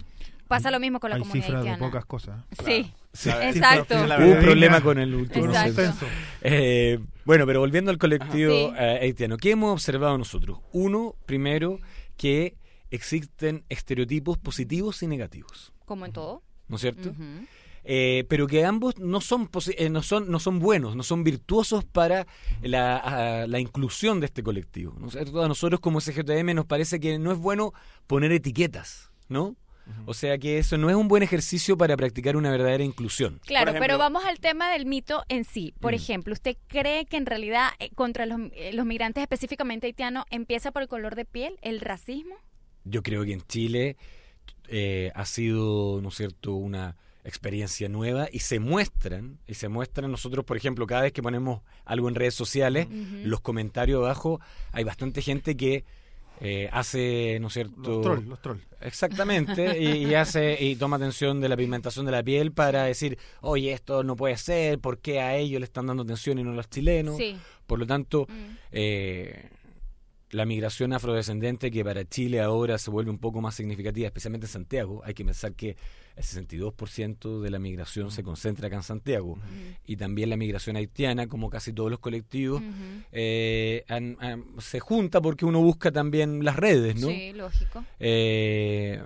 pasa 0.49 0.71
lo 0.71 0.81
mismo 0.81 1.01
con 1.01 1.11
la 1.11 1.17
Hay 1.17 1.23
comunidad 1.23 1.47
cifras 1.47 1.65
de 1.65 1.71
haitiana. 1.71 1.87
pocas 1.91 2.05
cosas. 2.05 2.41
Sí, 2.65 2.93
Sí. 3.15 3.31
Exacto. 3.31 3.95
Hubo 3.97 4.33
un 4.33 4.41
problema 4.41 4.81
con 4.83 4.99
el 4.99 5.15
último 5.15 5.47
Exacto. 5.47 5.75
censo. 5.75 6.07
Eh, 6.43 6.99
bueno, 7.25 7.47
pero 7.47 7.61
volviendo 7.61 7.91
al 7.91 7.99
colectivo. 7.99 8.53
Sí. 8.53 8.75
eh, 8.79 8.99
haitiano, 9.03 9.37
¿qué 9.39 9.53
hemos 9.53 9.73
observado 9.73 10.17
nosotros? 10.19 10.59
Uno, 10.73 11.15
primero, 11.27 11.79
que 12.17 12.55
existen 12.95 13.65
estereotipos 13.69 14.39
positivos 14.39 15.03
y 15.03 15.07
negativos, 15.07 15.73
Como 15.85 16.07
en 16.07 16.13
todo. 16.13 16.43
¿no 16.69 16.77
es 16.77 16.83
cierto? 16.83 17.13
Eh, 17.85 18.25
pero 18.29 18.47
que 18.47 18.65
ambos 18.65 18.97
no 18.99 19.21
son, 19.21 19.51
posi- 19.51 19.75
eh, 19.77 19.91
no, 19.91 20.03
son, 20.03 20.31
no 20.31 20.39
son 20.39 20.61
buenos, 20.61 20.95
no 20.95 21.03
son 21.03 21.25
virtuosos 21.25 21.85
para 21.85 22.29
la, 22.63 22.97
a- 22.97 23.47
la 23.49 23.59
inclusión 23.59 24.21
de 24.21 24.27
este 24.27 24.45
colectivo. 24.45 24.95
¿no 25.01 25.09
es 25.09 25.15
cierto? 25.15 25.43
A 25.43 25.49
nosotros 25.49 25.81
como 25.81 26.01
SGTM 26.01 26.55
nos 26.55 26.67
parece 26.67 27.01
que 27.01 27.19
no 27.19 27.33
es 27.33 27.39
bueno 27.39 27.73
poner 28.07 28.31
etiquetas, 28.31 29.11
¿no? 29.29 29.57
O 30.07 30.15
sea 30.15 30.39
que 30.39 30.59
eso 30.59 30.79
no 30.79 30.89
es 30.91 30.95
un 30.95 31.09
buen 31.09 31.25
ejercicio 31.25 31.77
para 31.77 31.97
practicar 31.97 32.37
una 32.37 32.53
verdadera 32.53 32.85
inclusión. 32.85 33.41
Claro, 33.45 33.73
ejemplo- 33.73 33.81
pero 33.85 33.99
vamos 33.99 34.25
al 34.25 34.39
tema 34.39 34.71
del 34.71 34.87
mito 34.87 35.25
en 35.29 35.43
sí. 35.45 35.75
Por 35.81 35.91
Mm. 35.91 35.97
ejemplo, 35.97 36.33
¿usted 36.35 36.57
cree 36.69 37.05
que 37.05 37.17
en 37.17 37.27
realidad 37.27 37.71
eh, 37.81 37.91
contra 37.97 38.25
los, 38.27 38.39
eh, 38.55 38.71
los 38.75 38.87
migrantes, 38.87 39.21
específicamente 39.23 39.89
haitianos, 39.89 40.25
empieza 40.31 40.71
por 40.71 40.83
el 40.83 40.89
color 40.89 41.17
de 41.17 41.25
piel, 41.25 41.59
el 41.63 41.81
racismo? 41.81 42.37
Yo 42.85 43.03
creo 43.03 43.25
que 43.25 43.33
en 43.33 43.43
Chile 43.43 43.97
eh, 44.69 45.11
ha 45.15 45.25
sido, 45.25 46.01
¿no 46.03 46.09
es 46.09 46.15
cierto?, 46.17 46.55
una 46.55 46.97
experiencia 47.25 47.89
nueva 47.89 48.29
y 48.33 48.41
se 48.41 48.59
muestran, 48.59 49.39
y 49.47 49.55
se 49.55 49.69
muestran 49.69 50.11
nosotros, 50.11 50.45
por 50.45 50.57
ejemplo, 50.57 50.87
cada 50.87 51.03
vez 51.03 51.13
que 51.13 51.23
ponemos 51.23 51.63
algo 51.85 52.09
en 52.09 52.17
redes 52.17 52.35
sociales, 52.35 52.89
los 53.25 53.41
comentarios 53.41 53.99
abajo, 54.03 54.41
hay 54.73 54.83
bastante 54.83 55.23
gente 55.23 55.57
que 55.57 55.85
eh, 56.41 56.69
hace, 56.73 57.39
¿no 57.41 57.47
es 57.47 57.53
cierto? 57.53 57.81
Los 57.93 58.03
trolls, 58.03 58.27
los 58.27 58.43
trolls. 58.43 58.63
Exactamente, 58.81 59.79
y, 59.81 60.07
y 60.09 60.15
hace 60.17 60.57
y 60.61 60.75
toma 60.75 60.97
atención 60.97 61.41
de 61.41 61.49
la 61.49 61.57
pigmentación 61.57 62.05
de 62.05 62.11
la 62.13 62.25
piel 62.25 62.51
para 62.51 62.83
decir, 62.85 63.17
oye, 63.41 63.73
esto 63.73 64.03
no 64.03 64.17
puede 64.17 64.37
ser, 64.37 64.81
¿por 64.81 64.99
qué 64.99 65.21
a 65.21 65.37
ellos 65.37 65.61
le 65.61 65.65
están 65.67 65.87
dando 65.87 66.03
atención 66.03 66.41
y 66.41 66.43
no 66.43 66.51
a 66.51 66.55
los 66.55 66.69
chilenos? 66.69 67.17
Sí. 67.17 67.37
Por 67.69 67.79
lo 67.79 67.87
tanto, 67.87 68.27
Mm. 68.29 68.57
eh, 68.73 69.49
la 70.33 70.45
migración 70.47 70.93
afrodescendente 70.93 71.71
que 71.71 71.85
para 71.85 72.05
Chile 72.09 72.41
ahora 72.41 72.79
se 72.79 72.91
vuelve 72.91 73.11
un 73.11 73.19
poco 73.19 73.41
más 73.41 73.55
significativa, 73.55 74.07
especialmente 74.07 74.47
en 74.47 74.53
Santiago, 74.53 75.03
hay 75.05 75.15
que 75.15 75.25
pensar 75.25 75.53
que 75.55 75.77
el 76.17 76.25
62% 76.25 77.41
de 77.41 77.51
la 77.51 77.59
migración 77.59 78.11
se 78.11 78.23
concentra 78.23 78.67
acá 78.67 78.77
en 78.77 78.83
Santiago 78.83 79.39
y 79.87 79.97
también 79.97 80.31
la 80.31 80.37
migración 80.37 80.77
haitiana, 80.77 81.27
como 81.27 81.49
casi 81.51 81.73
todos 81.73 81.91
los 81.91 82.01
colectivos, 82.01 82.63
eh, 83.13 83.85
han- 83.89 84.17
han- 84.21 84.45
se 84.59 84.81
junta 84.81 85.21
porque 85.21 85.45
uno 85.45 85.61
busca 85.61 85.91
también 85.93 86.45
las 86.45 86.57
redes, 86.57 87.01
¿no? 87.01 87.09
Sí, 87.09 87.33
lógico. 87.35 87.85
Eh, 88.01 89.01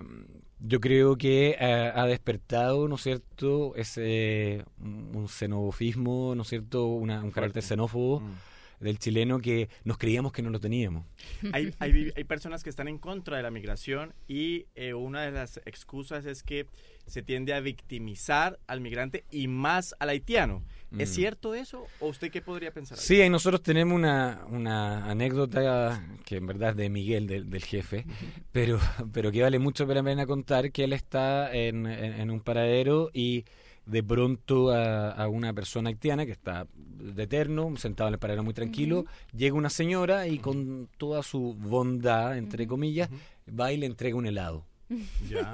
yo 0.61 0.81
creo 0.81 1.17
que 1.17 1.57
ha, 1.61 2.01
ha 2.03 2.07
despertado, 2.07 2.89
¿no 2.89 2.95
es 2.95 3.03
cierto?, 3.03 3.75
ese 3.77 4.65
un 4.81 5.07
un 5.17 5.29
xenofismo, 5.29 6.35
¿no 6.35 6.43
es 6.43 6.49
cierto?, 6.49 6.87
Una- 6.87 7.23
un 7.23 7.31
carácter 7.31 7.63
xenófobo 7.63 8.21
Mm. 8.21 8.33
Del 8.81 8.99
chileno 8.99 9.39
que 9.41 9.69
nos 9.85 9.99
creíamos 9.99 10.33
que 10.33 10.43
no 10.43 10.51
lo 10.51 10.61
teníamos. 10.61 11.05
Hay, 11.53 11.73
hay, 11.79 12.13
hay 12.17 12.25
personas 12.25 12.63
que 12.63 12.71
están 12.71 12.89
en 12.89 12.99
contra 12.99 13.37
de 13.37 13.43
la 13.43 13.51
migración 13.51 14.15
y 14.29 14.67
eh, 14.75 14.95
una 14.95 15.23
de 15.23 15.31
las 15.33 15.59
excusas 15.65 16.27
es 16.27 16.43
que 16.43 16.67
se 17.07 17.23
tiende 17.23 17.55
a 17.55 17.61
victimizar 17.61 18.59
al 18.67 18.81
migrante 18.81 19.25
y 19.31 19.47
más 19.49 19.95
al 19.99 20.09
haitiano. 20.11 20.63
¿Es 20.99 21.11
Mm. 21.11 21.15
cierto 21.15 21.55
eso 21.55 21.87
o 22.01 22.09
usted 22.09 22.31
qué 22.31 22.41
podría 22.43 22.71
pensar? 22.73 22.97
ahí? 22.99 23.05
Sí, 23.05 23.21
ahí 23.21 23.29
nosotros 23.31 23.63
tenemos 23.63 23.95
una, 23.95 24.45
una 24.49 25.11
anécdota 25.11 26.05
que 26.25 26.37
en 26.37 26.47
verdad 26.47 26.71
es 26.71 26.77
de 26.77 26.89
Miguel, 26.91 27.27
del, 27.27 27.51
del 27.51 27.65
jefe, 27.65 28.07
pero, 28.53 28.79
pero 29.13 29.31
que 29.33 29.43
vale 29.43 29.59
mucho 29.59 29.85
la 29.87 30.03
pena 30.03 30.27
contar, 30.27 30.71
que 30.73 30.85
él 30.85 30.93
está 30.93 31.53
en, 31.55 31.87
en- 31.87 32.21
en 32.21 32.31
un 32.31 32.41
paradero 32.41 33.11
y 33.13 33.45
de 33.87 34.03
pronto 34.03 34.71
a, 34.71 35.11
a 35.11 35.29
una 35.29 35.53
persona 35.53 35.89
haitiana 35.89 36.27
que 36.27 36.33
está 36.33 36.67
de 36.75 37.23
eterno, 37.23 37.77
sentado 37.77 38.09
en 38.09 38.15
el 38.15 38.19
paradero 38.19 38.43
muy 38.43 38.55
tranquilo, 38.55 39.07
llega 39.35 39.55
una 39.55 39.71
señora 39.71 40.27
y 40.27 40.39
con 40.39 40.89
toda 40.99 41.23
su 41.23 41.55
bondad, 41.55 42.37
entre 42.37 42.67
comillas, 42.67 43.09
va 43.49 43.73
y 43.73 43.77
le 43.77 43.87
entrega 43.87 44.17
un 44.17 44.27
helado. 44.27 44.65
Ya. 45.29 45.53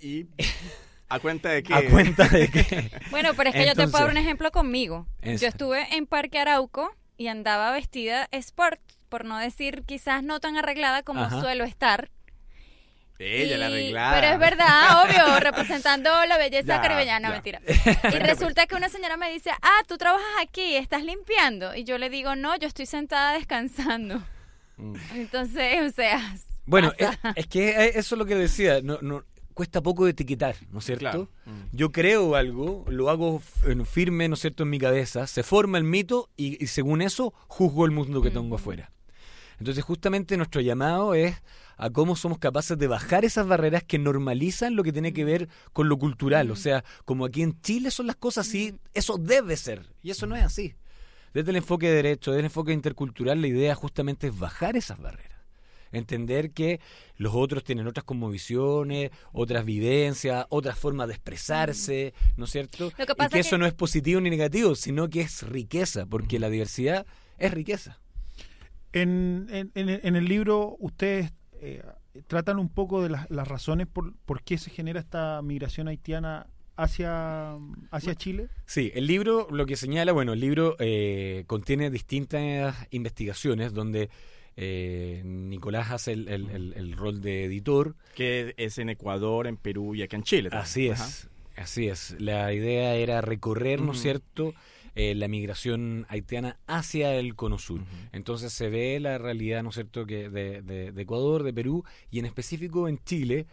Y 0.00 0.26
a 1.08 1.20
cuenta 1.20 1.50
de 1.50 1.62
que 1.62 1.74
A 1.74 1.88
cuenta 1.88 2.26
de 2.28 2.48
que... 2.48 2.90
Bueno, 3.10 3.30
pero 3.36 3.50
es 3.50 3.54
que 3.54 3.66
yo 3.66 3.74
te 3.74 3.86
puedo 3.86 4.04
dar 4.04 4.10
un 4.10 4.16
ejemplo 4.16 4.50
conmigo. 4.50 5.06
Yo 5.22 5.46
estuve 5.46 5.86
en 5.96 6.06
Parque 6.06 6.38
Arauco 6.38 6.92
y 7.16 7.28
andaba 7.28 7.70
vestida 7.70 8.28
sport, 8.32 8.80
por 9.08 9.24
no 9.24 9.38
decir 9.38 9.82
quizás 9.86 10.24
no 10.24 10.40
tan 10.40 10.56
arreglada 10.56 11.02
como 11.02 11.20
Ajá. 11.20 11.40
suelo 11.40 11.64
estar. 11.64 12.10
Ella 13.22 13.58
la 13.58 13.66
arreglada. 13.66 14.20
Pero 14.20 14.32
es 14.32 14.38
verdad, 14.38 15.04
obvio, 15.04 15.40
representando 15.40 16.10
la 16.26 16.38
belleza 16.38 16.76
Ya, 16.76 16.80
caribeñana, 16.80 17.28
no, 17.28 17.34
ya. 17.34 17.42
mentira. 17.42 17.60
Y 18.14 18.18
resulta 18.18 18.66
que 18.66 18.74
una 18.74 18.88
señora 18.88 19.16
me 19.16 19.30
dice, 19.30 19.50
ah, 19.62 19.82
tú 19.86 19.96
trabajas 19.98 20.26
aquí, 20.40 20.76
estás 20.76 21.04
limpiando. 21.04 21.74
Y 21.74 21.84
yo 21.84 21.98
le 21.98 22.10
digo, 22.10 22.36
no, 22.36 22.56
yo 22.56 22.68
estoy 22.68 22.86
sentada 22.86 23.32
descansando. 23.32 24.22
Mm. 24.76 24.96
Entonces, 25.14 25.82
o 25.82 25.94
sea... 25.94 26.34
Bueno, 26.64 26.92
es, 26.96 27.06
pasa. 27.08 27.32
es 27.34 27.46
que 27.46 27.70
eh, 27.70 27.92
eso 27.96 28.14
es 28.14 28.18
lo 28.18 28.24
que 28.24 28.36
decía, 28.36 28.80
no, 28.82 28.98
no, 29.02 29.24
cuesta 29.52 29.82
poco 29.82 30.06
etiquetar, 30.06 30.56
¿no 30.70 30.78
es 30.78 30.84
cierto? 30.84 31.00
Claro. 31.02 31.28
Mm. 31.44 31.76
Yo 31.76 31.90
creo 31.92 32.36
algo, 32.36 32.84
lo 32.88 33.10
hago 33.10 33.40
firme, 33.84 34.28
¿no 34.28 34.34
es 34.34 34.40
cierto?, 34.40 34.62
en 34.62 34.70
mi 34.70 34.78
cabeza, 34.78 35.26
se 35.26 35.42
forma 35.42 35.78
el 35.78 35.84
mito 35.84 36.30
y, 36.36 36.62
y 36.62 36.68
según 36.68 37.02
eso 37.02 37.34
juzgo 37.48 37.84
el 37.84 37.90
mundo 37.90 38.22
que 38.22 38.30
tengo 38.30 38.56
afuera. 38.56 38.90
Entonces 39.58 39.84
justamente 39.84 40.36
nuestro 40.36 40.60
llamado 40.60 41.14
es 41.14 41.36
a 41.76 41.90
cómo 41.90 42.16
somos 42.16 42.38
capaces 42.38 42.78
de 42.78 42.86
bajar 42.86 43.24
esas 43.24 43.46
barreras 43.46 43.84
que 43.84 43.98
normalizan 43.98 44.76
lo 44.76 44.82
que 44.82 44.92
tiene 44.92 45.12
que 45.12 45.24
ver 45.24 45.48
con 45.72 45.88
lo 45.88 45.98
cultural. 45.98 46.50
O 46.50 46.56
sea, 46.56 46.84
como 47.04 47.24
aquí 47.24 47.42
en 47.42 47.60
Chile 47.60 47.90
son 47.90 48.06
las 48.06 48.16
cosas 48.16 48.48
así, 48.48 48.74
eso 48.94 49.18
debe 49.18 49.56
ser. 49.56 49.86
Y 50.02 50.10
eso 50.10 50.26
no 50.26 50.36
es 50.36 50.44
así. 50.44 50.74
Desde 51.32 51.50
el 51.50 51.56
enfoque 51.56 51.88
de 51.88 51.94
derecho, 51.94 52.30
desde 52.30 52.40
el 52.40 52.46
enfoque 52.46 52.72
intercultural, 52.72 53.40
la 53.40 53.46
idea 53.46 53.74
justamente 53.74 54.28
es 54.28 54.38
bajar 54.38 54.76
esas 54.76 54.98
barreras. 54.98 55.32
Entender 55.90 56.52
que 56.52 56.80
los 57.16 57.34
otros 57.34 57.64
tienen 57.64 57.86
otras 57.86 58.04
cosmovisiones, 58.04 59.10
otras 59.32 59.64
vivencias, 59.64 60.46
otras 60.48 60.78
formas 60.78 61.08
de 61.08 61.14
expresarse, 61.14 62.14
¿no 62.36 62.46
es 62.46 62.50
cierto? 62.50 62.84
Lo 62.84 62.90
que 62.90 63.02
y 63.02 63.28
que 63.28 63.40
es 63.40 63.46
eso 63.46 63.58
no 63.58 63.66
es 63.66 63.74
positivo 63.74 64.20
ni 64.20 64.30
negativo, 64.30 64.74
sino 64.74 65.10
que 65.10 65.20
es 65.20 65.42
riqueza, 65.42 66.06
porque 66.06 66.38
la 66.38 66.48
diversidad 66.48 67.06
es 67.38 67.52
riqueza. 67.52 67.98
En, 68.94 69.48
en, 69.50 69.70
en 69.74 70.16
el 70.16 70.24
libro 70.26 70.76
ustedes 70.78 71.32
eh, 71.62 71.82
tratan 72.26 72.58
un 72.58 72.68
poco 72.68 73.02
de 73.02 73.08
las, 73.08 73.30
las 73.30 73.48
razones 73.48 73.86
por, 73.86 74.14
por 74.26 74.42
qué 74.42 74.58
se 74.58 74.70
genera 74.70 75.00
esta 75.00 75.40
migración 75.42 75.88
haitiana 75.88 76.46
hacia, 76.76 77.56
hacia 77.90 78.14
Chile. 78.14 78.48
Sí, 78.66 78.90
el 78.94 79.06
libro 79.06 79.46
lo 79.50 79.64
que 79.66 79.76
señala, 79.76 80.12
bueno, 80.12 80.32
el 80.32 80.40
libro 80.40 80.76
eh, 80.78 81.44
contiene 81.46 81.90
distintas 81.90 82.76
investigaciones 82.90 83.72
donde 83.72 84.10
eh, 84.56 85.22
Nicolás 85.24 85.90
hace 85.92 86.12
el, 86.12 86.28
el- 86.28 86.50
el- 86.50 86.72
el 86.76 86.92
rol 86.96 87.20
de 87.22 87.44
editor. 87.44 87.94
Que 88.14 88.54
es 88.56 88.78
en 88.78 88.88
Ecuador, 88.90 89.46
en 89.46 89.56
Perú 89.56 89.94
y 89.94 90.02
acá 90.02 90.16
en 90.16 90.24
Chile. 90.24 90.50
también. 90.50 90.62
Así 90.64 90.90
Ajá. 90.90 91.04
es, 91.06 91.28
así 91.56 91.88
es. 91.88 92.16
La 92.20 92.52
idea 92.52 92.94
era 92.96 93.20
recorrer, 93.22 93.80
¿no 93.80 93.92
es 93.92 93.98
Ujú. 93.98 94.02
cierto?, 94.02 94.54
eh, 94.94 95.14
la 95.14 95.28
migración 95.28 96.06
haitiana 96.08 96.58
hacia 96.66 97.14
el 97.14 97.34
Cono 97.34 97.58
Sur. 97.58 97.80
Entonces 98.12 98.52
se 98.52 98.68
ve 98.68 98.98
la 99.00 99.18
realidad, 99.18 99.62
¿no 99.62 99.70
es 99.70 99.74
cierto?, 99.76 100.04
que 100.06 100.28
de, 100.28 100.62
de- 100.62 100.92
de 100.92 101.02
Ecuador, 101.02 101.42
de 101.42 101.52
Perú 101.52 101.84
y 102.10 102.18
en 102.18 102.26
específico 102.26 102.88
en 102.88 102.98
Chile. 103.04 103.46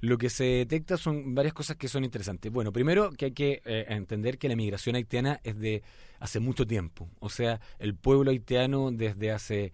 Lo 0.00 0.18
que 0.18 0.28
se 0.28 0.44
detecta 0.44 0.98
son 0.98 1.34
varias 1.34 1.54
cosas 1.54 1.76
que 1.76 1.88
son 1.88 2.04
interesantes. 2.04 2.52
Bueno, 2.52 2.72
primero 2.72 3.10
que 3.12 3.26
hay 3.26 3.32
que 3.32 3.62
eh, 3.64 3.86
entender 3.88 4.36
que 4.36 4.50
la 4.50 4.56
migración 4.56 4.96
haitiana 4.96 5.40
es 5.44 5.58
de 5.58 5.82
hace 6.20 6.40
mucho 6.40 6.66
tiempo. 6.66 7.08
O 7.20 7.30
sea, 7.30 7.58
el 7.78 7.94
pueblo 7.94 8.30
haitiano 8.30 8.90
desde 8.92 9.30
hace 9.32 9.72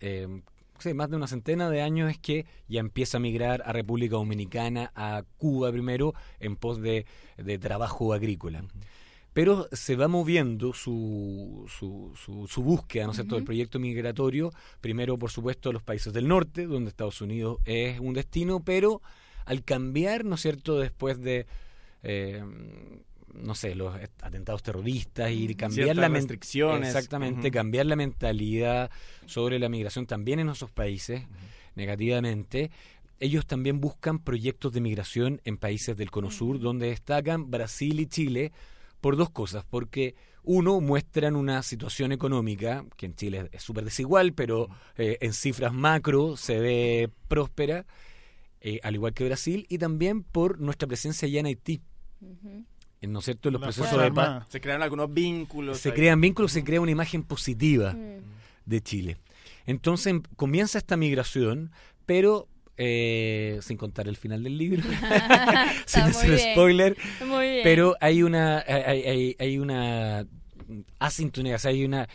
eh, 0.00 0.42
sí, 0.78 0.92
más 0.92 1.08
de 1.08 1.16
una 1.16 1.28
centena 1.28 1.70
de 1.70 1.80
años 1.80 2.10
es 2.10 2.18
que 2.18 2.44
ya 2.68 2.80
empieza 2.80 3.16
a 3.16 3.20
migrar 3.20 3.62
a 3.64 3.72
República 3.72 4.16
Dominicana, 4.16 4.92
a 4.94 5.22
Cuba 5.38 5.72
primero, 5.72 6.12
en 6.40 6.56
pos 6.56 6.82
de, 6.82 7.06
de 7.38 7.58
trabajo 7.58 8.12
agrícola. 8.12 8.64
Pero 9.32 9.68
se 9.70 9.94
va 9.94 10.08
moviendo 10.08 10.72
su, 10.72 11.64
su, 11.68 12.12
su, 12.16 12.48
su 12.48 12.62
búsqueda, 12.62 13.04
¿no 13.04 13.12
es 13.12 13.16
cierto?, 13.16 13.36
del 13.36 13.44
proyecto 13.44 13.78
migratorio, 13.78 14.52
primero, 14.80 15.16
por 15.18 15.30
supuesto, 15.30 15.70
a 15.70 15.72
los 15.72 15.82
países 15.82 16.12
del 16.12 16.26
norte, 16.26 16.66
donde 16.66 16.90
Estados 16.90 17.20
Unidos 17.20 17.58
es 17.64 18.00
un 18.00 18.14
destino, 18.14 18.60
pero 18.64 19.00
al 19.44 19.62
cambiar, 19.62 20.24
¿no 20.24 20.34
es 20.34 20.40
cierto?, 20.40 20.80
después 20.80 21.20
de, 21.20 21.46
eh, 22.02 22.42
no 23.32 23.54
sé, 23.54 23.76
los 23.76 23.94
atentados 24.20 24.64
terroristas 24.64 25.30
y 25.30 25.54
cambiar 25.54 25.86
Ciertas 25.86 25.96
la 25.96 26.08
restricciones. 26.08 26.88
Exactamente, 26.88 27.52
cambiar 27.52 27.86
la 27.86 27.94
mentalidad 27.96 28.90
sobre 29.26 29.60
la 29.60 29.68
migración 29.68 30.06
también 30.06 30.40
en 30.40 30.48
esos 30.48 30.72
países, 30.72 31.22
negativamente. 31.76 32.72
Ellos 33.20 33.46
también 33.46 33.80
buscan 33.80 34.18
proyectos 34.18 34.72
de 34.72 34.80
migración 34.80 35.40
en 35.44 35.56
países 35.56 35.96
del 35.96 36.10
Cono 36.10 36.32
Sur, 36.32 36.58
donde 36.58 36.88
destacan 36.88 37.50
Brasil 37.50 38.00
y 38.00 38.06
Chile 38.06 38.50
por 39.00 39.16
dos 39.16 39.30
cosas. 39.30 39.64
Porque, 39.68 40.14
uno, 40.42 40.80
muestran 40.80 41.36
una 41.36 41.62
situación 41.62 42.12
económica, 42.12 42.84
que 42.96 43.06
en 43.06 43.14
Chile 43.14 43.48
es 43.52 43.62
súper 43.62 43.84
desigual, 43.84 44.32
pero 44.32 44.68
eh, 44.96 45.18
en 45.20 45.32
cifras 45.32 45.72
macro 45.72 46.36
se 46.36 46.58
ve 46.58 47.10
próspera, 47.28 47.86
eh, 48.62 48.80
al 48.82 48.94
igual 48.94 49.12
que 49.14 49.24
Brasil, 49.24 49.66
y 49.68 49.78
también 49.78 50.22
por 50.22 50.60
nuestra 50.60 50.86
presencia 50.88 51.26
allá 51.26 51.40
en 51.40 51.46
Haití. 51.46 51.80
¿No 53.02 53.18
es 53.20 53.24
cierto? 53.24 53.48
En 53.48 53.54
los 53.54 53.60
La 53.62 53.66
procesos 53.68 54.02
de 54.02 54.12
paz. 54.12 54.46
Se 54.50 54.60
crearon 54.60 54.82
algunos 54.82 55.12
vínculos. 55.12 55.78
Se 55.78 55.88
ahí. 55.90 55.94
crean 55.94 56.20
vínculos, 56.20 56.52
se 56.52 56.62
crea 56.62 56.80
una 56.82 56.90
imagen 56.90 57.22
positiva 57.22 57.92
Mm. 57.94 58.20
de 58.66 58.80
Chile. 58.82 59.16
Entonces 59.66 60.08
em- 60.08 60.22
comienza 60.36 60.76
esta 60.78 60.96
migración, 60.98 61.70
pero 62.04 62.46
eh, 62.82 63.58
sin 63.60 63.76
contar 63.76 64.08
el 64.08 64.16
final 64.16 64.42
del 64.42 64.56
libro, 64.56 64.82
sin 65.86 66.02
hacer 66.02 66.38
spoiler, 66.38 66.96
Muy 67.26 67.46
bien. 67.46 67.60
pero 67.62 67.94
hay 68.00 68.22
una 68.22 68.64
hay, 68.66 69.02
hay- 69.02 69.36
hay 69.38 69.58
una 69.58 70.26
asintonía, 70.98 71.56
o 71.56 71.58
sea, 71.58 71.70
hay 71.72 71.84
una 71.84 72.08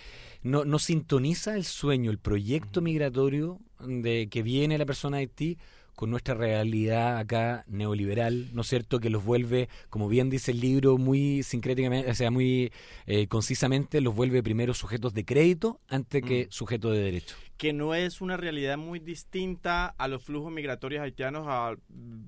no, 0.44 0.64
no 0.66 0.80
sintoniza 0.80 1.56
el 1.56 1.66
sueño, 1.66 2.12
el 2.12 2.20
proyecto 2.20 2.82
migratorio 2.82 3.60
de 3.80 4.28
que 4.30 4.42
viene 4.44 4.78
la 4.78 4.86
persona 4.86 5.18
de 5.18 5.22
Haití 5.22 5.58
con 5.96 6.10
nuestra 6.12 6.36
realidad 6.36 7.18
acá 7.18 7.64
neoliberal, 7.68 8.50
¿no 8.54 8.62
es 8.62 8.68
cierto? 8.68 9.00
Que 9.00 9.10
los 9.10 9.24
vuelve, 9.24 9.70
como 9.90 10.08
bien 10.10 10.30
dice 10.30 10.52
el 10.52 10.60
libro, 10.60 10.98
muy 10.98 11.42
sincréticamente, 11.44 12.10
o 12.12 12.16
sea, 12.16 12.32
muy 12.32 12.72
eh, 13.08 13.28
concisamente, 13.28 14.02
los 14.02 14.16
vuelve 14.16 14.44
primero 14.44 14.74
sujetos 14.74 15.14
de 15.14 15.26
crédito 15.26 15.80
antes 15.88 16.22
que 16.24 16.46
Mm. 16.46 16.52
sujetos 16.52 16.92
de 16.94 17.00
derecho. 17.00 17.36
que 17.58 17.72
no 17.72 17.96
es 17.96 18.20
una 18.20 18.36
realidad 18.36 18.78
muy 18.78 19.00
distinta 19.00 19.88
a 19.98 20.10
los 20.10 20.22
flujos 20.24 20.52
migratorios 20.52 21.02
haitianos, 21.02 21.46
a- 21.48 21.76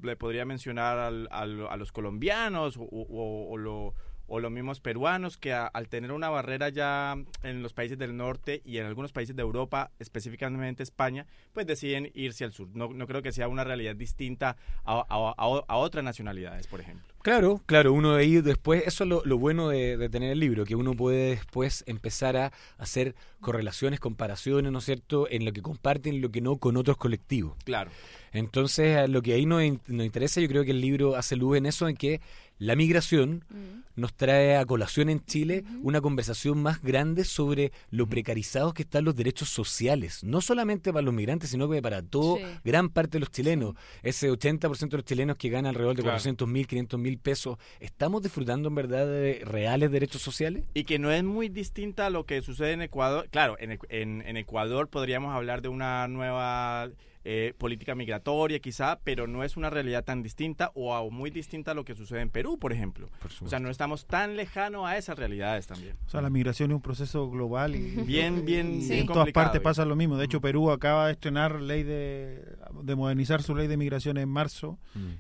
le 0.01 0.15
podría 0.15 0.45
mencionar 0.45 0.97
al- 0.97 1.27
al- 1.31 1.67
a 1.67 1.75
los 1.75 1.91
colombianos 1.91 2.77
o, 2.77 2.83
o- 2.83 3.49
o 3.51 3.57
lo- 3.57 3.93
o 4.27 4.39
los 4.39 4.51
mismos 4.51 4.79
peruanos, 4.79 5.37
que 5.37 5.53
a- 5.53 5.67
al 5.67 5.87
tener 5.87 6.11
una 6.11 6.29
barrera 6.29 6.69
ya 6.69 7.15
en 7.43 7.63
los 7.63 7.73
países 7.73 7.97
del 7.97 8.15
norte 8.17 8.61
y 8.65 8.77
en 8.77 8.85
algunos 8.85 9.11
países 9.11 9.35
de 9.35 9.41
Europa, 9.41 9.91
específicamente 9.99 10.83
España, 10.83 11.25
pues 11.53 11.65
deciden 11.65 12.11
irse 12.13 12.43
al 12.43 12.51
sur. 12.51 12.67
No, 12.73 12.89
no 12.93 13.07
creo 13.07 13.21
que 13.21 13.31
sea 13.31 13.47
una 13.47 13.63
realidad 13.63 13.95
distinta 13.95 14.57
a, 14.85 15.05
a- 15.09 15.77
otras 15.77 16.03
nacionalidades, 16.03 16.67
por 16.67 16.81
ejemplo. 16.81 17.05
Claro, 17.21 17.61
claro, 17.65 17.91
uno 17.93 18.13
de 18.15 18.21
ahí 18.21 18.41
después, 18.41 18.83
eso 18.85 19.03
es 19.03 19.09
lo, 19.09 19.21
lo 19.25 19.37
bueno 19.37 19.67
de, 19.69 19.97
de 19.97 20.07
tener 20.09 20.31
el 20.31 20.39
libro, 20.39 20.63
que 20.65 20.75
uno 20.75 20.93
puede 20.93 21.31
después 21.31 21.83
empezar 21.87 22.37
a 22.37 22.51
hacer 22.77 23.15
correlaciones, 23.41 23.99
comparaciones, 23.99 24.71
¿no 24.71 24.79
es 24.79 24.85
cierto?, 24.85 25.27
en 25.29 25.43
lo 25.43 25.51
que 25.51 25.61
comparten 25.61 26.15
y 26.15 26.19
lo 26.19 26.31
que 26.31 26.39
no 26.41 26.57
con 26.57 26.77
otros 26.77 26.95
colectivos. 26.97 27.57
Claro. 27.65 27.91
Entonces, 28.31 29.09
lo 29.09 29.21
que 29.21 29.33
ahí 29.33 29.45
nos, 29.45 29.61
nos 29.87 30.05
interesa, 30.05 30.39
yo 30.41 30.47
creo 30.47 30.63
que 30.63 30.71
el 30.71 30.81
libro 30.81 31.15
hace 31.15 31.35
luz 31.35 31.57
en 31.57 31.65
eso, 31.65 31.87
en 31.87 31.95
que 31.95 32.21
la 32.59 32.75
migración 32.75 33.43
Mm. 33.49 33.83
nos 34.01 34.13
trae 34.13 34.57
a 34.57 34.65
colación 34.65 35.09
en 35.09 35.23
Chile 35.25 35.63
una 35.81 36.01
conversación 36.01 36.61
más 36.61 36.81
grande 36.83 37.23
sobre 37.23 37.71
lo 37.89 38.05
precarizados 38.07 38.73
que 38.73 38.83
están 38.83 39.05
los 39.05 39.15
derechos 39.15 39.49
sociales, 39.49 40.23
no 40.23 40.39
solamente 40.41 40.91
para 40.93 41.01
los 41.03 41.13
migrantes, 41.13 41.49
sino 41.49 41.67
que 41.69 41.81
para 41.81 42.01
todo, 42.03 42.37
Sí. 42.37 42.43
gran 42.63 42.89
parte 42.89 43.13
de 43.13 43.19
los 43.21 43.31
chilenos. 43.31 43.73
Ese 44.03 44.29
80% 44.29 44.97
de 44.97 45.01
los 45.01 45.05
chilenos 45.05 45.37
que 45.37 45.49
ganan 45.49 45.69
alrededor 45.69 45.95
de 45.95 46.01
Claro. 46.03 46.13
400 46.15 46.47
mil, 46.47 46.67
500 46.67 46.99
mil 46.99 47.17
pesos, 47.17 47.57
¿estamos 47.79 48.21
disfrutando 48.21 48.69
en 48.69 48.75
verdad 48.75 49.07
de 49.07 49.41
reales 49.45 49.91
derechos 49.91 50.21
sociales? 50.21 50.65
Y 50.75 50.83
que 50.83 50.99
no 50.99 51.11
es 51.11 51.23
muy 51.23 51.49
distinta 51.49 52.05
a 52.05 52.09
lo 52.11 52.25
que 52.25 52.41
sucede 52.41 52.73
en 52.73 52.81
Ecuador. 52.83 53.27
Claro, 53.31 53.55
en, 53.59 53.79
en- 53.89 54.21
en 54.27 54.37
Ecuador 54.37 54.89
podríamos 54.89 55.33
hablar 55.35 55.61
de 55.61 55.69
una 55.69 56.07
nueva 56.07 56.89
eh, 57.29 57.53
política 57.57 57.93
migratoria 57.93 58.59
quizá, 58.59 58.99
pero 59.03 59.27
no 59.27 59.43
es 59.43 59.57
una 59.57 59.69
realidad 59.69 60.05
tan 60.05 60.23
distinta 60.23 60.71
o 60.75 60.95
a- 60.95 61.09
muy 61.09 61.29
distinta 61.29 61.71
a 61.71 61.73
lo 61.73 61.83
que 61.83 61.93
sucede 61.93 62.21
en 62.21 62.29
Perú, 62.29 62.57
por 62.57 62.71
ejemplo. 62.71 63.09
O 63.41 63.49
sea, 63.49 63.59
no 63.59 63.69
estamos 63.69 64.05
tan 64.05 64.37
lejanos 64.37 64.85
a 64.87 64.95
esas 64.97 65.19
realidades 65.19 65.67
también. 65.67 65.97
O 66.05 66.09
sea, 66.09 66.21
la 66.21 66.29
migración 66.29 66.71
es 66.71 66.75
un 66.75 66.81
proceso 66.81 67.29
global 67.29 67.75
y 67.75 67.79
Bien, 68.07 68.45
bien, 68.45 68.81
Sí. 68.81 68.87
bien 68.91 68.99
en 69.01 69.07
todas 69.07 69.29
partes 69.33 69.59
pasa 69.59 69.83
lo 69.83 69.97
mismo. 69.97 70.15
De 70.15 70.23
hecho, 70.23 70.39
Perú 70.39 70.71
acaba 70.71 71.07
de 71.07 71.11
estrenar 71.13 71.61
ley 71.61 71.83
de, 71.83 72.45
de 72.83 72.95
modernizar 72.95 73.43
su 73.43 73.53
ley 73.55 73.67
de 73.67 73.75
migración 73.75 74.17
en 74.17 74.29
marzo 74.29 74.79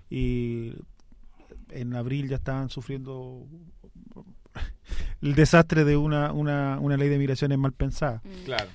y 0.09 0.71
en 1.71 1.93
abril 1.93 2.29
ya 2.29 2.37
estaban 2.37 2.69
sufriendo 2.69 3.45
el 5.21 5.35
desastre 5.35 5.83
de 5.83 5.97
una, 5.97 6.31
una, 6.31 6.79
una 6.79 6.95
ley 6.95 7.09
de 7.09 7.17
migraciones 7.17 7.57
mal 7.57 7.73
pensada. 7.73 8.21
Mm. 8.23 8.45
Claro. 8.45 8.69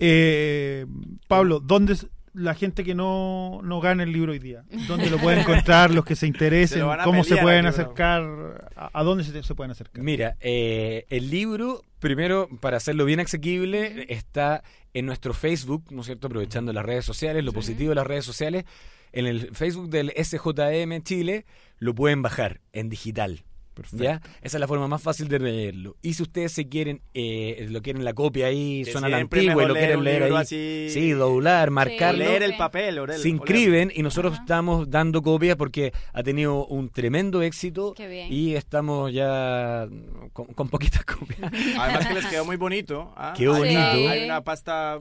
Eh, 0.00 0.86
Pablo, 1.28 1.60
¿dónde 1.60 1.94
es 1.94 2.06
la 2.34 2.54
gente 2.54 2.84
que 2.84 2.94
no, 2.94 3.60
no 3.62 3.80
gana 3.80 4.02
el 4.02 4.12
libro 4.12 4.32
hoy 4.32 4.38
día? 4.38 4.64
¿Dónde 4.88 5.10
lo 5.10 5.18
pueden 5.18 5.40
encontrar 5.40 5.90
los 5.90 6.04
que 6.04 6.16
se 6.16 6.20
Se 6.22 6.26
interesen? 6.28 6.82
¿Cómo 7.04 7.24
se 7.24 7.36
pueden 7.36 7.66
acercar? 7.66 8.70
¿A, 8.76 8.90
a 8.92 9.02
dónde 9.02 9.24
se, 9.24 9.42
se 9.42 9.54
pueden 9.54 9.72
acercar? 9.72 10.02
Mira, 10.02 10.36
eh, 10.40 11.04
el 11.10 11.30
libro, 11.30 11.82
primero, 11.98 12.48
para 12.60 12.76
hacerlo 12.76 13.04
bien 13.04 13.20
asequible, 13.20 14.06
está 14.08 14.62
en 14.94 15.06
nuestro 15.06 15.34
Facebook, 15.34 15.84
¿no 15.90 16.00
es 16.00 16.06
cierto? 16.06 16.28
Aprovechando 16.28 16.72
las 16.72 16.84
redes 16.84 17.04
sociales, 17.04 17.44
lo 17.44 17.52
positivo 17.52 17.90
de 17.90 17.96
las 17.96 18.06
redes 18.06 18.24
sociales. 18.24 18.64
En 19.12 19.26
el 19.26 19.54
Facebook 19.54 19.90
del 19.90 20.10
SJM 20.10 21.02
Chile 21.02 21.44
lo 21.78 21.94
pueden 21.94 22.22
bajar 22.22 22.60
en 22.72 22.88
digital. 22.88 23.44
¿Ya? 23.92 24.20
Esa 24.42 24.56
es 24.56 24.60
la 24.60 24.68
forma 24.68 24.86
más 24.88 25.00
fácil 25.02 25.28
de 25.28 25.38
leerlo. 25.38 25.96
Y 26.02 26.14
si 26.14 26.22
ustedes 26.22 26.52
se 26.52 26.68
quieren, 26.68 27.00
eh, 27.14 27.66
lo 27.70 27.80
quieren 27.82 28.04
la 28.04 28.12
copia 28.14 28.46
ahí, 28.46 28.82
Que 28.84 28.92
suena 28.92 29.08
la 29.08 29.18
antigua 29.18 29.64
y 29.64 29.66
lo 29.68 29.74
quieren 29.74 30.04
leer 30.04 30.22
ahí. 30.24 30.32
así- 30.34 30.86
Sí, 30.90 31.10
doblar, 31.10 31.70
marcarlo. 31.70 32.18
leer 32.24 32.42
el 32.42 32.56
papel, 32.56 32.98
oler- 32.98 33.18
se 33.18 33.28
inscriben 33.28 33.92
y 33.94 34.02
nosotros 34.02 34.34
Ajá. 34.34 34.42
estamos 34.42 34.90
dando 34.90 35.22
copias 35.22 35.56
porque 35.56 35.92
ha 36.12 36.22
tenido 36.22 36.66
un 36.66 36.88
tremendo 36.90 37.42
éxito 37.42 37.94
Qué 37.96 38.08
bien. 38.08 38.32
y 38.32 38.54
estamos 38.54 39.12
ya 39.12 39.88
con, 40.32 40.46
con 40.46 40.68
poquitas 40.68 41.04
copias. 41.04 41.40
Además 41.78 42.06
que 42.06 42.14
les 42.14 42.26
quedó 42.30 42.44
muy 42.44 42.56
bonito. 42.56 43.12
¿ah? 43.16 43.34
Quedó 43.36 43.56
bonito. 43.56 43.78
Hay 43.80 44.24
una 44.24 44.42
pasta 44.44 45.00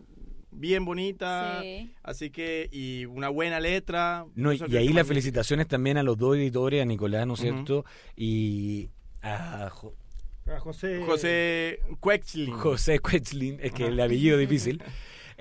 bien 0.51 0.85
bonita. 0.85 1.59
Sí. 1.61 1.91
Así 2.03 2.29
que, 2.29 2.69
y 2.71 3.05
una 3.05 3.29
buena 3.29 3.59
letra. 3.59 4.25
No, 4.35 4.53
y 4.53 4.77
ahí 4.77 4.89
las 4.89 5.07
felicitaciones 5.07 5.67
también 5.67 5.97
a 5.97 6.03
los 6.03 6.17
dos 6.17 6.35
editores, 6.35 6.81
a 6.81 6.85
Nicolás, 6.85 7.25
¿no 7.27 7.33
es 7.35 7.39
cierto? 7.41 7.85
Y 8.15 8.89
a 9.21 9.69
Jo- 9.71 9.95
A 10.47 10.59
José, 10.59 11.01
José 11.05 11.79
Quexlin. 12.01 12.51
José 12.53 12.99
Quetzlin, 12.99 13.59
es 13.61 13.71
que 13.71 13.87
el 13.87 13.99
apellido 13.99 14.39
es 14.39 14.47
difícil. 14.49 14.81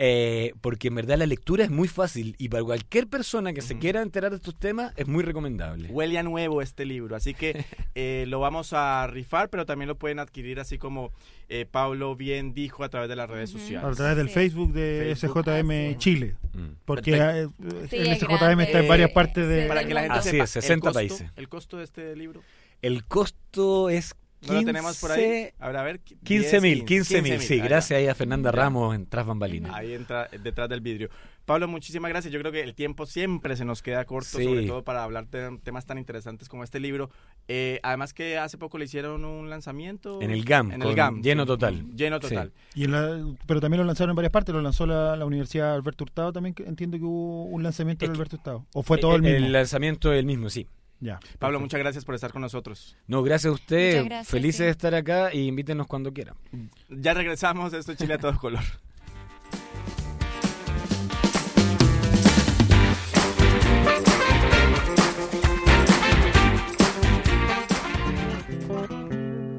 Eh, 0.02 0.54
porque 0.62 0.88
en 0.88 0.94
verdad 0.94 1.18
la 1.18 1.26
lectura 1.26 1.62
es 1.62 1.70
muy 1.70 1.86
fácil 1.86 2.34
y 2.38 2.48
para 2.48 2.64
cualquier 2.64 3.06
persona 3.06 3.52
que 3.52 3.60
se 3.60 3.76
quiera 3.78 4.00
enterar 4.00 4.30
de 4.30 4.38
estos 4.38 4.58
temas 4.58 4.94
es 4.96 5.06
muy 5.06 5.22
recomendable. 5.22 5.88
Huele 5.90 6.16
a 6.18 6.22
nuevo 6.22 6.62
este 6.62 6.86
libro, 6.86 7.14
así 7.16 7.34
que 7.34 7.66
eh, 7.94 8.24
lo 8.26 8.40
vamos 8.40 8.72
a 8.72 9.06
rifar, 9.08 9.50
pero 9.50 9.66
también 9.66 9.88
lo 9.88 9.96
pueden 9.96 10.18
adquirir 10.18 10.58
así 10.58 10.78
como 10.78 11.12
eh, 11.50 11.66
Pablo 11.70 12.16
bien 12.16 12.54
dijo 12.54 12.82
a 12.82 12.88
través 12.88 13.10
de 13.10 13.16
las 13.16 13.28
redes 13.28 13.50
Ujú. 13.50 13.58
a 13.58 13.60
sociales. 13.60 13.96
través 13.98 14.16
del 14.16 14.28
Sí. 14.28 14.32
Facebook 14.34 14.72
de 14.72 15.14
Facebook. 15.18 15.42
SJM 15.44 15.70
Ah, 15.70 15.88
sí. 15.90 15.96
Chile. 15.98 16.36
Mm. 16.54 16.68
Porque 16.86 17.12
eh, 17.18 17.48
Sí, 17.90 17.96
el 17.96 18.06
es 18.06 18.18
SJM 18.20 18.36
grande. 18.38 18.64
está 18.64 18.78
en 18.80 18.88
varias 18.88 19.10
Eh, 19.10 19.12
partes 19.12 19.46
de... 19.48 19.66
Para 19.66 19.84
que 19.84 19.92
la 19.92 20.00
gente 20.00 20.18
Así 20.18 20.30
sepa, 20.30 20.44
es, 20.44 20.50
60 20.50 20.72
el 20.72 20.80
costo, 20.80 20.94
países. 20.98 21.30
El 21.36 21.48
costo 21.50 21.76
de 21.76 21.84
este 21.84 22.16
libro. 22.16 22.42
El 22.80 23.04
costo 23.04 23.90
es 23.90 24.14
¿No 24.46 24.54
lo 24.54 24.64
tenemos 24.64 24.98
por 25.00 25.12
ahí? 25.12 25.20
15 25.20 25.54
A 25.58 25.66
ver, 25.68 25.76
a 25.76 25.82
ver. 25.82 26.00
15 26.00 26.60
mil, 26.60 26.74
10, 26.84 26.84
15 26.86 27.22
mil, 27.22 27.40
sí, 27.40 27.58
gracias 27.58 27.98
ahí 27.98 28.06
a 28.08 28.14
Fernanda. 28.14 28.50
Ramos 28.50 28.94
en 28.94 29.06
Tras 29.06 29.26
Bambalinas. 29.26 29.72
Ahí 29.74 29.92
entra 29.94 30.28
detrás 30.42 30.68
del 30.68 30.80
vidrio. 30.80 31.10
Pablo, 31.44 31.66
muchísimas 31.66 32.10
gracias. 32.10 32.32
Yo 32.32 32.38
creo 32.38 32.52
que 32.52 32.60
el 32.62 32.74
tiempo 32.74 33.06
siempre 33.06 33.56
se 33.56 33.64
nos 33.64 33.82
queda 33.82 34.04
corto, 34.04 34.38
Sí. 34.38 34.44
sobre 34.44 34.66
todo 34.66 34.84
para 34.84 35.02
hablar 35.02 35.26
de 35.28 35.58
temas 35.64 35.84
tan 35.84 35.98
interesantes 35.98 36.48
como 36.48 36.62
este 36.62 36.78
libro. 36.78 37.10
Eh, 37.48 37.80
además 37.82 38.14
que 38.14 38.38
hace 38.38 38.56
poco 38.56 38.78
le 38.78 38.84
hicieron 38.84 39.24
un 39.24 39.50
lanzamiento. 39.50 40.22
En 40.22 40.30
el 40.30 40.44
GAM, 40.44 40.70
En 40.72 40.82
el 40.82 40.94
GAM. 40.94 41.22
lleno 41.22 41.46
total. 41.46 41.84
Lleno 41.96 42.16
Sí. 42.20 42.28
total. 42.28 42.52
Y 42.74 42.84
en 42.84 42.92
la- 42.92 43.34
pero 43.46 43.60
también 43.60 43.80
lo 43.80 43.84
lanzaron 43.86 44.10
en 44.10 44.16
varias 44.16 44.30
partes. 44.32 44.54
Lo 44.54 44.62
lanzó 44.62 44.86
la, 44.86 45.16
la 45.16 45.24
Universidad 45.26 45.74
Alberto 45.74 46.04
Hurtado 46.04 46.32
también. 46.32 46.54
que 46.54 46.62
entiendo 46.64 46.96
que 46.98 47.04
hubo 47.04 47.44
un 47.46 47.62
lanzamiento 47.62 48.06
de 48.06 48.12
Alberto 48.12 48.36
Hurtado. 48.36 48.66
¿O 48.72 48.82
fue 48.82 48.98
todo 48.98 49.16
el 49.16 49.22
mismo? 49.22 49.36
El 49.38 49.52
lanzamiento 49.52 50.12
es 50.12 50.20
el 50.20 50.26
mismo, 50.26 50.50
sí. 50.50 50.66
Ya. 51.00 51.18
Pablo, 51.38 51.60
muchas 51.60 51.80
gracias 51.80 52.04
por 52.04 52.14
estar 52.14 52.32
con 52.32 52.42
nosotros. 52.42 52.96
No, 53.06 53.22
gracias 53.22 53.50
a 53.50 53.54
usted. 53.54 54.04
Gracias, 54.04 54.28
Felices 54.28 54.58
sí. 54.58 54.64
de 54.64 54.70
estar 54.70 54.94
acá 54.94 55.32
y 55.34 55.46
invítenos 55.46 55.86
cuando 55.86 56.12
quieran. 56.12 56.36
Ya 56.88 57.14
regresamos. 57.14 57.72
Esto 57.72 57.92
es 57.92 57.98
Chile 57.98 58.14
a 58.14 58.18
todo 58.18 58.36
color. 58.38 58.62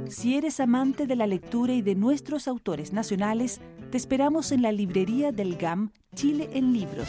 Si 0.09 0.35
eres 0.35 0.59
amante 0.59 1.07
de 1.07 1.15
la 1.15 1.25
lectura 1.25 1.73
y 1.73 1.81
de 1.81 1.95
nuestros 1.95 2.47
autores 2.47 2.93
nacionales, 2.93 3.59
te 3.89 3.97
esperamos 3.97 4.51
en 4.51 4.61
la 4.61 4.71
librería 4.71 5.31
del 5.31 5.57
GAM 5.57 5.91
Chile 6.13 6.49
en 6.53 6.73
Libros. 6.73 7.07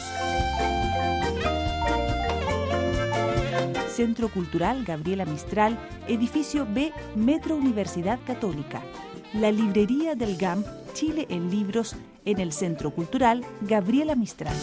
Centro 3.93 4.29
Cultural 4.29 4.83
Gabriela 4.83 5.23
Mistral, 5.23 5.77
edificio 6.07 6.65
B, 6.67 6.91
Metro 7.15 7.55
Universidad 7.55 8.19
Católica. 8.25 8.81
La 9.33 9.51
librería 9.51 10.15
del 10.15 10.35
GAM 10.35 10.65
Chile 10.93 11.27
en 11.29 11.51
Libros 11.51 11.95
en 12.25 12.39
el 12.39 12.51
Centro 12.53 12.89
Cultural 12.89 13.45
Gabriela 13.61 14.15
Mistral. 14.15 14.55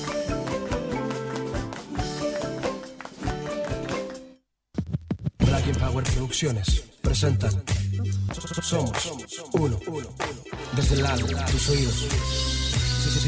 Black 5.39 5.79
Power 5.79 6.05
Producciones 6.05 6.85
presentan 7.01 7.63
Somos 8.63 9.13
Uno. 9.53 9.79
Desde 10.75 10.97
el 10.97 11.03
lado, 11.05 11.27
tus 11.51 11.69
oídos. 11.69 12.07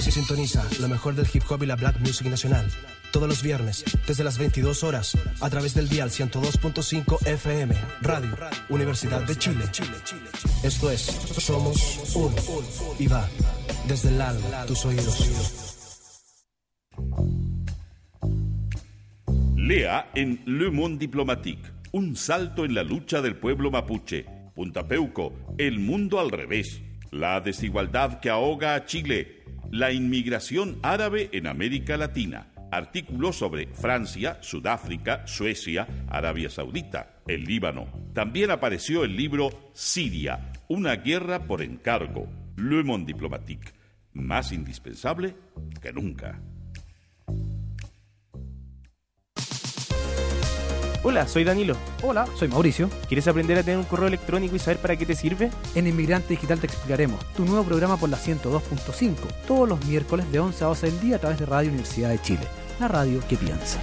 Sí, 0.03 0.11
sintoniza 0.11 0.65
lo 0.81 0.89
mejor 0.89 1.15
del 1.15 1.29
hip 1.33 1.45
hop 1.49 1.63
y 1.63 1.67
la 1.67 1.77
black 1.77 2.01
music 2.01 2.27
nacional. 2.27 2.69
Todos 3.13 3.29
los 3.29 3.43
viernes, 3.43 3.85
desde 4.07 4.25
las 4.25 4.39
22 4.39 4.83
horas, 4.85 5.19
a 5.43 5.51
través 5.51 5.75
del 5.75 5.87
dial 5.87 6.09
102.5 6.09 7.27
FM, 7.27 7.75
Radio, 8.01 8.31
Universidad 8.71 9.21
de 9.25 9.37
Chile. 9.37 9.63
Esto 10.65 10.91
es 10.91 11.03
Somos 11.03 12.17
Uno. 12.17 12.35
Y 12.99 13.09
va 13.09 13.29
desde 13.87 14.09
el 14.09 14.19
alma, 14.19 14.65
tus 14.67 14.87
oídos. 14.87 15.77
Lea 19.57 20.11
en 20.15 20.41
Le 20.47 20.71
Monde 20.71 21.01
Diplomatique, 21.01 21.71
un 21.93 22.17
salto 22.17 22.65
en 22.65 22.75
la 22.75 22.83
lucha 22.83 23.21
del 23.21 23.37
pueblo 23.37 23.71
mapuche. 23.71 24.25
Punta 24.55 24.89
Peuco, 24.89 25.35
el 25.59 25.81
mundo 25.81 26.19
al 26.19 26.31
revés. 26.31 26.81
La 27.11 27.43
desigualdad 27.43 28.21
que 28.21 28.31
ahoga 28.31 28.75
a 28.75 28.87
Chile. 28.87 29.43
La 29.71 29.93
inmigración 29.93 30.79
árabe 30.83 31.29
en 31.33 31.47
América 31.47 31.99
Latina. 31.99 32.52
Artículos 32.73 33.37
sobre 33.37 33.67
Francia, 33.67 34.39
Sudáfrica, 34.41 35.27
Suecia, 35.27 35.87
Arabia 36.09 36.49
Saudita, 36.49 37.21
el 37.29 37.45
Líbano. 37.45 37.87
También 38.15 38.51
apareció 38.51 39.05
el 39.05 39.15
libro 39.15 39.51
Siria, 39.75 40.51
una 40.69 40.97
guerra 40.97 41.47
por 41.47 41.61
encargo, 41.61 42.27
Le 42.57 42.83
Monde 42.83 43.13
Diplomatique, 43.13 43.73
más 44.15 44.53
indispensable 44.53 45.37
que 45.83 45.93
nunca. 45.93 46.41
Hola, 51.05 51.27
soy 51.27 51.43
Danilo. 51.43 51.77
Hola, 52.05 52.27
soy 52.39 52.47
Mauricio. 52.47 52.89
¿Quieres 53.09 53.27
aprender 53.27 53.59
a 53.59 53.65
tener 53.65 53.77
un 53.77 53.85
correo 53.85 54.07
electrónico 54.07 54.55
y 54.55 54.61
saber 54.61 54.79
para 54.79 54.97
qué 54.97 55.05
te 55.05 55.17
sirve? 55.17 55.51
En 55.75 55.89
Inmigrante 55.89 56.29
Digital 56.29 56.61
te 56.61 56.69
explicaremos 56.69 57.21
tu 57.35 57.45
nuevo 57.45 57.65
programa 57.65 57.97
por 57.97 58.09
la 58.09 58.17
102.5, 58.17 59.17
todos 59.49 59.69
los 59.69 59.85
miércoles 59.87 60.31
de 60.31 60.39
11 60.39 60.63
a 60.63 60.69
12 60.69 60.87
del 60.87 61.01
día 61.01 61.17
a 61.17 61.19
través 61.19 61.41
de 61.41 61.47
Radio 61.47 61.71
Universidad 61.71 62.11
de 62.11 62.21
Chile, 62.21 62.47
la 62.83 62.89
radio 62.89 63.21
que 63.29 63.37
piensa. 63.37 63.79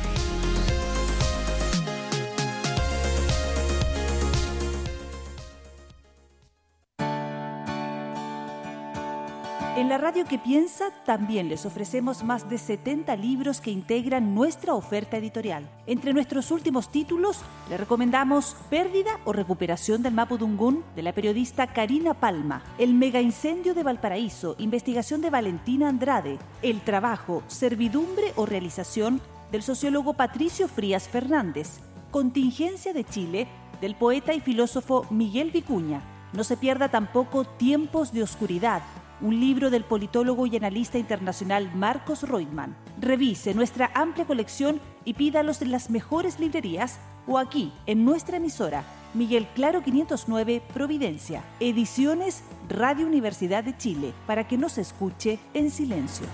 Radio 10.10 10.26
que 10.26 10.40
piensa 10.40 10.86
también 11.06 11.50
les 11.50 11.68
ofrecemos 11.68 12.24
más 12.24 12.50
de 12.50 12.58
70 12.58 13.16
libros 13.16 13.62
que 13.62 13.70
integran 13.70 14.34
nuestra 14.34 14.74
oferta 14.74 15.18
editorial. 15.18 15.70
Entre 15.86 16.14
nuestros 16.14 16.50
últimos 16.50 16.92
títulos 16.92 17.42
le 17.70 17.78
recomendamos 17.78 18.56
Pérdida 18.72 19.20
o 19.26 19.34
recuperación 19.34 20.02
del 20.02 20.16
Mapudungún 20.16 20.84
de 20.96 21.04
la 21.04 21.14
periodista 21.14 21.68
Karina 21.68 22.16
Palma, 22.16 22.64
El 22.80 22.96
mega 22.96 23.22
incendio 23.22 23.76
de 23.76 23.84
Valparaíso, 23.84 24.56
investigación 24.58 25.22
de 25.22 25.30
Valentina 25.30 25.90
Andrade, 25.90 26.40
El 26.64 26.82
trabajo, 26.82 27.44
servidumbre 27.46 28.34
o 28.36 28.48
realización 28.48 29.22
del 29.52 29.62
sociólogo 29.62 30.16
Patricio 30.16 30.68
Frías 30.68 31.08
Fernández, 31.08 31.82
Contingencia 32.10 32.94
de 32.94 33.04
Chile 33.04 33.48
del 33.80 33.94
poeta 33.94 34.34
y 34.34 34.40
filósofo 34.40 35.06
Miguel 35.12 35.52
Vicuña. 35.52 36.02
No 36.34 36.44
se 36.44 36.58
pierda 36.58 36.90
tampoco 36.90 37.46
Tiempos 37.46 38.12
de 38.12 38.24
Oscuridad 38.24 38.82
un 39.22 39.40
libro 39.40 39.70
del 39.70 39.84
politólogo 39.84 40.46
y 40.46 40.56
analista 40.56 40.98
internacional 40.98 41.72
Marcos 41.76 42.24
Reutemann. 42.24 42.76
Revise 43.00 43.54
nuestra 43.54 43.92
amplia 43.94 44.26
colección 44.26 44.80
y 45.06 45.14
pídalos 45.14 45.62
en 45.62 45.72
las 45.72 45.90
mejores 45.90 46.40
librerías 46.40 47.00
o 47.28 47.38
aquí, 47.38 47.72
en 47.86 48.06
nuestra 48.06 48.38
emisora, 48.38 48.84
Miguel 49.14 49.48
Claro 49.56 49.84
509 49.84 50.62
Providencia, 50.74 51.44
Ediciones 51.60 52.44
Radio 52.70 53.08
Universidad 53.08 53.64
de 53.64 53.76
Chile, 53.78 54.14
para 54.28 54.48
que 54.48 54.58
no 54.58 54.70
se 54.70 54.82
escuche 54.82 55.40
en 55.54 55.72
silencio. 55.72 56.28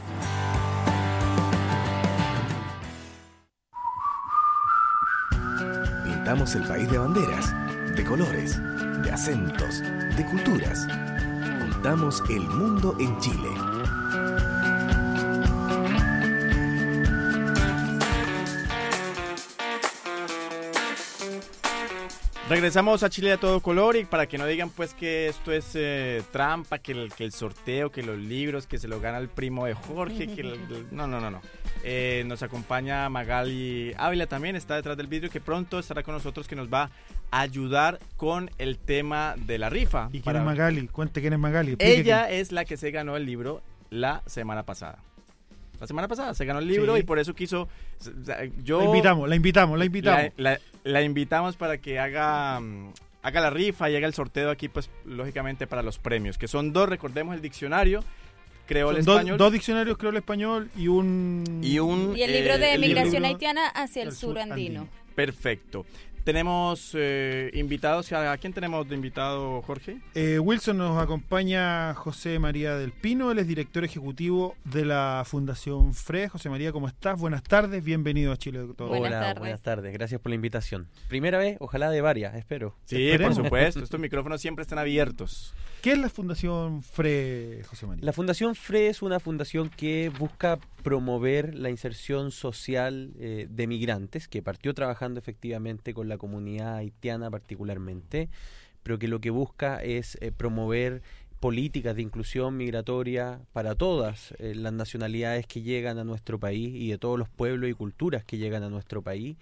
Pintamos 6.04 6.56
el 6.56 6.64
país 6.64 6.90
de 6.90 6.98
banderas, 6.98 7.54
de 7.96 8.04
colores, 8.04 8.60
de 9.04 9.12
acentos, 9.12 9.82
de 9.82 10.26
culturas. 10.30 10.88
Juntamos 11.86 12.24
el 12.30 12.42
mundo 12.50 12.96
en 12.98 13.16
Chile. 13.20 13.75
Regresamos 22.48 23.02
a 23.02 23.10
Chile 23.10 23.32
a 23.32 23.38
todo 23.38 23.60
color 23.60 23.96
y 23.96 24.06
para 24.06 24.28
que 24.28 24.38
no 24.38 24.46
digan 24.46 24.70
pues 24.70 24.94
que 24.94 25.28
esto 25.28 25.52
es 25.52 25.72
eh, 25.74 26.22
trampa, 26.32 26.78
que 26.78 26.92
el, 26.92 27.12
que 27.12 27.24
el 27.24 27.32
sorteo, 27.32 27.92
que 27.92 28.04
los 28.04 28.20
libros, 28.20 28.68
que 28.68 28.78
se 28.78 28.88
lo 28.88 29.00
gana 29.00 29.18
el 29.18 29.30
primo 29.30 29.66
de 29.66 29.74
Jorge, 29.74 30.28
que 30.28 30.42
el- 30.42 30.54
el- 30.54 30.88
no, 30.92 31.08
no, 31.08 31.20
no, 31.20 31.32
no. 31.32 31.42
Eh, 31.84 32.24
nos 32.28 32.44
acompaña 32.44 33.10
Magali 33.10 33.94
Ávila 33.98 34.28
también, 34.28 34.56
está 34.56 34.76
detrás 34.76 34.96
del 34.96 35.08
vidrio, 35.08 35.32
que 35.32 35.42
pronto 35.42 35.80
estará 35.80 36.04
con 36.04 36.14
nosotros, 36.14 36.48
que 36.48 36.56
nos 36.56 36.72
va 36.72 36.92
a 37.32 37.42
ayudar 37.42 37.98
con 38.16 38.52
el 38.60 38.78
tema 38.78 39.34
de 39.38 39.58
la 39.58 39.72
rifa. 39.72 40.10
¿Y 40.10 40.22
quién 40.22 40.24
Para- 40.26 40.40
es 40.40 40.46
Magali? 40.46 40.88
Cuente 40.88 41.22
quién 41.22 41.34
es 41.34 41.40
Magali. 41.40 41.76
Ella 41.80 42.30
es 42.30 42.52
la 42.52 42.64
que 42.64 42.78
se 42.78 42.92
ganó 42.92 43.18
el 43.18 43.26
libro 43.26 43.64
la 43.90 44.22
semana 44.28 44.62
pasada. 44.64 45.00
La 45.80 45.88
semana 45.88 46.08
pasada 46.08 46.34
se 46.34 46.46
ganó 46.46 46.60
el 46.60 46.68
libro 46.68 46.96
Sí. 46.96 47.02
y 47.02 47.04
por 47.04 47.20
eso 47.20 47.34
quiso... 47.34 47.68
Yo, 48.64 48.80
La 48.80 48.86
invitamos, 48.86 49.30
la 49.30 49.36
invitamos, 49.36 49.78
la 49.80 49.86
invitamos. 49.86 50.32
la, 50.38 50.52
la- 50.52 50.60
la 50.84 51.02
invitamos 51.02 51.56
para 51.58 51.80
que 51.80 52.00
haga, 52.00 52.60
mm, 52.60 52.94
haga 53.24 53.42
la 53.42 53.50
rifa 53.50 53.90
y 53.90 53.96
haga 53.96 54.06
el 54.08 54.14
sorteo 54.14 54.52
aquí, 54.52 54.70
pues 54.70 54.90
lógicamente 55.06 55.66
para 55.68 55.82
los 55.82 55.98
premios, 55.98 56.38
que 56.38 56.48
son 56.48 56.74
dos, 56.74 56.88
recordemos 56.88 57.34
el 57.36 57.42
diccionario, 57.42 58.04
creol 58.68 58.96
Son 58.98 59.06
dos- 59.06 59.16
español 59.18 59.38
Dos, 59.38 59.52
diccionarios, 59.52 59.98
creo, 59.98 60.12
el 60.12 60.18
español 60.18 60.70
y 60.78 60.88
un... 60.88 61.60
y 61.64 61.80
un... 61.80 62.14
Y 62.16 62.22
el 62.22 62.32
libro 62.34 62.54
eh, 62.54 62.58
de 62.60 62.74
el 62.76 62.82
migración 62.82 63.24
libro 63.24 63.28
haitiana 63.30 63.68
hacia 63.70 64.04
el 64.04 64.12
sur 64.12 64.32
sur 64.36 64.40
andino. 64.40 64.82
andino. 64.82 64.88
Perfecto. 65.16 65.86
Tenemos 66.26 66.90
eh, 66.96 67.52
invitados, 67.54 68.12
¿a 68.12 68.36
quién 68.40 68.52
tenemos 68.52 68.90
de 68.90 68.96
invitado, 68.96 69.62
Jorge? 69.62 70.00
Eh, 70.16 70.40
Wilson 70.40 70.76
nos 70.76 71.00
acompaña 71.00 71.94
José 71.94 72.40
María 72.40 72.74
del 72.78 72.94
Pino, 72.94 73.30
él 73.30 73.38
es 73.38 73.48
director 73.48 73.84
ejecutivo 73.86 74.56
de 74.64 74.86
la 74.86 75.22
Fundación 75.24 75.94
FRE. 75.94 76.28
José 76.28 76.50
María, 76.50 76.72
¿cómo 76.72 76.88
estás? 76.88 77.20
Buenas 77.20 77.44
tardes, 77.44 77.84
bienvenido 77.84 78.32
a 78.32 78.38
Chile. 78.38 78.66
Todo. 78.76 78.88
Buenas 78.88 79.10
Hola, 79.10 79.20
tardes. 79.20 79.40
buenas 79.40 79.62
tardes. 79.62 79.94
Gracias 79.94 80.20
por 80.20 80.32
la 80.32 80.36
invitación. 80.36 80.88
Primera 81.10 81.38
vez, 81.38 81.58
ojalá 81.60 81.92
de 81.92 82.02
varias, 82.02 82.34
espero. 82.34 82.76
Sí, 82.86 83.12
por 83.22 83.36
supuesto, 83.36 83.84
estos 83.84 84.00
micrófonos 84.00 84.42
siempre 84.42 84.64
están 84.64 84.80
abiertos. 84.80 85.54
¿Qué 85.86 85.92
es 85.92 86.00
la 86.00 86.10
Fundación 86.10 86.82
FRE, 86.82 87.62
José 87.64 87.86
María? 87.86 88.04
La 88.04 88.12
Fundación 88.12 88.56
FRE 88.56 88.88
es 88.88 89.04
una 89.04 89.20
fundación 89.20 89.70
que 89.70 90.12
busca 90.18 90.58
promover 90.82 91.54
la 91.54 91.70
inserción 91.70 92.32
social 92.32 93.14
eh, 93.20 93.46
de 93.48 93.68
migrantes, 93.68 94.28
que 94.28 94.42
partió 94.42 94.74
trabajando 94.74 95.20
efectivamente 95.20 95.94
con 95.94 96.10
la 96.10 96.18
comunidad 96.18 96.78
haitiana 96.78 97.30
particularmente, 97.30 98.30
pero 98.82 98.98
que 98.98 99.08
lo 99.08 99.22
que 99.22 99.30
busca 99.30 99.78
es 99.84 100.18
eh, 100.22 100.32
promover 100.32 101.04
políticas 101.40 101.96
de 101.96 102.02
inclusión 102.02 102.58
migratoria 102.58 103.42
para 103.54 103.76
todas 103.76 104.34
eh, 104.40 104.56
las 104.56 104.74
nacionalidades 104.74 105.46
que 105.46 105.62
llegan 105.62 106.00
a 106.00 106.04
nuestro 106.04 106.40
país 106.40 106.74
y 106.74 106.90
de 106.90 106.98
todos 106.98 107.20
los 107.20 107.30
pueblos 107.30 107.70
y 107.70 107.74
culturas 107.74 108.24
que 108.24 108.40
llegan 108.40 108.64
a 108.64 108.72
nuestro 108.72 109.04
país. 109.04 109.38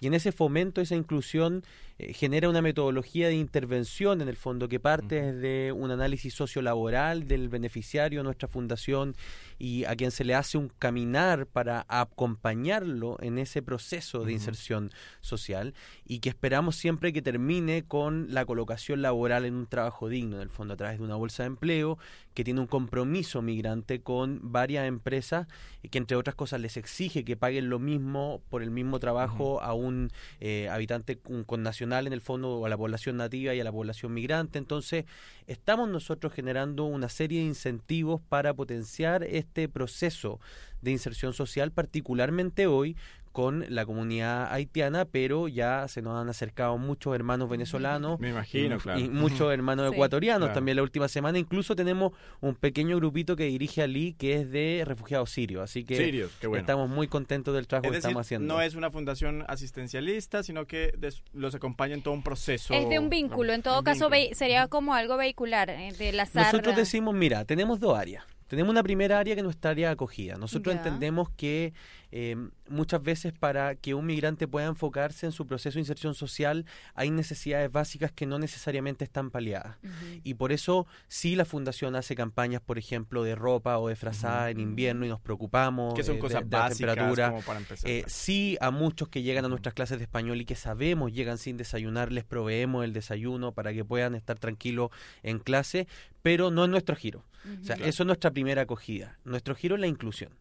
Y 0.00 0.06
en 0.06 0.14
ese 0.14 0.32
fomento, 0.32 0.80
esa 0.80 0.94
inclusión 0.94 1.64
eh, 1.98 2.12
genera 2.12 2.50
una 2.50 2.60
metodología 2.60 3.28
de 3.28 3.34
intervención 3.34 4.20
en 4.20 4.28
el 4.28 4.36
fondo 4.36 4.68
que 4.68 4.78
parte 4.78 5.32
desde 5.32 5.72
un 5.72 5.90
análisis 5.90 6.34
sociolaboral 6.34 7.26
del 7.26 7.48
beneficiario 7.48 8.22
nuestra 8.22 8.48
fundación 8.48 9.16
y 9.58 9.84
a 9.84 9.96
quien 9.96 10.10
se 10.10 10.24
le 10.24 10.34
hace 10.34 10.58
un 10.58 10.68
caminar 10.68 11.46
para 11.46 11.86
acompañarlo 11.88 13.16
en 13.20 13.38
ese 13.38 13.62
proceso 13.62 14.24
de 14.24 14.32
inserción 14.32 14.90
social 15.20 15.74
y 16.04 16.20
que 16.20 16.28
esperamos 16.28 16.76
siempre 16.76 17.12
que 17.12 17.22
termine 17.22 17.84
con 17.84 18.32
la 18.32 18.44
colocación 18.44 19.02
laboral 19.02 19.44
en 19.44 19.54
un 19.54 19.66
trabajo 19.66 20.08
digno, 20.08 20.36
en 20.36 20.42
el 20.42 20.50
fondo 20.50 20.74
a 20.74 20.76
través 20.76 20.98
de 20.98 21.04
una 21.04 21.16
bolsa 21.16 21.42
de 21.42 21.48
empleo 21.48 21.98
que 22.34 22.44
tiene 22.44 22.60
un 22.60 22.66
compromiso 22.66 23.40
migrante 23.40 24.02
con 24.02 24.40
varias 24.42 24.86
empresas 24.86 25.46
y 25.82 25.88
que 25.88 25.98
entre 25.98 26.16
otras 26.16 26.34
cosas 26.34 26.60
les 26.60 26.76
exige 26.76 27.24
que 27.24 27.36
paguen 27.36 27.70
lo 27.70 27.78
mismo 27.78 28.42
por 28.50 28.62
el 28.62 28.70
mismo 28.70 28.98
trabajo 28.98 29.62
a 29.62 29.72
un 29.72 30.10
eh, 30.40 30.68
habitante 30.70 31.18
con, 31.18 31.44
con 31.44 31.62
nacional 31.62 32.06
en 32.06 32.12
el 32.12 32.20
fondo 32.20 32.58
o 32.58 32.66
a 32.66 32.68
la 32.68 32.76
población 32.76 33.16
nativa 33.16 33.54
y 33.54 33.60
a 33.60 33.64
la 33.64 33.72
población 33.72 34.12
migrante. 34.12 34.58
Entonces, 34.58 35.06
estamos 35.46 35.88
nosotros 35.88 36.32
generando 36.32 36.84
una 36.84 37.08
serie 37.08 37.40
de 37.40 37.46
incentivos 37.46 38.20
para 38.28 38.52
potenciar 38.54 39.24
este 39.46 39.68
proceso 39.68 40.40
de 40.82 40.90
inserción 40.90 41.32
social, 41.32 41.70
particularmente 41.72 42.66
hoy 42.66 42.96
con 43.32 43.66
la 43.68 43.84
comunidad 43.84 44.50
haitiana, 44.50 45.04
pero 45.04 45.46
ya 45.46 45.88
se 45.88 46.00
nos 46.00 46.18
han 46.18 46.30
acercado 46.30 46.78
muchos 46.78 47.14
hermanos 47.14 47.50
venezolanos 47.50 48.18
Me 48.18 48.30
imagino, 48.30 48.76
y, 48.76 48.78
claro. 48.78 48.98
y 48.98 49.10
muchos 49.10 49.52
hermanos 49.52 49.88
Sí. 49.90 49.94
ecuatorianos 49.94 50.46
Claro. 50.46 50.54
también 50.54 50.76
la 50.76 50.82
última 50.82 51.06
semana. 51.06 51.38
Incluso 51.38 51.76
tenemos 51.76 52.12
un 52.40 52.54
pequeño 52.54 52.96
grupito 52.96 53.36
que 53.36 53.44
dirige 53.44 53.82
Ali, 53.82 54.14
que 54.14 54.36
es 54.36 54.50
de 54.50 54.84
refugiados 54.86 55.28
sirios. 55.30 55.62
Así 55.62 55.84
que 55.84 55.96
Sirios, 55.98 56.32
qué 56.40 56.46
bueno. 56.46 56.60
estamos 56.62 56.88
muy 56.88 57.08
contentos 57.08 57.54
del 57.54 57.66
trabajo 57.66 57.88
Es 57.88 57.90
que 57.90 57.96
decir, 57.96 58.08
estamos 58.08 58.26
haciendo. 58.26 58.54
no 58.54 58.62
es 58.62 58.74
una 58.74 58.90
fundación 58.90 59.44
asistencialista, 59.48 60.42
sino 60.42 60.64
que 60.66 60.94
des- 60.96 61.22
los 61.34 61.54
acompaña 61.54 61.92
en 61.92 62.00
todo 62.00 62.14
un 62.14 62.22
proceso. 62.22 62.72
Es 62.72 62.88
de 62.88 62.98
un 62.98 63.10
vínculo, 63.10 63.52
en 63.52 63.60
todo 63.60 63.82
caso 63.84 64.08
vínculo. 64.08 64.34
sería 64.34 64.66
como 64.68 64.94
algo 64.94 65.18
vehicular, 65.18 65.68
eh, 65.68 65.92
de 65.98 66.12
la 66.12 66.24
zarra. 66.24 66.52
Nosotros 66.52 66.74
decimos, 66.76 67.14
mira, 67.14 67.44
tenemos 67.44 67.80
dos 67.80 67.98
áreas. 67.98 68.24
Tenemos 68.46 68.70
una 68.70 68.82
primera 68.82 69.18
área 69.18 69.34
que 69.34 69.40
es 69.40 69.44
nuestra 69.44 69.72
área 69.72 69.88
de 69.88 69.92
acogida. 69.94 70.36
Nosotros 70.36 70.74
entendemos 70.74 71.28
que 71.30 71.74
eh, 72.12 72.36
muchas 72.68 73.02
veces 73.02 73.32
para 73.32 73.74
que 73.74 73.94
un 73.94 74.06
migrante 74.06 74.46
pueda 74.48 74.66
enfocarse 74.66 75.26
en 75.26 75.32
su 75.32 75.46
proceso 75.46 75.74
de 75.74 75.80
inserción 75.80 76.14
social 76.14 76.64
hay 76.94 77.10
necesidades 77.10 77.70
básicas 77.70 78.12
que 78.12 78.26
no 78.26 78.38
necesariamente 78.38 79.04
están 79.04 79.30
paliadas. 79.30 79.76
Y 80.24 80.34
por 80.34 80.52
eso 80.52 80.86
sí 81.08 81.36
la 81.36 81.44
fundación 81.44 81.96
hace 81.96 82.14
campañas, 82.14 82.60
por 82.60 82.78
ejemplo, 82.78 83.22
de 83.24 83.34
ropa 83.34 83.78
o 83.78 83.88
de 83.88 83.96
frazada 83.96 84.50
en 84.50 84.60
invierno 84.60 85.04
y 85.04 85.08
nos 85.08 85.20
preocupamos 85.20 85.94
Que 85.94 86.02
son 86.02 86.12
eh, 86.12 86.16
de- 86.16 86.20
cosas 86.20 86.40
de, 86.48 86.56
la 86.56 86.58
básicas 86.62 86.78
temperatura. 86.94 87.30
como 87.30 87.42
para 87.42 87.58
empezar. 87.60 87.90
Eh, 87.90 88.04
sí 88.06 88.56
a 88.60 88.70
muchos 88.70 89.08
que 89.08 89.22
llegan 89.22 89.44
a 89.44 89.48
nuestras 89.48 89.74
clases 89.74 89.98
de 89.98 90.04
español 90.04 90.40
y 90.40 90.44
que 90.44 90.54
sabemos 90.54 91.12
llegan 91.12 91.38
sin 91.38 91.56
desayunar, 91.56 92.12
les 92.12 92.24
proveemos 92.24 92.84
el 92.84 92.92
desayuno 92.92 93.52
para 93.52 93.72
que 93.72 93.84
puedan 93.84 94.14
estar 94.14 94.38
tranquilos 94.38 94.90
en 95.22 95.38
clase, 95.38 95.86
pero 96.22 96.50
no 96.50 96.64
es 96.64 96.70
nuestro 96.70 96.96
giro. 96.96 97.24
O 97.60 97.64
sea, 97.64 97.76
eso 97.76 98.02
es 98.02 98.06
nuestra 98.06 98.32
primera 98.32 98.62
acogida. 98.62 99.18
Nuestro 99.24 99.54
giro 99.54 99.76
es 99.76 99.80
la 99.80 99.86
inclusión. 99.86 100.32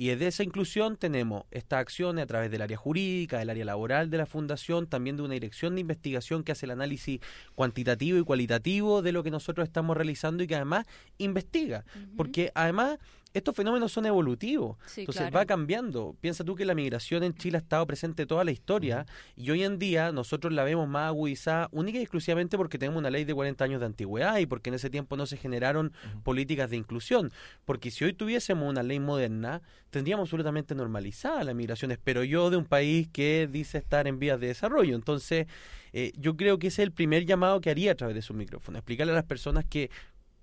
Y 0.00 0.10
desde 0.10 0.28
esa 0.28 0.44
inclusión 0.44 0.96
tenemos 0.96 1.42
estas 1.50 1.80
acciones 1.80 2.22
a 2.22 2.26
través 2.28 2.52
del 2.52 2.62
área 2.62 2.76
jurídica, 2.76 3.40
del 3.40 3.50
área 3.50 3.64
laboral 3.64 4.10
de 4.10 4.18
la 4.18 4.26
fundación, 4.26 4.86
también 4.86 5.16
de 5.16 5.24
una 5.24 5.34
dirección 5.34 5.74
de 5.74 5.80
investigación 5.80 6.44
que 6.44 6.52
hace 6.52 6.66
el 6.66 6.70
análisis 6.70 7.18
cuantitativo 7.56 8.16
y 8.16 8.22
cualitativo 8.22 9.02
de 9.02 9.10
lo 9.10 9.24
que 9.24 9.32
nosotros 9.32 9.66
estamos 9.66 9.96
realizando 9.96 10.44
y 10.44 10.46
que 10.46 10.54
además 10.54 10.86
investiga. 11.18 11.84
Porque 12.16 12.52
además 12.54 12.98
estos 13.34 13.54
fenómenos 13.54 13.92
son 13.92 14.06
evolutivos, 14.06 14.78
Sí, 14.86 15.00
entonces 15.02 15.22
claro. 15.22 15.36
va 15.36 15.44
cambiando. 15.46 16.16
Piensa 16.20 16.44
tú 16.44 16.54
que 16.54 16.64
la 16.64 16.74
migración 16.74 17.22
en 17.22 17.34
Chile 17.34 17.58
ha 17.58 17.60
estado 17.60 17.86
presente 17.86 18.24
toda 18.26 18.42
la 18.42 18.50
historia 18.52 19.06
y 19.36 19.50
hoy 19.50 19.64
en 19.64 19.78
día 19.78 20.12
nosotros 20.12 20.52
la 20.52 20.64
vemos 20.64 20.88
más 20.88 21.08
agudizada 21.08 21.68
única 21.70 21.98
y 21.98 22.02
exclusivamente 22.02 22.56
porque 22.56 22.78
tenemos 22.78 22.98
una 22.98 23.10
ley 23.10 23.24
de 23.24 23.34
40 23.34 23.62
años 23.64 23.80
de 23.80 23.86
antigüedad 23.86 24.38
y 24.38 24.46
porque 24.46 24.70
en 24.70 24.74
ese 24.74 24.88
tiempo 24.90 25.16
no 25.16 25.26
se 25.26 25.36
generaron 25.36 25.92
políticas 26.22 26.70
de 26.70 26.76
inclusión. 26.76 27.30
Porque 27.64 27.90
si 27.90 28.04
hoy 28.04 28.14
tuviésemos 28.14 28.68
una 28.68 28.82
ley 28.82 28.98
moderna, 28.98 29.60
tendríamos 29.90 30.24
absolutamente 30.24 30.74
normalizada 30.74 31.44
la 31.44 31.54
migración, 31.54 31.90
espero 31.90 32.24
yo, 32.24 32.50
de 32.50 32.56
un 32.56 32.64
país 32.64 33.08
que 33.12 33.48
dice 33.50 33.78
estar 33.78 34.06
en 34.06 34.18
vías 34.18 34.40
de 34.40 34.48
desarrollo. 34.48 34.94
Entonces, 34.94 35.46
eh, 35.92 36.12
yo 36.16 36.36
creo 36.36 36.58
que 36.58 36.68
ese 36.68 36.82
es 36.82 36.86
el 36.86 36.92
primer 36.92 37.26
llamado 37.26 37.60
que 37.60 37.70
haría 37.70 37.92
a 37.92 37.94
través 37.94 38.14
de 38.14 38.22
su 38.22 38.32
micrófono, 38.34 38.78
explicarle 38.78 39.12
a 39.12 39.16
las 39.16 39.24
personas 39.24 39.64
que, 39.64 39.90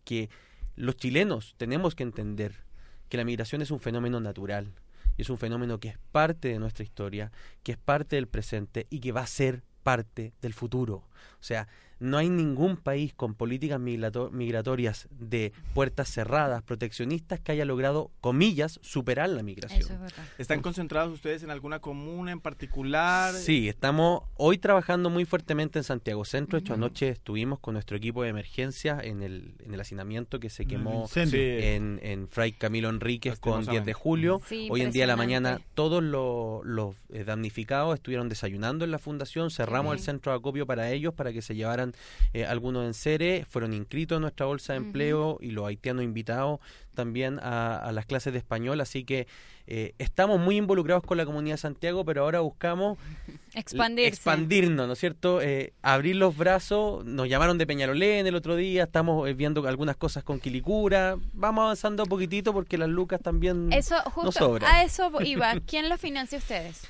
que 0.03 0.29
los 0.75 0.97
chilenos 0.97 1.55
tenemos 1.57 1.95
que 1.95 2.03
entender 2.03 2.64
que 3.09 3.17
la 3.17 3.25
migración 3.25 3.61
es 3.61 3.71
un 3.71 3.79
fenómeno 3.79 4.19
natural 4.19 4.73
y 5.17 5.21
es 5.21 5.29
un 5.29 5.37
fenómeno 5.37 5.79
que 5.79 5.89
es 5.89 5.97
parte 6.11 6.49
de 6.49 6.59
nuestra 6.59 6.83
historia, 6.83 7.31
que 7.63 7.73
es 7.73 7.77
parte 7.77 8.15
del 8.15 8.27
presente 8.27 8.87
y 8.89 8.99
que 8.99 9.11
va 9.11 9.21
a 9.21 9.27
ser 9.27 9.63
parte 9.83 10.33
del 10.41 10.53
futuro. 10.53 11.03
O 11.39 11.43
sea, 11.43 11.67
no 11.97 12.17
hay 12.17 12.27
ningún 12.29 12.75
país 12.75 13.13
con 13.13 13.35
políticas 13.35 13.79
migrato- 13.79 14.29
migratorias 14.29 15.07
de 15.11 15.53
puertas 15.73 16.09
cerradas, 16.09 16.61
proteccionistas, 16.61 17.39
que 17.39 17.53
haya 17.53 17.63
logrado, 17.63 18.11
comillas, 18.19 18.79
superar 18.83 19.29
la 19.29 19.43
migración. 19.43 19.79
Eso 19.81 19.93
es 19.93 19.99
verdad. 20.01 20.25
¿Están 20.37 20.61
concentrados 20.61 21.13
ustedes 21.13 21.43
en 21.43 21.51
alguna 21.51 21.79
comuna 21.79 22.33
en 22.33 22.41
particular? 22.41 23.33
Sí, 23.33 23.69
estamos 23.69 24.23
hoy 24.35 24.57
trabajando 24.57 25.09
muy 25.09 25.23
fuertemente 25.23 25.79
en 25.79 25.83
Santiago 25.83 26.25
Centro. 26.25 26.59
De 26.59 26.63
hecho, 26.65 26.73
anoche 26.73 27.07
estuvimos 27.09 27.59
con 27.59 27.73
nuestro 27.75 27.95
equipo 27.95 28.23
de 28.23 28.29
emergencia 28.29 28.99
en 29.01 29.23
el, 29.23 29.55
en 29.63 29.73
el 29.73 29.79
hacinamiento 29.79 30.39
que 30.41 30.49
se 30.49 30.63
el 30.63 30.69
quemó 30.69 31.07
en, 31.15 31.99
en 32.03 32.27
Fray 32.27 32.51
Camilo 32.51 32.89
Enríquez 32.89 33.39
con 33.39 33.65
10 33.65 33.85
de 33.85 33.93
julio. 33.93 34.41
Sí, 34.45 34.67
Hoy 34.69 34.81
en 34.81 34.91
día 34.91 35.05
a 35.05 35.07
la 35.07 35.15
mañana 35.15 35.61
todos 35.75 36.03
los, 36.03 36.65
los, 36.65 36.95
eh, 37.09 37.23
damnificados 37.23 37.95
estuvieron 37.95 38.27
desayunando 38.27 38.83
en 38.83 38.91
la 38.91 38.99
fundación. 38.99 39.49
Cerramos 39.49 39.93
el 39.93 39.99
centro 39.99 40.33
de 40.33 40.39
acopio 40.39 40.65
para 40.65 40.91
ellos 40.91 41.04
para 41.13 41.31
que 41.33 41.41
se 41.41 41.55
llevaran 41.55 41.93
eh, 42.33 42.45
algunos 42.45 42.85
enseres. 42.85 43.47
Fueron 43.47 43.73
inscritos 43.73 44.15
en 44.17 44.21
nuestra 44.23 44.45
bolsa 44.45 44.73
de 44.73 44.77
empleo 44.77 45.37
y 45.41 45.51
los 45.51 45.67
haitianos 45.67 46.03
invitados 46.03 46.59
también 46.95 47.39
a, 47.41 47.77
a 47.77 47.91
las 47.91 48.05
clases 48.05 48.33
de 48.33 48.39
español. 48.39 48.79
Así 48.81 49.03
que 49.03 49.27
eh, 49.67 49.93
estamos 49.97 50.39
muy 50.39 50.57
involucrados 50.57 51.03
con 51.03 51.17
la 51.17 51.25
comunidad 51.25 51.55
de 51.55 51.61
Santiago, 51.61 52.05
pero 52.05 52.21
ahora 52.23 52.39
buscamos 52.41 52.97
Expandirse. 53.53 54.09
expandirnos, 54.09 54.87
¿no 54.87 54.93
es 54.93 54.99
cierto? 54.99 55.41
Eh, 55.41 55.73
abrir 55.81 56.15
los 56.15 56.37
brazos. 56.37 57.03
Nos 57.05 57.27
llamaron 57.27 57.57
de 57.57 57.65
Peñalolén 57.67 58.27
el 58.27 58.35
otro 58.35 58.55
día, 58.55 58.83
estamos 58.83 59.27
eh, 59.27 59.33
viendo 59.33 59.67
algunas 59.67 59.97
cosas 59.97 60.23
con 60.23 60.39
Quilicura. 60.39 61.17
Vamos 61.33 61.63
avanzando 61.63 62.03
un 62.03 62.09
poquitito 62.09 62.53
porque 62.53 62.77
las 62.77 62.89
lucas 62.89 63.19
también 63.21 63.71
Eso, 63.73 63.95
no 64.05 64.11
justo, 64.11 64.31
sobran. 64.31 64.71
a 64.71 64.83
eso 64.83 65.11
iba. 65.25 65.53
¿Quién 65.65 65.89
lo 65.89 65.97
financia 65.97 66.37
ustedes? 66.37 66.87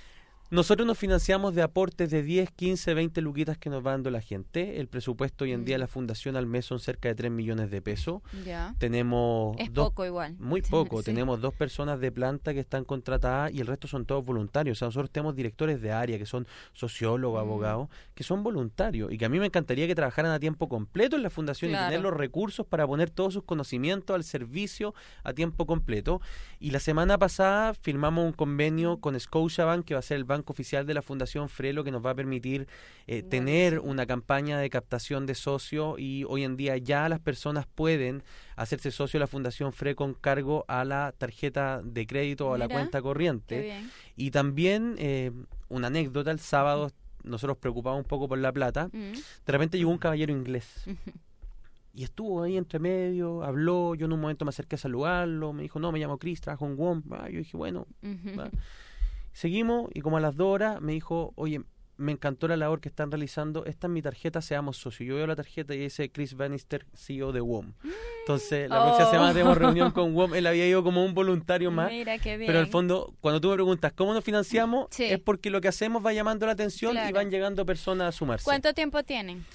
Nosotros 0.51 0.85
nos 0.87 0.97
financiamos 0.99 1.55
de 1.55 1.63
aportes 1.63 2.11
de 2.11 2.21
10, 2.21 2.51
15, 2.51 2.93
20 2.93 3.19
luquitas 3.21 3.57
que 3.57 3.71
nos 3.71 3.83
va 3.85 3.91
dando 3.91 4.11
la 4.11 4.21
gente. 4.21 4.79
El 4.79 4.87
presupuesto 4.87 5.43
hoy 5.43 5.53
en 5.53 5.65
día 5.65 5.73
de 5.75 5.79
la 5.79 5.87
fundación 5.87 6.35
al 6.35 6.45
mes 6.45 6.65
son 6.65 6.79
cerca 6.79 7.09
de 7.09 7.15
3 7.15 7.31
millones 7.31 7.71
de 7.71 7.81
pesos. 7.81 8.21
Ya. 8.45 8.75
Tenemos 8.77 9.55
Es 9.59 9.73
dos 9.73 9.87
poco 9.89 10.05
igual. 10.05 10.35
Muy 10.39 10.61
poco. 10.69 10.99
Sí. 10.99 11.05
Tenemos 11.05 11.41
dos 11.41 11.53
personas 11.55 11.99
de 11.99 12.11
planta 12.11 12.53
que 12.53 12.59
están 12.59 12.85
contratadas 12.85 13.51
y 13.53 13.59
el 13.59 13.65
resto 13.67 13.87
son 13.87 14.05
todos 14.05 14.23
voluntarios. 14.23 14.77
O 14.77 14.79
sea, 14.79 14.87
nosotros 14.89 15.09
tenemos 15.09 15.35
directores 15.35 15.81
de 15.81 15.91
área 15.91 16.17
que 16.19 16.27
son 16.27 16.47
sociólogos, 16.73 17.39
Mm. 17.39 17.47
abogados, 17.47 17.89
que 18.15 18.23
son 18.23 18.43
voluntarios 18.43 19.11
y 19.11 19.17
que 19.17 19.25
a 19.25 19.29
mí 19.29 19.39
me 19.39 19.45
encantaría 19.45 19.87
que 19.87 19.93
trabajaran 19.93 20.31
a 20.31 20.39
tiempo 20.39 20.69
completo 20.69 21.17
en 21.17 21.23
la 21.23 21.29
fundación 21.29 21.71
y 21.71 21.73
tener 21.73 21.99
los 21.99 22.13
recursos 22.13 22.65
para 22.65 22.87
poner 22.87 23.09
todos 23.09 23.33
sus 23.33 23.43
conocimientos 23.43 24.15
al 24.15 24.23
servicio 24.23 24.95
a 25.23 25.33
tiempo 25.33 25.65
completo. 25.67 26.21
Y 26.59 26.71
la 26.71 26.79
semana 26.79 27.17
pasada 27.17 27.73
firmamos 27.73 28.25
un 28.25 28.31
convenio 28.31 29.01
con 29.01 29.19
Scotiabank, 29.19 29.85
que 29.85 29.95
va 29.95 29.99
a 29.99 30.03
ser 30.03 30.15
el 30.15 30.23
banco 30.23 30.53
oficial 30.53 30.85
de 30.85 30.93
la 30.93 31.01
Fundación 31.01 31.49
Frelo, 31.49 31.83
que 31.83 31.91
nos 31.91 32.05
va 32.05 32.11
a 32.11 32.15
permitir 32.15 32.67
eh, 33.07 33.21
tener 33.21 33.79
una 33.79 34.05
campaña 34.05 34.59
de 34.59 34.69
captación 34.69 35.25
de 35.25 35.35
socios 35.35 35.99
y 35.99 36.23
hoy 36.23 36.45
en 36.45 36.55
día 36.55 36.77
ya 36.77 37.09
las 37.09 37.19
personas 37.19 37.67
pueden 37.67 38.23
hacerse 38.55 38.91
socio 38.91 39.17
de 39.17 39.25
la 39.25 39.27
Fundación 39.27 39.73
FRE 39.73 39.93
con 39.95 40.13
cargo 40.13 40.63
a 40.69 40.85
la 40.85 41.13
tarjeta 41.17 41.81
de 41.83 42.07
crédito 42.07 42.47
o 42.47 42.53
a 42.53 42.57
la 42.57 42.69
cuenta 42.69 43.01
corriente. 43.01 43.83
Y 44.15 44.31
también 44.31 44.95
eh, 44.99 45.31
una 45.67 45.87
anécdota, 45.87 46.31
el 46.31 46.39
sábado 46.39 46.91
nosotros 47.25 47.57
preocupamos 47.57 47.99
un 47.99 48.05
poco 48.07 48.27
por 48.27 48.37
la 48.37 48.51
plata, 48.51 48.87
Mm. 48.87 49.13
de 49.45 49.51
repente 49.51 49.77
llegó 49.77 49.91
un 49.91 49.97
caballero 49.97 50.31
inglés 50.31 50.85
y 51.93 52.03
estuvo 52.03 52.43
ahí 52.43 52.57
entre 52.57 52.79
medio, 52.79 53.43
habló, 53.43 53.95
yo 53.95 54.05
en 54.05 54.13
un 54.13 54.19
momento 54.19 54.45
me 54.45 54.49
acerqué 54.49 54.75
a 54.75 54.79
saludarlo, 54.79 55.53
me 55.53 55.63
dijo, 55.63 55.79
no, 55.79 55.91
me 55.91 55.99
llamo 55.99 56.17
Chris, 56.17 56.41
trabajo 56.41 56.65
en 56.65 56.75
WOM, 56.77 57.01
Ah, 57.11 57.29
yo 57.29 57.39
dije, 57.39 57.55
bueno. 57.57 57.87
Seguimos 59.33 59.89
y 59.93 60.01
como 60.01 60.17
a 60.17 60.21
las 60.21 60.35
dos 60.37 60.47
horas 60.47 60.81
me 60.81 60.93
dijo, 60.93 61.33
oye, 61.35 61.61
me 61.97 62.11
encantó 62.11 62.47
la 62.47 62.57
labor 62.57 62.81
que 62.81 62.89
están 62.89 63.09
realizando, 63.11 63.65
esta 63.65 63.87
es 63.87 63.91
mi 63.91 64.01
tarjeta, 64.01 64.41
seamos 64.41 64.77
socios. 64.77 65.07
Yo 65.07 65.15
veo 65.15 65.27
la 65.27 65.35
tarjeta 65.35 65.73
y 65.73 65.77
dice 65.79 66.11
Chris 66.11 66.35
Bannister, 66.35 66.85
CEO 66.93 67.31
de 67.31 67.41
WOM. 67.41 67.73
Entonces, 68.21 68.69
la 68.69 68.81
próxima 68.83 69.07
Oh. 69.07 69.11
semana 69.11 69.33
tenemos 69.33 69.57
reunión 69.57 69.91
con 69.91 70.13
WOM, 70.13 70.33
él 70.35 70.47
había 70.47 70.67
ido 70.67 70.83
como 70.83 71.05
un 71.05 71.13
voluntario 71.13 71.71
más. 71.71 71.91
Mira 71.91 72.17
qué 72.17 72.37
bien. 72.37 72.47
Pero 72.47 72.59
al 72.59 72.67
fondo, 72.67 73.13
cuando 73.21 73.39
tú 73.39 73.49
me 73.49 73.55
preguntas 73.55 73.93
cómo 73.93 74.13
nos 74.13 74.23
financiamos, 74.23 74.87
Sí. 74.91 75.05
es 75.05 75.19
porque 75.19 75.49
lo 75.49 75.61
que 75.61 75.67
hacemos 75.67 76.05
va 76.05 76.11
llamando 76.13 76.45
la 76.45 76.51
atención 76.53 76.97
y 77.07 77.11
van 77.11 77.29
llegando 77.31 77.65
personas 77.65 78.09
a 78.09 78.11
sumarse. 78.17 78.43
¿Cuánto 78.43 78.73
tiempo 78.73 79.03
tienen? 79.03 79.45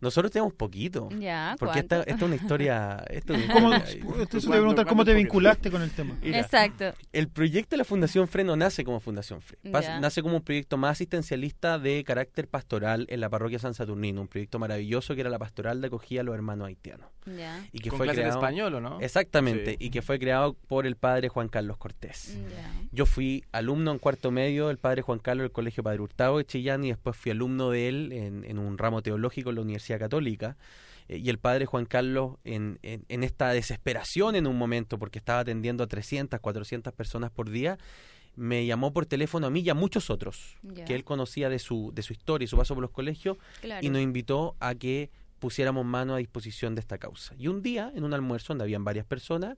Nosotros 0.00 0.30
tenemos 0.30 0.52
poquito. 0.52 1.08
Ya, 1.18 1.56
Porque 1.58 1.78
esta, 1.78 2.00
esta 2.00 2.14
es 2.16 2.22
una 2.22 2.34
historia. 2.34 3.02
Esto 3.08 3.32
es 3.34 3.44
una 3.44 3.54
¿Cómo, 3.54 3.74
historia- 3.74 4.22
esto 4.22 4.40
te 4.40 4.46
voy 4.46 4.56
a 4.56 4.60
preguntar, 4.60 4.86
¿cómo 4.86 5.04
te 5.04 5.14
vinculaste 5.14 5.70
con 5.70 5.80
el 5.82 5.90
tema? 5.90 6.16
Mira, 6.22 6.40
Exacto. 6.40 6.92
El 7.12 7.28
proyecto 7.28 7.70
de 7.70 7.78
la 7.78 7.84
Fundación 7.84 8.28
FRE 8.28 8.44
no 8.44 8.54
nace 8.56 8.84
como 8.84 9.00
Fundación 9.00 9.40
FRE. 9.40 9.58
Ya. 9.64 10.00
Nace 10.00 10.22
como 10.22 10.36
un 10.36 10.42
proyecto 10.42 10.76
más 10.76 10.92
asistencialista 10.92 11.78
de 11.78 12.04
carácter 12.04 12.48
pastoral 12.48 13.06
en 13.08 13.20
la 13.20 13.30
parroquia 13.30 13.58
San 13.58 13.74
Saturnino. 13.74 14.20
Un 14.20 14.28
proyecto 14.28 14.58
maravilloso 14.58 15.14
que 15.14 15.22
era 15.22 15.30
la 15.30 15.38
pastoral 15.38 15.80
de 15.80 15.86
acogida 15.86 16.20
a 16.20 16.24
los 16.24 16.34
hermanos 16.34 16.68
haitianos. 16.68 17.08
Ya. 17.26 17.64
Y 17.72 17.78
que 17.78 17.88
Con 17.88 17.96
fue 17.98 18.06
clase 18.06 18.20
creado, 18.20 18.38
español, 18.38 18.74
¿o 18.74 18.80
no? 18.80 19.00
Exactamente. 19.00 19.72
Sí. 19.72 19.76
Y 19.80 19.90
que 19.90 20.02
fue 20.02 20.18
creado 20.18 20.54
por 20.68 20.86
el 20.86 20.96
padre 20.96 21.28
Juan 21.30 21.48
Carlos 21.48 21.78
Cortés. 21.78 22.36
Ya. 22.54 22.70
Yo 22.92 23.06
fui 23.06 23.42
alumno 23.52 23.92
en 23.92 23.98
cuarto 23.98 24.30
medio 24.30 24.68
del 24.68 24.76
padre 24.78 25.00
Juan 25.02 25.18
Carlos 25.18 25.44
del 25.44 25.52
Colegio 25.52 25.82
Padre 25.82 26.00
Hurtado 26.00 26.36
de 26.38 26.44
Chillán 26.44 26.84
y 26.84 26.88
después 26.88 27.16
fui 27.16 27.30
alumno 27.32 27.70
de 27.70 27.88
él 27.88 28.12
en, 28.12 28.44
en 28.44 28.58
un 28.58 28.76
ramo 28.76 29.00
teológico 29.00 29.48
en 29.50 29.56
la 29.56 29.62
Universidad 29.62 29.83
Católica. 29.98 30.56
Eh, 31.08 31.18
y 31.18 31.28
el 31.30 31.38
padre 31.38 31.66
Juan 31.66 31.84
Carlos, 31.84 32.36
en, 32.44 32.78
en- 32.82 33.04
en 33.08 33.24
esta 33.24 33.50
desesperación 33.52 34.36
en 34.36 34.46
un 34.46 34.56
momento, 34.56 34.98
porque 34.98 35.18
estaba 35.18 35.40
atendiendo 35.40 35.84
a 35.84 35.86
300, 35.86 36.40
400 36.40 36.92
personas 36.94 37.30
por 37.30 37.50
día, 37.50 37.78
me 38.36 38.66
llamó 38.66 38.92
por 38.92 39.06
teléfono 39.06 39.46
a 39.46 39.50
mí 39.50 39.60
y 39.60 39.70
a 39.70 39.74
muchos 39.74 40.10
otros 40.10 40.56
que 40.84 40.94
él 40.94 41.04
conocía 41.04 41.48
de 41.48 41.58
su, 41.60 41.92
de 41.94 42.02
su 42.02 42.12
historia 42.14 42.44
y 42.44 42.48
su 42.48 42.56
paso 42.56 42.74
por 42.74 42.82
los 42.82 42.90
colegios 42.90 43.36
Claro. 43.60 43.86
y 43.86 43.90
nos 43.90 44.00
invitó 44.02 44.56
a 44.60 44.74
que 44.74 45.10
pusiéramos 45.38 45.84
mano 45.84 46.14
a 46.14 46.18
disposición 46.18 46.74
de 46.74 46.80
esta 46.80 46.98
causa. 46.98 47.34
Y 47.38 47.46
un 47.48 47.62
día, 47.62 47.92
en 47.94 48.02
un 48.02 48.12
almuerzo 48.14 48.48
donde 48.54 48.64
habían 48.64 48.82
varias 48.82 49.04
personas, 49.06 49.56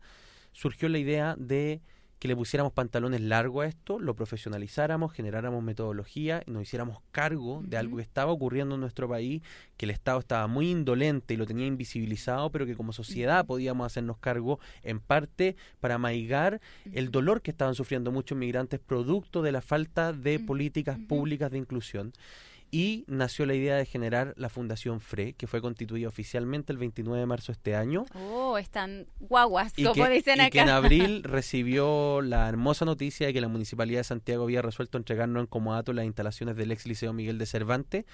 surgió 0.52 0.88
la 0.88 0.98
idea 0.98 1.36
de 1.38 1.80
que 2.18 2.28
le 2.28 2.36
pusiéramos 2.36 2.72
pantalones 2.72 3.20
largos 3.20 3.64
a 3.64 3.68
esto, 3.68 3.98
lo 3.98 4.14
profesionalizáramos, 4.14 5.12
generáramos 5.12 5.62
metodología 5.62 6.42
y 6.46 6.50
nos 6.50 6.62
hiciéramos 6.62 6.98
cargo 7.12 7.62
de 7.64 7.76
algo 7.76 7.96
que 7.96 8.02
estaba 8.02 8.32
ocurriendo 8.32 8.74
en 8.74 8.80
nuestro 8.80 9.08
país, 9.08 9.42
que 9.76 9.86
el 9.86 9.90
Estado 9.90 10.20
estaba 10.20 10.46
muy 10.46 10.70
indolente 10.70 11.34
y 11.34 11.36
lo 11.36 11.46
tenía 11.46 11.66
invisibilizado, 11.66 12.50
pero 12.50 12.64
que 12.64 12.74
como 12.74 12.92
sociedad 12.92 13.44
podíamos 13.44 13.86
hacernos 13.86 14.18
cargo 14.18 14.58
en 14.82 15.00
parte 15.00 15.56
para 15.80 15.98
maigar 15.98 16.60
el 16.92 17.10
dolor 17.10 17.42
que 17.42 17.50
estaban 17.50 17.74
sufriendo 17.74 18.10
muchos 18.12 18.38
migrantes 18.38 18.80
producto 18.80 19.42
de 19.42 19.52
la 19.52 19.60
falta 19.60 20.12
de 20.12 20.38
políticas 20.40 20.98
públicas 21.08 21.50
de 21.50 21.58
inclusión 21.58 22.12
y 22.70 23.04
nació 23.06 23.46
la 23.46 23.54
idea 23.54 23.76
de 23.76 23.86
generar 23.86 24.34
la 24.36 24.48
Fundación 24.48 25.00
FRE, 25.00 25.34
que 25.34 25.46
fue 25.46 25.60
constituida 25.60 26.08
oficialmente 26.08 26.72
el 26.72 26.78
29 26.78 27.20
de 27.20 27.26
marzo 27.26 27.52
de 27.52 27.52
este 27.52 27.74
año. 27.76 28.04
Oh, 28.14 28.58
están 28.58 29.06
guaguas, 29.20 29.72
Y, 29.76 29.84
como 29.84 30.04
que, 30.04 30.10
dicen 30.10 30.38
y 30.38 30.40
acá. 30.40 30.50
que 30.50 30.60
en 30.60 30.68
abril 30.70 31.22
recibió 31.22 32.20
la 32.22 32.48
hermosa 32.48 32.84
noticia 32.84 33.26
de 33.28 33.32
que 33.32 33.40
la 33.40 33.48
Municipalidad 33.48 34.00
de 34.00 34.04
Santiago 34.04 34.44
había 34.44 34.62
resuelto 34.62 34.98
entregarnos 34.98 35.40
en 35.40 35.46
comodato 35.46 35.92
las 35.92 36.04
instalaciones 36.04 36.56
del 36.56 36.72
ex 36.72 36.86
Liceo 36.86 37.12
Miguel 37.12 37.38
de 37.38 37.46
Cervantes. 37.46 38.04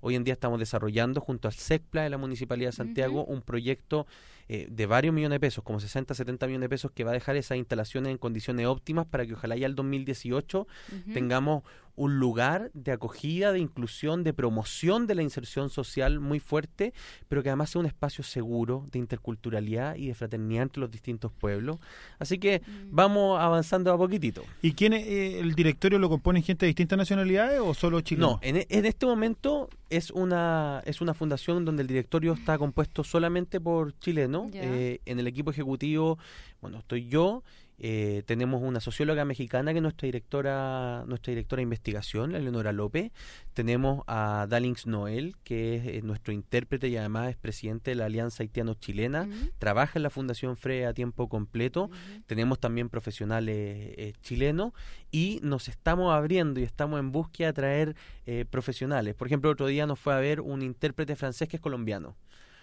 Hoy 0.00 0.16
en 0.16 0.24
día 0.24 0.34
estamos 0.34 0.58
desarrollando 0.58 1.20
junto 1.20 1.46
al 1.48 1.54
SECPLA 1.54 2.02
de 2.02 2.10
la 2.10 2.18
Municipalidad 2.18 2.70
de 2.70 2.76
Santiago 2.76 3.24
un 3.24 3.40
proyecto 3.40 4.06
eh, 4.48 4.66
de 4.68 4.86
varios 4.86 5.14
millones 5.14 5.36
de 5.36 5.40
pesos, 5.40 5.62
como 5.62 5.78
60, 5.78 6.14
70 6.14 6.46
millones 6.48 6.64
de 6.64 6.68
pesos, 6.70 6.90
que 6.90 7.04
va 7.04 7.12
a 7.12 7.14
dejar 7.14 7.36
esas 7.36 7.56
instalaciones 7.56 8.10
en 8.10 8.18
condiciones 8.18 8.66
óptimas 8.66 9.06
para 9.06 9.24
que 9.24 9.34
ojalá 9.34 9.56
ya 9.56 9.66
el 9.66 9.76
2018 9.76 10.66
Ujú. 10.66 11.12
tengamos 11.14 11.62
un 11.94 12.18
lugar 12.18 12.70
de 12.74 12.92
acogida, 12.92 13.52
de 13.52 13.58
inclusión, 13.58 14.24
de 14.24 14.32
promoción 14.32 15.06
de 15.06 15.14
la 15.14 15.22
inserción 15.22 15.68
social 15.70 16.20
muy 16.20 16.40
fuerte, 16.40 16.92
pero 17.28 17.42
que 17.42 17.50
además 17.50 17.70
sea 17.70 17.80
un 17.80 17.86
espacio 17.86 18.24
seguro 18.24 18.86
de 18.90 18.98
interculturalidad 18.98 19.96
y 19.96 20.06
de 20.08 20.14
fraternidad 20.14 20.62
entre 20.64 20.80
los 20.80 20.90
distintos 20.90 21.32
pueblos. 21.32 21.78
Así 22.18 22.38
que 22.38 22.60
Mm. 22.66 22.88
vamos 22.90 23.40
avanzando 23.40 23.92
a 23.92 23.98
poquitito. 23.98 24.42
¿Y 24.62 24.72
quién 24.72 24.92
es, 24.94 25.06
eh, 25.06 25.38
el 25.40 25.54
directorio 25.54 25.98
lo 25.98 26.08
componen 26.08 26.42
gente 26.42 26.66
de 26.66 26.68
distintas 26.68 26.96
nacionalidades 26.96 27.60
o 27.60 27.74
solo 27.74 28.00
chilenos? 28.00 28.32
No, 28.32 28.38
en, 28.42 28.64
en 28.68 28.86
este 28.86 29.06
momento 29.06 29.68
es 29.90 30.10
una 30.10 30.82
es 30.86 31.00
una 31.00 31.12
fundación 31.14 31.64
donde 31.64 31.82
el 31.82 31.88
directorio 31.88 32.32
está 32.32 32.56
compuesto 32.58 33.04
solamente 33.04 33.60
por 33.60 33.98
chilenos. 33.98 34.46
Eh, 34.54 35.00
en 35.04 35.18
el 35.18 35.26
equipo 35.26 35.50
ejecutivo, 35.50 36.18
bueno, 36.60 36.78
estoy 36.78 37.06
yo. 37.08 37.42
Eh, 37.84 38.22
tenemos 38.26 38.62
una 38.62 38.78
socióloga 38.78 39.24
mexicana 39.24 39.72
que 39.72 39.78
es 39.78 39.82
nuestra 39.82 40.06
directora 40.06 41.04
nuestra 41.06 41.32
directora 41.32 41.58
de 41.58 41.64
investigación, 41.64 42.32
la 42.32 42.38
Leonora 42.38 42.72
López. 42.72 43.10
Tenemos 43.54 44.04
a 44.06 44.46
Dalings 44.48 44.86
Noel, 44.86 45.34
que 45.42 45.74
es 45.74 45.86
eh, 45.86 46.00
nuestro 46.02 46.32
intérprete 46.32 46.86
y 46.88 46.96
además 46.96 47.30
es 47.30 47.36
presidente 47.36 47.90
de 47.90 47.96
la 47.96 48.04
Alianza 48.04 48.44
Haitiano-Chilena. 48.44 49.28
Trabaja 49.58 49.98
en 49.98 50.04
la 50.04 50.10
Fundación 50.10 50.56
FRE 50.56 50.86
a 50.86 50.94
tiempo 50.94 51.28
completo. 51.28 51.90
Tenemos 52.26 52.60
también 52.60 52.88
profesionales 52.88 53.56
eh, 53.56 54.12
chilenos 54.22 54.72
y 55.10 55.40
nos 55.42 55.68
estamos 55.68 56.14
abriendo 56.14 56.60
y 56.60 56.62
estamos 56.62 57.00
en 57.00 57.10
búsqueda 57.10 57.48
de 57.48 57.52
traer 57.52 57.96
eh, 58.26 58.44
profesionales. 58.48 59.16
Por 59.16 59.26
ejemplo, 59.26 59.50
otro 59.50 59.66
día 59.66 59.86
nos 59.86 59.98
fue 59.98 60.14
a 60.14 60.18
ver 60.18 60.40
un 60.40 60.62
intérprete 60.62 61.16
francés 61.16 61.48
que 61.48 61.56
es 61.56 61.62
colombiano. 61.62 62.16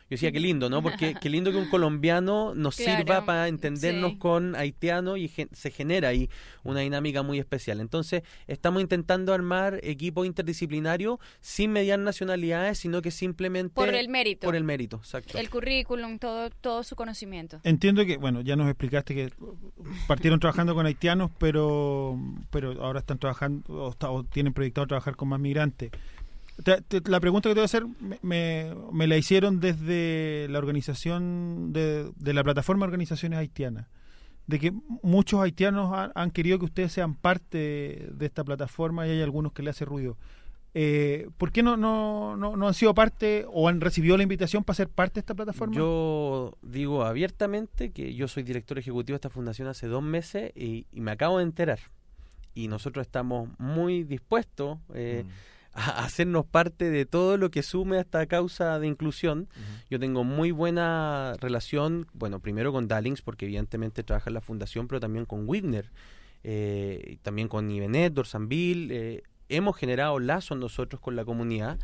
Yo 0.09 0.15
decía, 0.15 0.31
qué 0.31 0.39
lindo, 0.39 0.69
¿no? 0.71 0.81
Porque 0.81 1.13
qué 1.21 1.29
lindo 1.29 1.51
que 1.51 1.57
un 1.57 1.69
colombiano 1.69 2.55
nos 2.55 2.77
Claro, 2.77 2.97
sirva 2.97 3.25
para 3.25 3.47
entendernos 3.47 4.13
sí. 4.13 4.17
con 4.17 4.55
haitiano 4.55 5.17
y 5.17 5.27
gen- 5.27 5.49
se 5.53 5.69
genera 5.69 6.07
ahí 6.09 6.29
una 6.63 6.79
dinámica 6.79 7.21
muy 7.21 7.37
especial. 7.37 7.79
Entonces, 7.79 8.23
estamos 8.47 8.81
intentando 8.81 9.33
armar 9.35 9.79
equipos 9.83 10.25
interdisciplinarios 10.25 11.19
sin 11.41 11.71
mediar 11.71 11.99
nacionalidades, 11.99 12.79
sino 12.79 13.03
que 13.03 13.11
simplemente... 13.11 13.75
Por 13.75 13.93
el 13.93 14.09
mérito. 14.09 14.47
Por 14.47 14.55
el 14.55 14.63
mérito, 14.63 14.97
exacto. 14.97 15.37
El 15.37 15.49
currículum, 15.51 16.17
todo, 16.17 16.49
todo 16.49 16.83
su 16.83 16.95
conocimiento. 16.95 17.59
Entiendo 17.63 18.03
que, 18.03 18.17
bueno, 18.17 18.41
ya 18.41 18.55
nos 18.55 18.67
explicaste 18.67 19.13
que 19.13 19.31
partieron 20.07 20.39
trabajando 20.39 20.73
con 20.73 20.85
haitianos, 20.87 21.29
pero, 21.37 22.19
pero 22.49 22.83
ahora 22.83 23.01
están 23.01 23.19
trabajando 23.19 23.63
o, 23.71 23.89
está- 23.91 24.09
o 24.09 24.23
tienen 24.23 24.53
proyectado 24.53 24.87
trabajar 24.87 25.15
con 25.15 25.29
más 25.29 25.39
migrantes. 25.39 25.91
Te- 26.63 26.81
te- 26.81 27.09
la 27.09 27.19
pregunta 27.19 27.49
que 27.49 27.53
te 27.55 27.59
voy 27.59 27.63
a 27.63 27.65
hacer 27.65 27.85
me, 28.01 28.19
me- 28.21 28.73
me 28.91 29.07
la 29.07 29.17
hicieron 29.17 29.59
desde 29.59 30.47
la 30.49 30.57
organización 30.59 31.71
de, 31.73 32.11
de 32.15 32.33
la 32.33 32.43
plataforma 32.43 32.85
de 32.85 32.89
organizaciones 32.89 33.39
haitianas, 33.39 33.87
de 34.47 34.59
que 34.59 34.73
muchos 35.01 35.39
haitianos 35.41 35.93
han, 35.93 36.11
han 36.15 36.31
querido 36.31 36.59
que 36.59 36.65
ustedes 36.65 36.91
sean 36.91 37.15
parte 37.15 38.09
de 38.11 38.25
esta 38.25 38.43
plataforma 38.43 39.07
y 39.07 39.11
hay 39.11 39.21
algunos 39.21 39.53
que 39.53 39.63
le 39.63 39.69
hace 39.69 39.85
ruido. 39.85 40.17
Eh, 40.75 41.29
¿Por 41.37 41.51
qué 41.51 41.63
no, 41.63 41.77
no, 41.77 42.35
no, 42.37 42.55
no 42.55 42.67
han 42.67 42.73
sido 42.75 42.93
parte 42.93 43.45
o 43.51 43.67
han 43.67 43.81
recibido 43.81 44.17
la 44.17 44.23
invitación 44.23 44.63
para 44.63 44.75
ser 44.75 44.89
parte 44.89 45.15
de 45.15 45.19
esta 45.21 45.33
plataforma? 45.33 45.75
Yo 45.75 46.57
digo 46.61 47.03
abiertamente 47.03 47.91
que 47.91 48.13
yo 48.13 48.27
soy 48.27 48.43
director 48.43 48.77
ejecutivo 48.77 49.13
de 49.15 49.17
esta 49.17 49.29
fundación 49.31 49.67
hace 49.67 49.87
dos 49.87 50.03
meses 50.03 50.51
y, 50.55 50.85
y 50.91 51.01
me 51.01 51.11
acabo 51.11 51.37
de 51.39 51.43
enterar. 51.45 51.79
Y 52.53 52.67
nosotros 52.67 53.05
estamos 53.07 53.49
muy 53.57 54.03
dispuestos 54.03 54.77
eh, 54.93 55.23
a 55.73 56.03
hacernos 56.03 56.45
parte 56.45 56.89
de 56.89 57.05
todo 57.05 57.37
lo 57.37 57.51
que 57.51 57.63
sume 57.63 57.97
a 57.97 58.01
esta 58.01 58.25
causa 58.25 58.79
de 58.79 58.87
inclusión. 58.87 59.47
Yo 59.89 59.99
tengo 59.99 60.23
muy 60.23 60.51
buena 60.51 61.35
relación, 61.39 62.07
bueno, 62.13 62.39
primero 62.39 62.71
con 62.71 62.87
Dallings, 62.87 63.21
porque 63.21 63.45
evidentemente 63.45 64.03
trabaja 64.03 64.29
en 64.29 64.35
la 64.35 64.41
fundación, 64.41 64.87
pero 64.87 64.99
también 64.99 65.25
con 65.25 65.47
Widner, 65.47 65.91
eh, 66.43 67.17
también 67.21 67.47
con 67.47 67.69
Ibenet, 67.69 68.13
Dorsanville. 68.13 68.87
eh, 68.91 69.23
hemos 69.49 69.75
generado 69.75 70.19
lazos 70.19 70.57
nosotros 70.57 71.01
con 71.01 71.15
la 71.15 71.25
comunidad. 71.25 71.79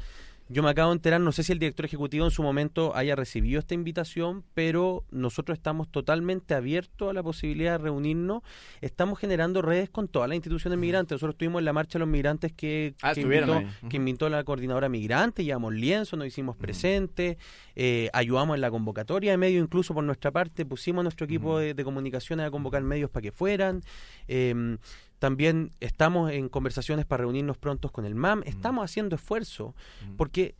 Yo 0.47 0.61
me 0.61 0.69
acabo 0.69 0.91
de 0.91 0.97
enterar, 0.97 1.19
no 1.21 1.31
sé 1.31 1.41
si 1.41 1.53
el 1.53 1.59
director 1.59 1.85
ejecutivo 1.85 2.23
en 2.23 2.29
su 2.29 2.43
momento 2.43 2.95
haya 2.95 3.15
recibido 3.15 3.57
esta 3.59 3.73
invitación, 3.73 4.43
pero 4.53 5.03
nosotros 5.09 5.57
estamos 5.57 5.89
totalmente 5.89 6.53
abiertos 6.53 7.09
a 7.09 7.13
la 7.13 7.23
posibilidad 7.23 7.71
de 7.71 7.77
reunirnos. 7.79 8.43
Estamos 8.79 9.17
generando 9.17 9.63
redes 9.63 9.89
con 9.89 10.07
todas 10.07 10.29
las 10.29 10.35
instituciones 10.35 10.77
migrantes. 10.77 11.15
Nosotros 11.15 11.33
estuvimos 11.33 11.61
en 11.61 11.65
la 11.65 11.73
marcha 11.73 11.97
de 11.97 12.01
los 12.01 12.09
migrantes 12.09 12.53
que, 12.53 12.93
Ah, 13.01 13.15
que 13.15 13.21
invitó, 13.21 13.63
que 13.89 13.97
invitó 13.97 14.29
la 14.29 14.43
coordinadora 14.43 14.87
migrante, 14.87 15.43
llevamos 15.43 15.73
lienzo, 15.73 16.15
nos 16.15 16.27
hicimos 16.27 16.55
presentes, 16.55 17.37
eh, 17.75 18.09
ayudamos 18.13 18.53
en 18.53 18.61
la 18.61 18.69
convocatoria 18.69 19.31
de 19.31 19.37
medios, 19.37 19.63
incluso 19.63 19.95
por 19.95 20.03
nuestra 20.03 20.29
parte, 20.29 20.63
pusimos 20.63 20.99
a 20.99 21.03
nuestro 21.03 21.25
equipo 21.25 21.57
de, 21.57 21.73
de 21.73 21.83
comunicaciones 21.83 22.45
a 22.45 22.51
convocar 22.51 22.83
medios 22.83 23.09
para 23.09 23.23
que 23.23 23.31
fueran. 23.31 23.81
Eh, 24.27 24.77
también 25.25 25.71
estamos 25.79 26.31
en 26.31 26.49
conversaciones 26.49 27.03
para 27.07 27.21
reunirnos 27.23 27.57
prontos 27.57 27.89
con 27.89 28.05
el 28.05 28.13
MAM. 28.13 28.43
Estamos 28.45 28.85
haciendo 28.85 29.15
esfuerzo 29.15 29.73
porque 30.17 30.53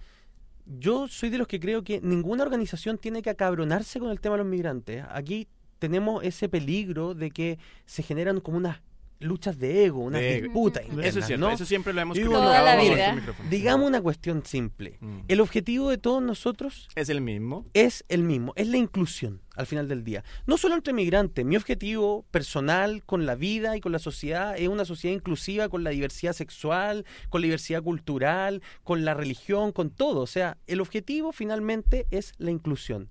yo 0.66 1.07
soy 1.07 1.30
de 1.30 1.38
los 1.38 1.47
que 1.47 1.59
creo 1.59 1.84
que 1.84 2.01
ninguna 2.01 2.41
organización 2.41 2.97
tiene 2.97 3.22
que 3.22 3.30
acabronarse 3.30 3.99
con 3.99 4.09
el 4.09 4.20
tema 4.20 4.38
de 4.38 4.38
los 4.39 4.47
migrantes. 4.47 5.05
Aquí 5.11 5.47
tenemos 5.78 6.24
ese 6.24 6.49
peligro 6.49 7.13
de 7.13 7.30
que 7.30 7.59
se 7.86 8.01
generan 8.01 8.39
como 8.39 8.57
unas 8.57 8.80
luchas 9.20 9.57
de 9.57 9.86
ego, 9.86 9.99
unas 9.99 10.22
De 10.22 10.36
ego. 10.38 10.43
disputas 10.45 10.84
Eso 11.03 11.20
es 11.20 11.26
cierto, 11.26 11.45
¿no? 11.45 11.51
eso 11.51 11.66
siempre 11.66 11.93
lo 11.93 12.01
hemos 12.01 12.18
Digo, 12.18 12.32
Toda 12.34 12.61
la 12.61 12.76
vida. 12.82 13.13
micrófonos. 13.13 13.49
Digamos 13.49 13.88
una 13.88 14.01
cuestión 14.01 14.45
simple. 14.45 14.99
El 15.28 15.41
objetivo 15.41 15.89
de 15.89 15.97
todos 15.97 16.22
nosotros 16.22 16.89
Es 16.95 17.09
el 17.09 17.22
mismo. 17.22 17.66
es 17.74 18.03
el 18.09 18.24
mismo, 18.24 18.53
es 18.55 18.68
la 18.68 18.78
inclusión 18.78 19.41
al 19.55 19.66
final 19.68 19.88
del 19.88 20.03
día. 20.03 20.24
No 20.45 20.57
solo 20.57 20.76
entre 20.76 20.91
migrantes, 20.91 21.45
mi 21.45 21.55
objetivo 21.55 22.26
personal 22.30 23.03
con 23.05 23.26
la 23.26 23.36
vida 23.36 23.78
y 23.78 23.82
con 23.82 23.93
la 23.93 23.99
sociedad 23.99 24.55
es 24.57 24.68
una 24.68 24.84
sociedad 24.84 25.16
inclusiva 25.16 25.70
con 25.70 25.84
la 25.86 25.91
diversidad 25.91 26.34
sexual, 26.34 27.05
con 27.30 27.39
la 27.41 27.45
diversidad 27.45 27.82
cultural, 27.82 28.61
con 28.84 29.05
la 29.05 29.13
religión, 29.13 29.72
con 29.72 29.91
todo. 29.91 30.20
O 30.22 30.28
sea, 30.28 30.57
el 30.68 30.82
objetivo 30.82 31.32
finalmente 31.32 32.05
es 32.11 32.34
la 32.38 32.51
inclusión. 32.51 33.07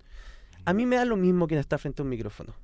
A 0.66 0.72
mí 0.74 0.84
me 0.86 0.96
da 0.96 1.04
lo 1.06 1.16
mismo 1.16 1.46
quien 1.46 1.60
está 1.60 1.78
frente 1.78 2.02
a 2.02 2.04
un 2.04 2.10
micrófono. 2.10 2.54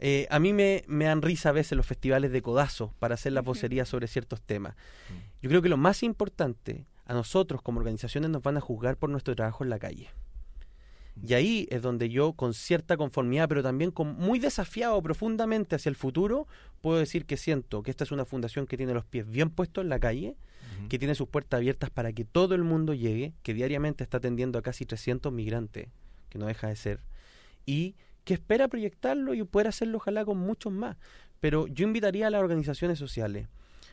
Eh, 0.00 0.26
a 0.30 0.38
mí 0.38 0.52
me, 0.52 0.84
me 0.86 1.06
dan 1.06 1.22
risa 1.22 1.48
a 1.48 1.52
veces 1.52 1.76
los 1.76 1.86
festivales 1.86 2.30
de 2.30 2.42
codazo 2.42 2.94
para 2.98 3.14
hacer 3.14 3.32
la 3.32 3.42
vocería 3.42 3.84
sobre 3.84 4.06
ciertos 4.06 4.40
temas. 4.42 4.76
Yo 5.42 5.48
creo 5.48 5.62
que 5.62 5.68
lo 5.68 5.76
más 5.76 6.02
importante, 6.02 6.86
a 7.04 7.14
nosotros 7.14 7.62
como 7.62 7.78
organizaciones 7.78 8.30
nos 8.30 8.42
van 8.42 8.56
a 8.56 8.60
juzgar 8.60 8.96
por 8.96 9.10
nuestro 9.10 9.34
trabajo 9.34 9.64
en 9.64 9.70
la 9.70 9.78
calle. 9.78 10.08
Y 11.26 11.34
ahí 11.34 11.66
es 11.70 11.82
donde 11.82 12.10
yo, 12.10 12.32
con 12.34 12.54
cierta 12.54 12.96
conformidad, 12.96 13.48
pero 13.48 13.62
también 13.62 13.90
con 13.90 14.14
muy 14.16 14.38
desafiado 14.38 15.02
profundamente 15.02 15.74
hacia 15.74 15.90
el 15.90 15.96
futuro, 15.96 16.46
puedo 16.80 16.98
decir 16.98 17.26
que 17.26 17.36
siento 17.36 17.82
que 17.82 17.90
esta 17.90 18.04
es 18.04 18.12
una 18.12 18.24
fundación 18.24 18.66
que 18.66 18.76
tiene 18.76 18.94
los 18.94 19.04
pies 19.04 19.28
bien 19.28 19.50
puestos 19.50 19.82
en 19.82 19.88
la 19.88 19.98
calle, 19.98 20.36
que 20.88 20.98
tiene 20.98 21.16
sus 21.16 21.28
puertas 21.28 21.58
abiertas 21.58 21.90
para 21.90 22.12
que 22.12 22.24
todo 22.24 22.54
el 22.54 22.62
mundo 22.62 22.94
llegue, 22.94 23.32
que 23.42 23.52
diariamente 23.52 24.04
está 24.04 24.18
atendiendo 24.18 24.58
a 24.58 24.62
casi 24.62 24.86
300 24.86 25.32
migrantes, 25.32 25.88
que 26.28 26.38
no 26.38 26.46
deja 26.46 26.68
de 26.68 26.76
ser, 26.76 27.00
y 27.66 27.96
que 28.28 28.34
espera 28.34 28.68
proyectarlo 28.68 29.32
y 29.32 29.42
poder 29.42 29.68
hacerlo 29.68 29.96
ojalá 29.96 30.22
con 30.22 30.36
muchos 30.36 30.70
más. 30.70 30.98
Pero 31.40 31.66
yo 31.66 31.86
invitaría 31.86 32.26
a 32.26 32.30
las 32.30 32.42
organizaciones 32.42 32.98
sociales 32.98 33.48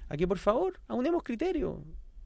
a 0.09 0.17
que 0.17 0.27
por 0.27 0.39
favor 0.39 0.81
aunemos 0.89 1.23
criterios. 1.23 1.77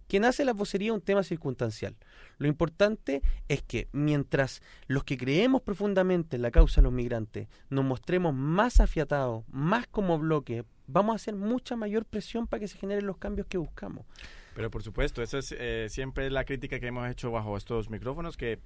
Quien 0.07 0.25
hace 0.25 0.43
la 0.43 0.53
vocería 0.53 0.87
es 0.87 0.95
un 0.95 1.01
tema 1.01 1.21
circunstancial. 1.21 1.95
Lo 2.39 2.47
importante 2.47 3.21
es 3.47 3.61
que 3.61 3.89
mientras 3.91 4.63
los 4.87 5.03
que 5.03 5.17
creemos 5.17 5.61
profundamente 5.61 6.37
en 6.37 6.41
la 6.41 6.49
causa 6.49 6.81
de 6.81 6.85
los 6.85 6.93
migrantes 6.93 7.47
nos 7.69 7.85
mostremos 7.85 8.33
más 8.33 8.79
afiatados, 8.79 9.43
más 9.51 9.85
como 9.85 10.17
bloque, 10.17 10.63
vamos 10.87 11.13
a 11.13 11.17
hacer 11.17 11.35
mucha 11.35 11.75
mayor 11.75 12.05
presión 12.05 12.47
para 12.47 12.61
que 12.61 12.67
se 12.67 12.79
generen 12.79 13.05
los 13.05 13.17
cambios 13.17 13.45
que 13.45 13.59
buscamos. 13.59 14.07
Pero 14.55 14.71
por 14.71 14.81
supuesto, 14.81 15.21
esa 15.21 15.37
es 15.37 15.55
eh, 15.55 15.85
siempre 15.89 16.31
la 16.31 16.43
crítica 16.43 16.79
que 16.79 16.87
hemos 16.87 17.07
hecho 17.07 17.29
bajo 17.29 17.55
estos 17.55 17.91
micrófonos, 17.91 18.35
que 18.35 18.57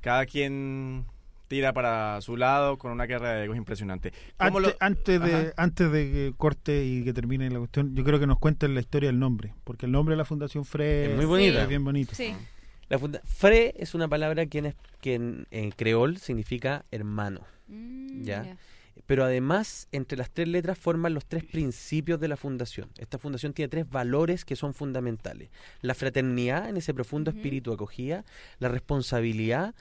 cada 0.00 0.26
quien 0.26 1.06
tira 1.50 1.72
para 1.72 2.20
su 2.20 2.36
lado 2.36 2.78
con 2.78 2.92
una 2.92 3.06
guerra 3.06 3.32
de 3.32 3.44
egos 3.44 3.56
impresionante. 3.56 4.12
¿Cómo 4.38 4.58
Antes, 4.58 4.62
lo- 4.72 4.76
antes 4.78 5.20
de, 5.20 5.34
Ajá. 5.34 5.52
antes 5.56 5.90
de 5.90 6.12
que 6.12 6.32
corte 6.36 6.84
y 6.84 7.02
que 7.02 7.12
termine 7.12 7.50
la 7.50 7.58
cuestión, 7.58 7.92
yo 7.96 8.04
creo 8.04 8.20
que 8.20 8.28
nos 8.28 8.38
cuenten 8.38 8.72
la 8.72 8.80
historia 8.80 9.08
del 9.08 9.18
nombre, 9.18 9.52
porque 9.64 9.86
el 9.86 9.92
nombre 9.92 10.12
de 10.12 10.18
la 10.18 10.24
Fundación 10.24 10.64
FRE 10.64 11.10
Es 11.10 11.16
muy 11.16 11.24
bonita. 11.24 11.62
es 11.64 11.68
bien 11.68 11.82
bonito. 11.84 12.14
Sí. 12.14 12.32
La 12.88 13.00
funda- 13.00 13.20
Fre 13.24 13.74
es 13.76 13.94
una 13.96 14.06
palabra 14.06 14.46
que 14.46 14.58
en, 14.58 14.66
es- 14.66 14.76
que 15.00 15.14
en, 15.14 15.48
en 15.50 15.72
creol 15.72 16.18
significa 16.18 16.84
hermano. 16.92 17.40
Mm, 17.66 18.22
¿ya? 18.22 18.44
ya. 18.44 18.56
Pero 19.06 19.24
además, 19.24 19.88
entre 19.90 20.16
las 20.18 20.30
tres 20.30 20.46
letras 20.46 20.78
forman 20.78 21.14
los 21.14 21.24
tres 21.26 21.42
principios 21.42 22.20
de 22.20 22.28
la 22.28 22.36
fundación. 22.36 22.90
Esta 22.98 23.18
fundación 23.18 23.52
tiene 23.54 23.68
tres 23.68 23.88
valores 23.90 24.44
que 24.44 24.54
son 24.54 24.72
fundamentales. 24.72 25.50
La 25.80 25.94
fraternidad 25.94 26.68
en 26.68 26.76
ese 26.76 26.94
profundo 26.94 27.30
espíritu 27.32 27.70
de 27.70 27.74
acogida, 27.74 28.24
la 28.60 28.68
responsabilidad 28.68 29.74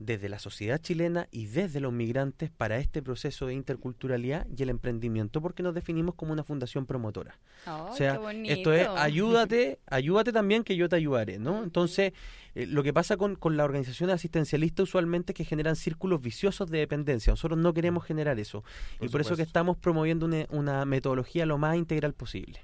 desde 0.00 0.30
la 0.30 0.38
sociedad 0.38 0.80
chilena 0.80 1.28
y 1.30 1.46
desde 1.46 1.78
los 1.78 1.92
migrantes 1.92 2.50
para 2.50 2.78
este 2.78 3.02
proceso 3.02 3.46
de 3.46 3.54
interculturalidad 3.54 4.46
y 4.56 4.62
el 4.62 4.70
emprendimiento, 4.70 5.42
porque 5.42 5.62
nos 5.62 5.74
definimos 5.74 6.14
como 6.14 6.32
una 6.32 6.42
fundación 6.42 6.86
promotora. 6.86 7.38
O 7.66 7.94
sea, 7.94 8.18
qué 8.32 8.52
esto 8.52 8.72
es 8.72 8.88
ayúdate, 8.88 9.78
ayúdate 9.86 10.32
también 10.32 10.64
que 10.64 10.74
yo 10.74 10.88
te 10.88 10.96
ayudaré, 10.96 11.38
¿no? 11.38 11.62
Entonces, 11.62 12.14
eh, 12.54 12.66
lo 12.66 12.82
que 12.82 12.94
pasa 12.94 13.18
con, 13.18 13.36
con 13.36 13.58
la 13.58 13.64
organización 13.64 14.08
asistencialista 14.08 14.82
usualmente 14.82 15.32
es 15.32 15.36
que 15.36 15.44
generan 15.44 15.76
círculos 15.76 16.22
viciosos 16.22 16.70
de 16.70 16.78
dependencia. 16.78 17.30
Nosotros 17.32 17.58
no 17.58 17.74
queremos 17.74 18.04
generar 18.04 18.40
eso. 18.40 18.64
Por 18.98 19.06
y 19.06 19.10
por 19.10 19.20
eso 19.20 19.36
que 19.36 19.42
estamos 19.42 19.76
promoviendo 19.76 20.24
una, 20.24 20.46
una 20.48 20.84
metodología 20.86 21.44
lo 21.44 21.58
más 21.58 21.76
integral 21.76 22.14
posible. 22.14 22.60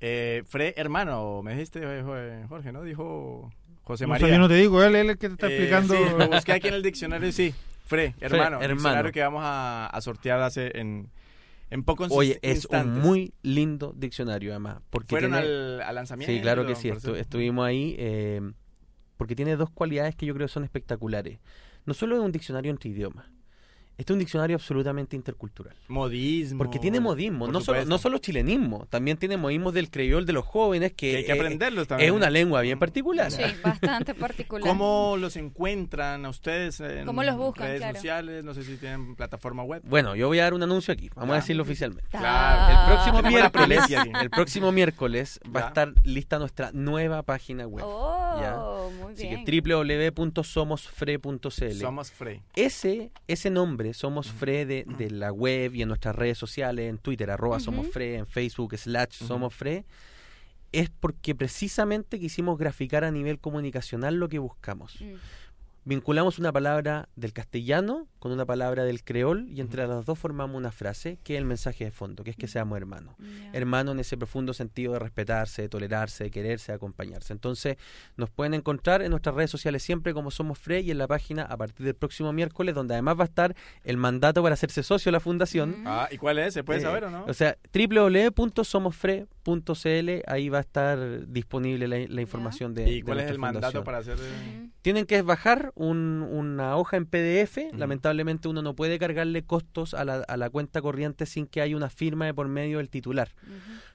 Eh, 0.00 0.42
Fre, 0.46 0.74
hermano, 0.76 1.42
me 1.42 1.52
dijiste 1.52 1.80
eh, 1.82 2.44
Jorge, 2.48 2.72
¿no? 2.72 2.82
Dijo 2.82 3.52
José 3.84 4.04
No 4.04 4.10
María. 4.10 4.26
sé, 4.28 4.32
yo 4.32 4.38
no 4.38 4.48
te 4.48 4.54
digo, 4.54 4.82
él 4.82 4.94
él 4.94 5.06
es 5.06 5.10
el 5.12 5.18
que 5.18 5.28
te 5.28 5.34
está 5.34 5.46
Eh, 5.48 5.50
explicando. 5.56 5.94
sí, 5.94 6.00
lo 6.18 6.28
busqué 6.28 6.52
aquí 6.52 6.68
en 6.68 6.74
el 6.74 6.82
diccionario 6.82 7.28
y 7.28 7.32
sí. 7.32 7.54
Fre, 7.86 8.14
hermano. 8.20 8.56
hermano. 8.60 8.74
Diccionario 8.74 9.12
que 9.12 9.20
vamos 9.22 9.42
a, 9.44 9.86
a 9.86 10.00
sortear 10.00 10.40
hace 10.40 10.78
en, 10.78 11.10
en 11.70 11.82
pocos 11.82 12.08
Oye, 12.12 12.38
es 12.42 12.56
instantes. 12.56 12.96
un 12.96 13.00
muy 13.02 13.34
lindo 13.42 13.92
diccionario 13.96 14.52
además. 14.52 14.78
Porque 14.90 15.08
¿Fueron 15.10 15.32
tiene- 15.32 15.46
al, 15.46 15.80
al 15.82 15.94
lanzamiento? 15.96 16.32
Sí, 16.32 16.40
claro 16.40 16.66
que 16.66 16.74
sí, 16.74 16.88
estu- 16.90 17.16
estuvimos 17.16 17.66
ahí 17.66 17.94
eh, 17.98 18.40
porque 19.16 19.34
tiene 19.36 19.56
dos 19.56 19.68
cualidades 19.70 20.14
que 20.16 20.26
yo 20.26 20.34
creo 20.34 20.46
que 20.46 20.52
son 20.52 20.64
espectaculares. 20.64 21.38
No 21.84 21.92
solo 21.94 22.16
es 22.16 22.22
un 22.22 22.32
diccionario 22.32 22.70
entre 22.70 22.90
idiomas, 22.90 23.26
este 23.98 24.12
es 24.12 24.14
un 24.14 24.18
diccionario 24.18 24.56
absolutamente 24.56 25.14
intercultural. 25.16 25.74
Modismo. 25.88 26.58
Porque 26.58 26.78
tiene 26.78 26.98
modismo, 27.00 27.44
por 27.46 27.52
no 27.52 27.60
solo, 27.60 27.84
no 27.84 27.98
solo 27.98 28.18
chilenismo, 28.18 28.86
también 28.90 29.16
tiene 29.16 29.36
modismos 29.36 29.74
del 29.74 29.90
creyol 29.90 30.26
de 30.26 30.32
los 30.32 30.44
jóvenes 30.44 30.92
que, 30.92 31.10
Que 31.10 31.16
hay 31.18 31.24
que 31.24 31.32
eh, 31.32 31.34
aprenderlos 31.34 31.82
es 31.82 31.88
también. 31.88 32.12
una 32.12 32.30
lengua 32.30 32.60
bien 32.62 32.78
particular. 32.78 33.30
Sí, 33.30 33.42
bastante 33.62 34.14
particular. 34.14 34.66
¿Cómo 34.66 35.16
los 35.18 35.36
encuentran 35.36 36.24
a 36.24 36.30
ustedes 36.30 36.80
en 36.80 37.04
¿Cómo 37.06 37.22
los 37.22 37.36
buscan? 37.36 37.66
redes 37.68 37.80
Claro. 37.80 37.94
sociales? 37.96 38.44
No 38.44 38.54
sé 38.54 38.64
si 38.64 38.76
tienen 38.76 39.14
plataforma 39.14 39.62
web. 39.62 39.82
Bueno, 39.84 40.16
yo 40.16 40.28
voy 40.28 40.38
a 40.40 40.44
dar 40.44 40.54
un 40.54 40.62
anuncio 40.62 40.92
aquí, 40.92 41.10
vamos 41.14 41.32
a 41.34 41.36
decirlo 41.36 41.62
oficialmente. 41.62 42.08
Claro. 42.10 42.72
El 42.72 42.86
próximo 42.94 43.22
miércoles, 43.30 43.80
el 44.22 44.30
próximo 44.30 44.72
miércoles 44.72 45.40
va 45.54 45.64
a 45.64 45.68
estar 45.68 45.92
lista 46.04 46.38
nuestra 46.38 46.70
nueva 46.72 47.22
página 47.22 47.66
web. 47.66 47.84
Oh, 47.86 48.38
¿ya? 48.40 48.56
muy 49.02 49.12
Así 49.14 49.28
bien. 49.28 49.44
que 49.44 50.10
www.somosfre.cl. 50.10 51.72
Somos 51.80 52.10
Frey. 52.10 52.42
Ese, 52.54 53.10
ese 53.28 53.50
nombre, 53.50 53.81
Somos 53.92 54.30
Fre, 54.30 54.66
de, 54.66 54.84
de 54.98 55.10
la 55.10 55.32
web 55.32 55.74
y 55.74 55.82
en 55.82 55.88
nuestras 55.88 56.14
redes 56.16 56.38
sociales, 56.38 56.88
en 56.88 56.98
Twitter, 56.98 57.30
arroba 57.30 57.56
Ujú. 57.56 57.64
Somos 57.64 57.88
Fre, 57.88 58.16
en 58.16 58.26
Facebook, 58.26 58.76
slash. 58.76 59.24
Somos 59.24 59.54
Fre, 59.54 59.84
es 60.72 60.90
porque 60.90 61.34
precisamente 61.34 62.18
quisimos 62.18 62.58
graficar 62.58 63.04
a 63.04 63.10
nivel 63.10 63.38
comunicacional 63.38 64.16
lo 64.16 64.28
que 64.28 64.38
buscamos. 64.38 65.00
Mm. 65.00 65.14
Vinculamos 65.84 66.38
una 66.38 66.52
palabra 66.52 67.08
del 67.16 67.32
castellano 67.32 68.06
con 68.20 68.30
una 68.30 68.46
palabra 68.46 68.84
del 68.84 69.02
creol 69.02 69.48
y 69.50 69.60
entre 69.60 69.84
las 69.88 70.06
dos 70.06 70.16
formamos 70.16 70.56
una 70.56 70.70
frase 70.70 71.18
que 71.24 71.34
es 71.34 71.38
el 71.38 71.44
mensaje 71.44 71.84
de 71.86 71.90
fondo, 71.90 72.22
que 72.22 72.30
es 72.30 72.36
que 72.36 72.46
seamos 72.46 72.76
hermanos. 72.76 73.16
Hermanos 73.52 73.94
en 73.94 73.98
ese 74.00 74.16
profundo 74.16 74.54
sentido 74.54 74.92
de 74.92 75.00
respetarse, 75.00 75.62
de 75.62 75.68
tolerarse, 75.68 76.22
de 76.22 76.30
quererse, 76.30 76.70
de 76.70 76.76
acompañarse. 76.76 77.32
Entonces 77.32 77.78
nos 78.16 78.30
pueden 78.30 78.54
encontrar 78.54 79.02
en 79.02 79.10
nuestras 79.10 79.34
redes 79.34 79.50
sociales 79.50 79.82
siempre 79.82 80.14
como 80.14 80.30
Somos 80.30 80.56
Fre 80.60 80.82
y 80.82 80.92
en 80.92 80.98
la 80.98 81.08
página 81.08 81.42
a 81.42 81.56
partir 81.56 81.84
del 81.84 81.96
próximo 81.96 82.32
miércoles 82.32 82.76
donde 82.76 82.94
además 82.94 83.18
va 83.18 83.22
a 83.24 83.26
estar 83.26 83.56
el 83.82 83.96
mandato 83.96 84.40
para 84.40 84.52
hacerse 84.54 84.84
socio 84.84 85.10
de 85.10 85.14
la 85.14 85.20
fundación. 85.20 85.82
Ah, 85.84 86.08
¿y 86.12 86.16
cuál 86.16 86.38
es? 86.38 86.54
¿Se 86.54 86.62
puede 86.62 86.78
Eh, 86.78 86.82
saber 86.82 87.04
o 87.04 87.10
no? 87.10 87.24
O 87.26 87.34
sea, 87.34 87.58
www.somosfre.cl, 89.44 90.22
ahí 90.26 90.48
va 90.48 90.58
a 90.58 90.60
estar 90.60 91.26
disponible 91.28 91.88
la, 91.88 91.98
la 92.08 92.20
información 92.20 92.74
de 92.74 92.88
¿Y 92.88 92.94
de 92.96 93.02
cuál 93.04 93.20
es 93.20 93.30
el 93.30 93.38
mandato 93.38 93.84
para 93.84 93.98
hacer? 93.98 94.18
eh, 94.20 94.68
Tienen 94.82 95.06
que 95.06 95.22
bajar 95.22 95.72
un- 95.74 96.26
una 96.30 96.76
hoja 96.76 96.96
en 96.96 97.06
PDF. 97.06 97.70
Lamentablemente 97.72 98.48
uno 98.48 98.62
no 98.62 98.74
puede 98.74 98.98
cargarle 98.98 99.42
costos 99.44 99.94
a 99.94 100.04
la, 100.04 100.16
a 100.22 100.36
la 100.36 100.50
cuenta 100.50 100.80
corriente 100.82 101.26
sin 101.26 101.46
que 101.46 101.60
haya 101.60 101.76
una 101.76 101.90
firma 101.90 102.26
de 102.26 102.34
por 102.34 102.48
medio 102.48 102.78
del 102.78 102.88
titular. 102.90 103.30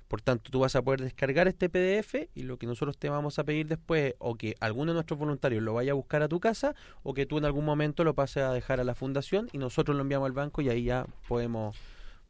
Por 0.08 0.22
tanto, 0.22 0.50
tú 0.52 0.60
vas 0.62 0.74
a 0.78 0.82
poder 0.82 1.02
descargar 1.02 1.50
este 1.50 1.68
PDF 1.68 2.30
y 2.34 2.44
lo 2.44 2.58
que 2.58 2.66
nosotros 2.66 2.98
te 2.98 3.10
vamos 3.10 3.40
a 3.40 3.44
pedir 3.44 3.68
después 3.68 4.12
es 4.12 4.16
o 4.20 4.36
que 4.36 4.56
alguno 4.62 4.92
de 4.92 4.96
nuestros 4.96 5.20
voluntarios 5.20 5.62
lo 5.62 5.74
vaya 5.74 5.92
a 5.92 5.96
buscar 5.96 6.22
a 6.24 6.30
tu 6.30 6.40
casa 6.40 6.76
o 7.04 7.14
que 7.14 7.26
tú 7.26 7.38
en 7.38 7.44
algún 7.44 7.66
momento 7.66 8.06
lo 8.06 8.14
pases 8.16 8.44
a 8.44 8.54
dejar 8.54 8.80
a 8.80 8.86
la 8.86 8.96
fundación 8.96 9.50
y 9.52 9.58
nosotros 9.58 9.98
lo 9.98 10.04
enviamos 10.04 10.28
al 10.28 10.32
banco 10.32 10.62
y 10.62 10.70
ahí 10.70 10.84
ya 10.86 11.06
podemos, 11.28 11.76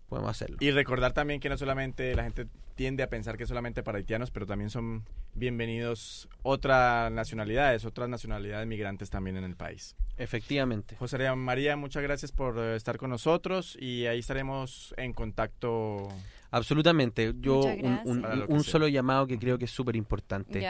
podemos 0.07 0.31
hacerlo. 0.31 0.57
Y 0.59 0.71
recordar 0.71 1.13
también 1.13 1.39
que 1.39 1.49
no 1.49 1.57
solamente 1.57 2.15
la 2.15 2.23
gente 2.23 2.47
tiende 2.75 3.03
a 3.03 3.09
pensar 3.09 3.37
que 3.37 3.43
es 3.43 3.49
solamente 3.49 3.83
para 3.83 3.97
haitianos, 3.97 4.31
pero 4.31 4.45
también 4.45 4.69
son 4.69 5.03
bienvenidos 5.33 6.29
otras 6.43 7.11
nacionalidades, 7.11 7.85
otras 7.85 8.07
nacionalidades 8.07 8.67
migrantes 8.67 9.09
también 9.09 9.35
en 9.37 9.43
el 9.43 9.55
país. 9.55 9.95
Efectivamente. 10.17 10.95
José 10.97 11.35
María, 11.35 11.75
muchas 11.75 12.03
gracias 12.03 12.31
por 12.31 12.57
eh, 12.57 12.75
estar 12.75 12.97
con 12.97 13.09
nosotros 13.09 13.77
y 13.79 14.05
ahí 14.05 14.19
estaremos 14.19 14.93
en 14.97 15.13
contacto. 15.13 16.07
Absolutamente. 16.51 17.33
Yo 17.39 17.61
un, 17.61 18.63
sea. 18.63 18.71
solo 18.71 18.87
llamado 18.87 19.27
que 19.27 19.37
creo 19.37 19.57
que 19.57 19.65
es 19.65 19.71
súper 19.71 19.95
importante. 19.95 20.65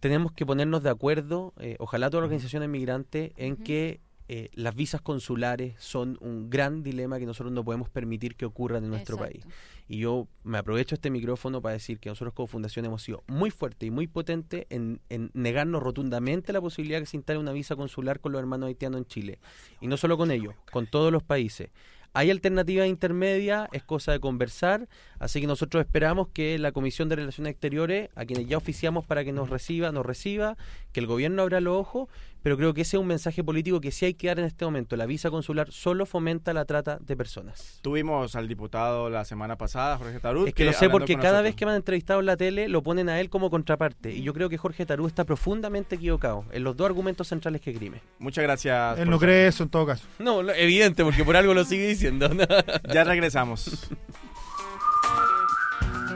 Tenemos 0.00 0.32
que 0.32 0.44
ponernos 0.44 0.82
de 0.82 0.90
acuerdo, 0.90 1.54
eh, 1.58 1.76
ojalá 1.78 2.10
todas 2.10 2.22
las 2.22 2.26
organizaciones 2.26 2.68
migrantes, 2.68 3.32
en 3.36 3.56
que 3.56 4.00
eh, 4.34 4.48
las 4.54 4.74
visas 4.74 5.02
consulares 5.02 5.74
son 5.76 6.16
un 6.22 6.48
gran 6.48 6.82
dilema 6.82 7.18
que 7.18 7.26
nosotros 7.26 7.52
no 7.52 7.66
podemos 7.66 7.90
permitir 7.90 8.34
que 8.34 8.46
ocurran 8.46 8.82
en 8.82 8.88
nuestro 8.88 9.16
Exacto. 9.16 9.40
país. 9.40 9.54
Y 9.88 9.98
yo 9.98 10.26
me 10.42 10.56
aprovecho 10.56 10.94
este 10.94 11.10
micrófono 11.10 11.60
para 11.60 11.74
decir 11.74 11.98
que 11.98 12.08
nosotros 12.08 12.32
como 12.32 12.46
fundación 12.46 12.86
hemos 12.86 13.02
sido 13.02 13.22
muy 13.26 13.50
fuertes 13.50 13.86
y 13.86 13.90
muy 13.90 14.06
potentes 14.06 14.64
en, 14.70 15.02
en 15.10 15.30
negarnos 15.34 15.82
rotundamente 15.82 16.54
la 16.54 16.62
posibilidad 16.62 16.96
de 16.96 17.02
que 17.02 17.10
se 17.10 17.18
instale 17.18 17.40
una 17.40 17.52
visa 17.52 17.76
consular 17.76 18.20
con 18.20 18.32
los 18.32 18.38
hermanos 18.38 18.68
haitianos 18.68 19.00
en 19.00 19.04
Chile. 19.04 19.38
Y 19.82 19.86
no 19.86 19.98
solo 19.98 20.16
con 20.16 20.30
ellos, 20.30 20.54
con 20.70 20.86
todos 20.86 21.12
los 21.12 21.22
países. 21.22 21.68
Hay 22.14 22.30
alternativas 22.30 22.88
intermedias, 22.88 23.68
es 23.72 23.82
cosa 23.82 24.12
de 24.12 24.20
conversar, 24.20 24.86
así 25.18 25.40
que 25.40 25.46
nosotros 25.46 25.82
esperamos 25.82 26.28
que 26.28 26.58
la 26.58 26.72
Comisión 26.72 27.08
de 27.08 27.16
Relaciones 27.16 27.52
Exteriores, 27.52 28.10
a 28.14 28.26
quienes 28.26 28.46
ya 28.46 28.58
oficiamos 28.58 29.06
para 29.06 29.24
que 29.24 29.32
nos 29.32 29.48
reciba, 29.48 29.92
nos 29.92 30.04
reciba, 30.04 30.58
que 30.92 31.00
el 31.00 31.06
gobierno 31.06 31.40
abra 31.40 31.62
los 31.62 31.74
ojos, 31.74 32.10
pero 32.42 32.56
creo 32.56 32.74
que 32.74 32.82
ese 32.82 32.96
es 32.96 33.00
un 33.00 33.06
mensaje 33.06 33.42
político 33.44 33.80
que 33.80 33.90
sí 33.90 34.04
hay 34.06 34.14
que 34.14 34.26
dar 34.28 34.38
en 34.38 34.44
este 34.46 34.64
momento. 34.64 34.96
La 34.96 35.06
visa 35.06 35.30
consular 35.30 35.70
solo 35.72 36.06
fomenta 36.06 36.52
la 36.52 36.64
trata 36.64 36.98
de 37.00 37.16
personas. 37.16 37.78
Tuvimos 37.82 38.34
al 38.36 38.48
diputado 38.48 39.10
la 39.10 39.24
semana 39.24 39.56
pasada, 39.56 39.96
Jorge 39.98 40.20
Tarut. 40.20 40.48
Es 40.48 40.54
que 40.54 40.64
lo 40.64 40.72
sé 40.72 40.88
porque 40.90 41.14
cada 41.14 41.28
nosotros. 41.28 41.44
vez 41.44 41.54
que 41.56 41.64
me 41.66 41.70
han 41.72 41.76
entrevistado 41.76 42.20
en 42.20 42.26
la 42.26 42.36
tele 42.36 42.68
lo 42.68 42.82
ponen 42.82 43.08
a 43.08 43.20
él 43.20 43.30
como 43.30 43.50
contraparte. 43.50 44.12
Y 44.12 44.22
yo 44.22 44.34
creo 44.34 44.48
que 44.48 44.58
Jorge 44.58 44.84
Tarú 44.86 45.06
está 45.06 45.24
profundamente 45.24 45.96
equivocado 45.96 46.44
en 46.52 46.64
los 46.64 46.76
dos 46.76 46.86
argumentos 46.86 47.28
centrales 47.28 47.60
que 47.60 47.72
grime. 47.72 48.00
Muchas 48.18 48.42
gracias. 48.42 48.98
Él 48.98 49.08
no 49.10 49.18
cree 49.18 49.46
eso 49.48 49.62
en 49.62 49.68
todo 49.68 49.86
caso. 49.86 50.06
No, 50.18 50.42
lo- 50.42 50.52
evidente, 50.54 51.04
porque 51.04 51.24
por 51.24 51.36
algo 51.36 51.54
lo 51.54 51.64
sigue 51.64 51.86
diciendo. 51.88 52.28
¿no? 52.28 52.44
Ya 52.92 53.04
regresamos. 53.04 53.88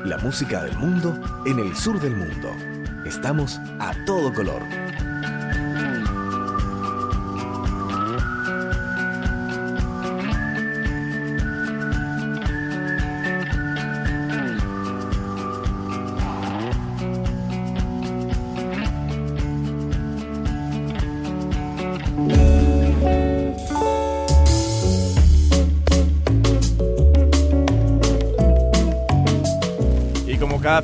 La 0.05 0.18
música 0.18 0.62
del 0.62 0.77
mundo 0.79 1.18
en 1.47 1.59
el 1.59 1.74
sur 1.74 1.99
del 2.01 2.14
mundo. 2.14 2.51
Estamos 3.05 3.59
a 3.81 3.93
todo 4.05 4.33
color. 4.33 4.62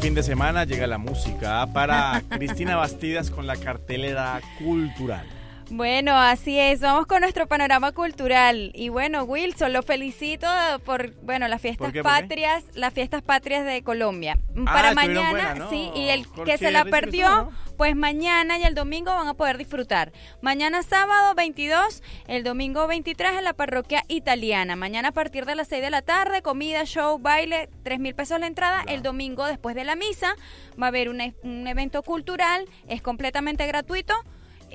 Fin 0.03 0.14
de 0.14 0.24
semana 0.24 0.64
llega 0.64 0.88
la 0.88 0.98
música 0.98 1.64
para 1.72 2.24
Cristina 2.28 2.74
Bastidas 2.74 3.30
con 3.30 3.46
la 3.46 3.55
cartelera 3.55 4.40
cultural. 4.59 5.24
Bueno, 5.70 6.16
así 6.16 6.58
es. 6.58 6.80
Vamos 6.80 7.06
con 7.06 7.20
nuestro 7.20 7.46
panorama 7.46 7.92
cultural. 7.92 8.72
Y 8.74 8.88
bueno, 8.88 9.24
Wilson, 9.24 9.72
lo 9.72 9.82
felicito 9.82 10.46
por, 10.84 11.14
bueno, 11.22 11.48
las 11.48 11.60
fiestas 11.62 11.86
¿Por 11.86 11.92
qué, 11.92 12.02
por 12.02 12.12
qué? 12.12 12.20
patrias, 12.22 12.64
las 12.74 12.92
fiestas 12.92 13.22
patrias 13.22 13.64
de 13.64 13.82
Colombia. 13.82 14.38
Ah, 14.66 14.72
Para 14.72 14.94
mañana, 14.94 15.68
sí, 15.70 15.90
y 15.94 16.08
el 16.08 16.26
que 16.44 16.58
se 16.58 16.70
la 16.70 16.84
perdió, 16.84 17.50
pues 17.76 17.96
mañana 17.96 18.58
y 18.58 18.64
el 18.64 18.74
domingo 18.74 19.12
van 19.12 19.28
a 19.28 19.34
poder 19.34 19.56
disfrutar. 19.56 20.12
Mañana 20.40 20.82
sábado 20.82 21.34
22, 21.34 22.02
el 22.26 22.44
domingo 22.44 22.86
23 22.86 23.38
en 23.38 23.44
la 23.44 23.54
parroquia 23.54 24.04
italiana. 24.08 24.76
Mañana 24.76 25.08
a 25.08 25.12
partir 25.12 25.46
de 25.46 25.54
las 25.54 25.68
6 25.68 25.82
de 25.82 25.90
la 25.90 26.02
tarde, 26.02 26.42
comida, 26.42 26.84
show, 26.84 27.18
baile, 27.18 27.70
3 27.82 27.98
mil 27.98 28.14
pesos 28.14 28.38
la 28.38 28.46
entrada. 28.46 28.82
El 28.86 29.02
domingo 29.02 29.46
después 29.46 29.74
de 29.74 29.84
la 29.84 29.96
misa 29.96 30.34
va 30.80 30.86
a 30.86 30.88
haber 30.88 31.08
un, 31.08 31.34
un 31.42 31.66
evento 31.66 32.02
cultural, 32.02 32.66
es 32.88 33.00
completamente 33.00 33.66
gratuito 33.66 34.14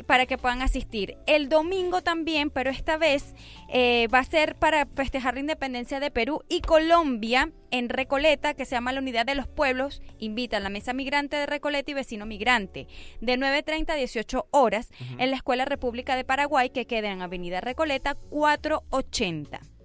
para 0.06 0.26
que 0.26 0.38
puedan 0.38 0.62
asistir. 0.62 1.18
El 1.26 1.50
domingo 1.50 2.02
también, 2.02 2.50
pero 2.50 2.70
esta 2.70 2.98
vez 2.98 3.34
eh, 3.70 4.08
va 4.14 4.20
a 4.20 4.24
ser 4.24 4.56
para 4.56 4.86
festejar 4.86 5.36
la 5.36 5.42
independencia 5.42 6.00
de 6.00 6.12
Perú 6.12 6.44
y 6.50 6.62
Colombia 6.62 7.52
en 7.72 7.90
Recoleta, 7.90 8.54
que 8.54 8.66
se 8.66 8.76
llama 8.76 8.94
la 8.94 9.00
Unidad 9.00 9.26
de 9.26 9.36
los 9.36 9.48
Pueblos. 9.48 10.02
Invita 10.20 10.58
a 10.58 10.60
la 10.60 10.70
Mesa 10.70 10.94
Migrante 10.94 11.36
de 11.36 11.46
Recoleta 11.46 11.92
y 11.92 11.94
Vecino 11.94 12.26
Migrante, 12.26 12.88
de 13.22 13.38
9.30 13.38 13.92
a 13.92 13.96
18 13.96 14.48
horas, 14.52 14.90
en 15.18 15.32
la 15.32 15.38
Escuela 15.38 15.66
República 15.66 16.16
de 16.16 16.24
Paraguay, 16.24 16.70
que 16.70 16.86
queda 16.86 17.12
en 17.12 17.22
Avenida 17.22 17.62
Recoleta 17.62 18.16
480. 18.16 19.77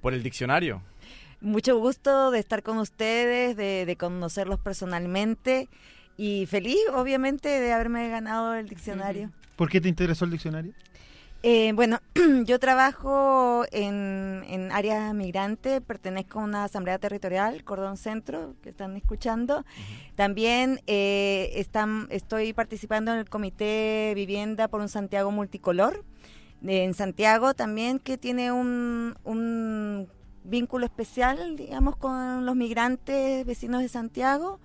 por 0.00 0.14
el 0.14 0.22
diccionario. 0.22 0.82
Mucho 1.40 1.78
gusto 1.78 2.30
de 2.30 2.38
estar 2.40 2.62
con 2.62 2.78
ustedes, 2.78 3.56
de, 3.56 3.86
de 3.86 3.96
conocerlos 3.96 4.58
personalmente 4.58 5.68
y 6.16 6.46
feliz, 6.46 6.78
obviamente, 6.92 7.48
de 7.48 7.72
haberme 7.72 8.08
ganado 8.08 8.54
el 8.54 8.68
diccionario. 8.68 9.30
¿Por 9.56 9.68
qué 9.68 9.80
te 9.80 9.88
interesó 9.88 10.24
el 10.24 10.32
diccionario? 10.32 10.72
Eh, 11.44 11.72
bueno, 11.72 12.00
yo 12.44 12.58
trabajo 12.58 13.64
en, 13.70 14.44
en 14.48 14.72
área 14.72 15.12
migrante, 15.12 15.80
pertenezco 15.80 16.40
a 16.40 16.44
una 16.44 16.64
asamblea 16.64 16.98
territorial, 16.98 17.62
Cordón 17.62 17.96
Centro, 17.96 18.56
que 18.60 18.70
están 18.70 18.96
escuchando. 18.96 19.64
También 20.16 20.80
eh, 20.88 21.52
están, 21.54 22.08
estoy 22.10 22.52
participando 22.52 23.12
en 23.12 23.18
el 23.18 23.28
Comité 23.28 24.12
Vivienda 24.16 24.66
por 24.66 24.80
un 24.80 24.88
Santiago 24.88 25.30
Multicolor, 25.30 26.04
en 26.66 26.92
Santiago 26.94 27.54
también, 27.54 28.00
que 28.00 28.18
tiene 28.18 28.50
un, 28.50 29.16
un 29.22 30.08
vínculo 30.42 30.86
especial, 30.86 31.54
digamos, 31.56 31.96
con 31.96 32.46
los 32.46 32.56
migrantes 32.56 33.46
vecinos 33.46 33.82
de 33.82 33.88
Santiago. 33.88 34.58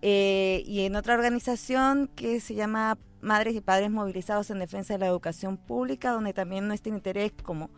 Eh, 0.00 0.62
y 0.66 0.82
en 0.82 0.96
otra 0.96 1.14
organización 1.14 2.08
que 2.14 2.40
se 2.40 2.54
llama 2.54 2.96
Madres 3.26 3.56
y 3.56 3.60
Padres 3.60 3.90
Movilizados 3.90 4.50
en 4.50 4.60
Defensa 4.60 4.94
de 4.94 5.00
la 5.00 5.06
Educación 5.08 5.56
Pública, 5.56 6.12
donde 6.12 6.32
también 6.32 6.68
nuestro 6.68 6.94
interés, 6.94 7.32
como, 7.42 7.70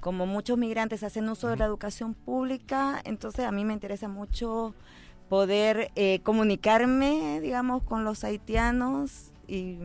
como 0.00 0.26
muchos 0.26 0.58
migrantes 0.58 1.02
hacen 1.02 1.28
uso 1.30 1.48
de 1.48 1.56
la 1.56 1.64
educación 1.64 2.14
pública, 2.14 3.00
entonces 3.04 3.46
a 3.46 3.52
mí 3.52 3.64
me 3.64 3.72
interesa 3.72 4.06
mucho 4.08 4.74
poder 5.30 5.90
eh, 5.96 6.20
comunicarme, 6.22 7.40
digamos, 7.40 7.82
con 7.82 8.04
los 8.04 8.22
haitianos 8.22 9.32
y, 9.48 9.78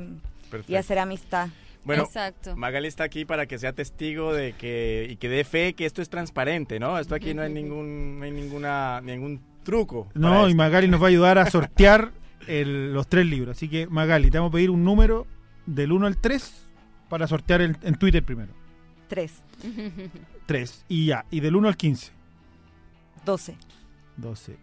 hacer 0.78 1.00
amistad. 1.00 1.48
Bueno, 1.86 2.04
Exacto. 2.04 2.58
Magali 2.58 2.90
está 2.90 3.06
aquí 3.06 3.24
para 3.24 3.46
que 3.46 3.58
sea 3.58 3.72
testigo 3.72 4.34
de 4.34 4.52
que 4.52 5.08
y 5.10 5.16
que 5.16 5.30
dé 5.30 5.46
fe 5.46 5.74
que 5.74 5.86
esto 5.86 6.02
es 6.02 6.10
transparente, 6.10 6.82
¿no? 6.82 7.00
Esto 7.00 7.16
aquí 7.16 7.34
no 7.34 7.44
hay 7.44 7.54
ningún 7.54 8.20
no 8.20 8.26
hay 8.26 8.32
ninguna 8.32 9.00
ningún 9.00 9.40
truco. 9.64 10.10
No, 10.14 10.50
y. 10.50 10.54
Magali 10.54 10.90
nos 10.90 11.02
va 11.02 11.06
a 11.06 11.10
ayudar 11.10 11.38
a 11.38 11.50
sortear 11.50 12.12
el- 12.48 12.94
los 12.94 13.08
tres 13.08 13.26
libros. 13.26 13.58
Así 13.58 13.68
que, 13.70 13.88
Magali, 13.88 14.30
te 14.32 14.38
vamos 14.38 14.52
a 14.52 14.54
pedir 14.54 14.70
un 14.70 14.84
número 14.84 15.28
del 15.66 15.92
1 15.92 16.08
al 16.08 16.18
3 16.18 16.54
para 17.10 17.28
sortear 17.28 17.62
el- 17.62 17.78
en 17.84 17.96
Twitter 17.96 18.24
primero. 18.24 18.54
Tres. 19.08 19.42
3. 20.46 20.86
Y 20.88 21.06
ya. 21.08 21.26
Y 21.32 21.40
del 21.40 21.56
1 21.56 21.68
al 21.68 21.78
15. 21.78 22.12
Doce. 23.26 23.56
12. 24.18 24.58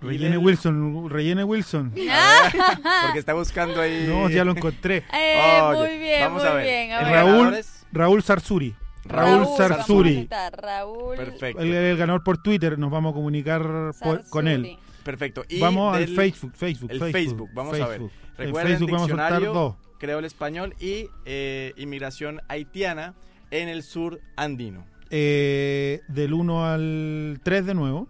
Y 0.00 0.06
Rellene 0.06 0.30
del- 0.36 0.38
Wilson, 0.38 1.10
rellene 1.10 1.42
Wilson. 1.44 1.90
Porque 3.02 3.18
está 3.18 3.34
buscando 3.34 3.80
ahí. 3.80 4.06
No, 4.08 4.30
ya 4.30 4.44
lo 4.44 4.52
encontré. 4.52 5.04
Eh, 5.12 5.60
Oye, 5.60 5.78
muy 5.90 5.98
bien, 5.98 6.20
vamos 6.20 6.42
muy 6.42 6.50
a 6.50 6.54
ver. 6.54 6.64
bien. 6.64 6.92
A 6.92 6.98
El 7.00 7.04
ver. 7.06 7.14
Raúl, 7.14 7.58
Raúl 7.92 8.22
Sarsuri. 8.22 8.74
Raúl, 9.04 9.46
Sarsuri. 9.56 10.28
Raúl. 10.52 11.16
Perfecto. 11.16 11.62
Él 11.62 11.70
es 11.74 11.92
el 11.92 11.96
ganador 11.96 12.22
por 12.22 12.38
Twitter. 12.42 12.78
Nos 12.78 12.90
vamos 12.90 13.10
a 13.12 13.14
comunicar 13.14 13.92
por- 14.00 14.28
con 14.28 14.46
él. 14.46 14.78
Perfecto. 15.08 15.42
Y 15.48 15.58
Vamos 15.58 15.94
al 15.96 16.04
del- 16.04 16.14
Facebook, 16.14 16.52
Facebook, 16.54 16.90
el 16.90 16.98
Facebook, 16.98 17.12
Facebook, 17.12 17.50
vamos 17.54 17.80
a 17.80 17.86
Facebook. 17.86 18.10
ver. 18.10 18.36
En 18.40 18.46
Recuerden 18.48 18.72
Facebook 18.72 18.90
vamos 18.90 19.06
a 19.06 19.08
soltar 19.08 19.32
diccionario, 19.32 19.52
dos. 19.54 19.76
creol 19.98 20.24
español 20.26 20.74
y 20.78 21.08
eh, 21.24 21.72
inmigración 21.78 22.42
haitiana 22.48 23.14
en 23.50 23.70
el 23.70 23.82
sur 23.84 24.20
andino. 24.36 24.84
Eh, 25.08 26.02
del 26.08 26.34
1 26.34 26.66
al 26.66 27.40
3 27.42 27.64
de 27.64 27.72
nuevo. 27.74 28.06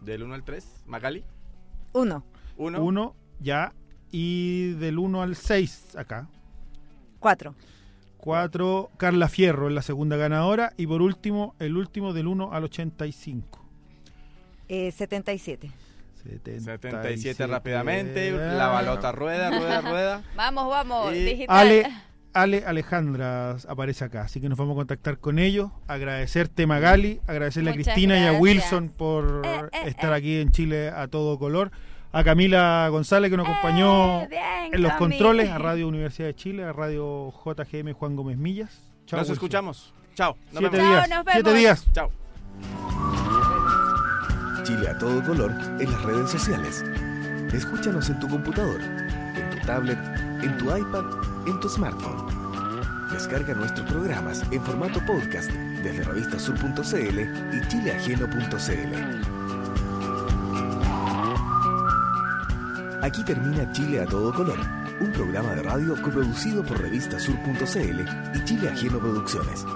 Del 0.00 0.22
1 0.22 0.32
al 0.34 0.42
3, 0.42 0.84
Magali. 0.86 1.22
Uno. 1.92 2.24
1. 2.56 2.82
1, 2.82 3.14
ya. 3.38 3.74
Y 4.10 4.70
del 4.76 4.98
1 4.98 5.20
al 5.20 5.36
6 5.36 5.96
acá. 5.96 6.30
Cuatro. 7.18 7.54
4, 8.16 8.88
Carla 8.96 9.28
Fierro 9.28 9.68
es 9.68 9.74
la 9.74 9.82
segunda 9.82 10.16
ganadora. 10.16 10.72
Y 10.78 10.86
por 10.86 11.02
último, 11.02 11.54
el 11.58 11.76
último 11.76 12.14
del 12.14 12.26
1 12.26 12.54
al 12.54 12.64
85. 12.64 13.60
Eh, 14.68 14.92
77. 14.92 15.70
77 16.22 17.46
rápidamente. 17.46 18.30
La 18.32 18.68
balota 18.68 19.12
rueda, 19.12 19.50
rueda, 19.50 19.80
rueda. 19.80 20.22
Vamos, 20.36 20.68
vamos. 20.68 21.12
Y- 21.14 21.24
Digital. 21.24 21.56
Ale, 21.56 21.86
Ale 22.32 22.64
Alejandra 22.66 23.56
aparece 23.68 24.04
acá, 24.04 24.22
así 24.22 24.40
que 24.40 24.48
nos 24.48 24.56
vamos 24.58 24.74
a 24.74 24.76
contactar 24.76 25.18
con 25.18 25.38
ellos. 25.38 25.70
Agradecerte 25.88 26.66
Magali, 26.66 27.20
agradecerle 27.26 27.70
Muchas 27.72 27.88
a 27.88 27.92
Cristina 27.94 28.18
y 28.18 28.26
a. 28.26 28.32
Wilson 28.38 28.88
por 28.88 29.42
Eh, 29.44 29.60
eh, 29.72 29.82
estar 29.86 30.12
eh. 30.12 30.16
aquí 30.16 30.40
en 30.40 30.50
Chile 30.52 30.90
a 30.90 31.08
todo 31.08 31.38
color. 31.38 31.70
A 32.12 32.24
Camila 32.24 32.88
González 32.90 33.30
que 33.30 33.36
nos 33.36 33.46
acompañó 33.48 34.22
Eh, 34.22 34.26
bien, 34.28 34.74
en 34.74 34.82
los 34.82 34.92
controles, 34.94 35.48
a 35.48 35.58
Radio 35.58 35.86
Universidad 35.88 36.26
de 36.28 36.34
Chile, 36.34 36.64
a 36.64 36.72
Radio 36.72 37.32
JGM 37.44 37.92
Juan 37.92 38.16
Gómez 38.16 38.36
Millas. 38.36 38.70
Chao, 39.06 39.18
Nos 39.18 39.28
Wilson. 39.28 39.32
escuchamos. 39.34 39.94
Chao. 40.14 40.36
Nos 40.52 40.58
Siete 40.60 40.76
vemos. 40.76 40.90
días. 40.92 41.08
nos 41.08 41.24
Siete 41.24 41.42
vemos. 41.42 41.58
días. 41.60 41.86
Chao. 41.92 43.29
Chile 44.70 44.88
a 44.88 44.96
todo 44.96 45.20
color 45.24 45.52
en 45.80 45.90
las 45.90 46.00
redes 46.02 46.30
sociales. 46.30 46.84
Escúchanos 47.52 48.08
en 48.08 48.20
tu 48.20 48.28
computador, 48.28 48.80
en 48.80 49.50
tu 49.50 49.66
tablet, 49.66 49.98
en 50.42 50.56
tu 50.58 50.66
iPad, 50.66 51.06
en 51.48 51.58
tu 51.58 51.68
smartphone. 51.68 52.24
Descarga 53.10 53.52
nuestros 53.54 53.84
programas 53.90 54.44
en 54.52 54.62
formato 54.62 55.04
podcast 55.04 55.50
desde 55.50 56.04
revistasur.cl 56.04 57.18
y 57.52 57.66
chileajeno.cl. 57.66 58.94
Aquí 63.02 63.24
termina 63.24 63.72
Chile 63.72 64.02
a 64.02 64.06
todo 64.06 64.32
color, 64.32 64.60
un 65.00 65.10
programa 65.10 65.52
de 65.56 65.64
radio 65.64 66.00
coproducido 66.00 66.62
por 66.62 66.80
revistasur.cl 66.80 68.36
y 68.36 68.44
Chile 68.44 68.68
Ajeno 68.68 69.00
Producciones. 69.00 69.66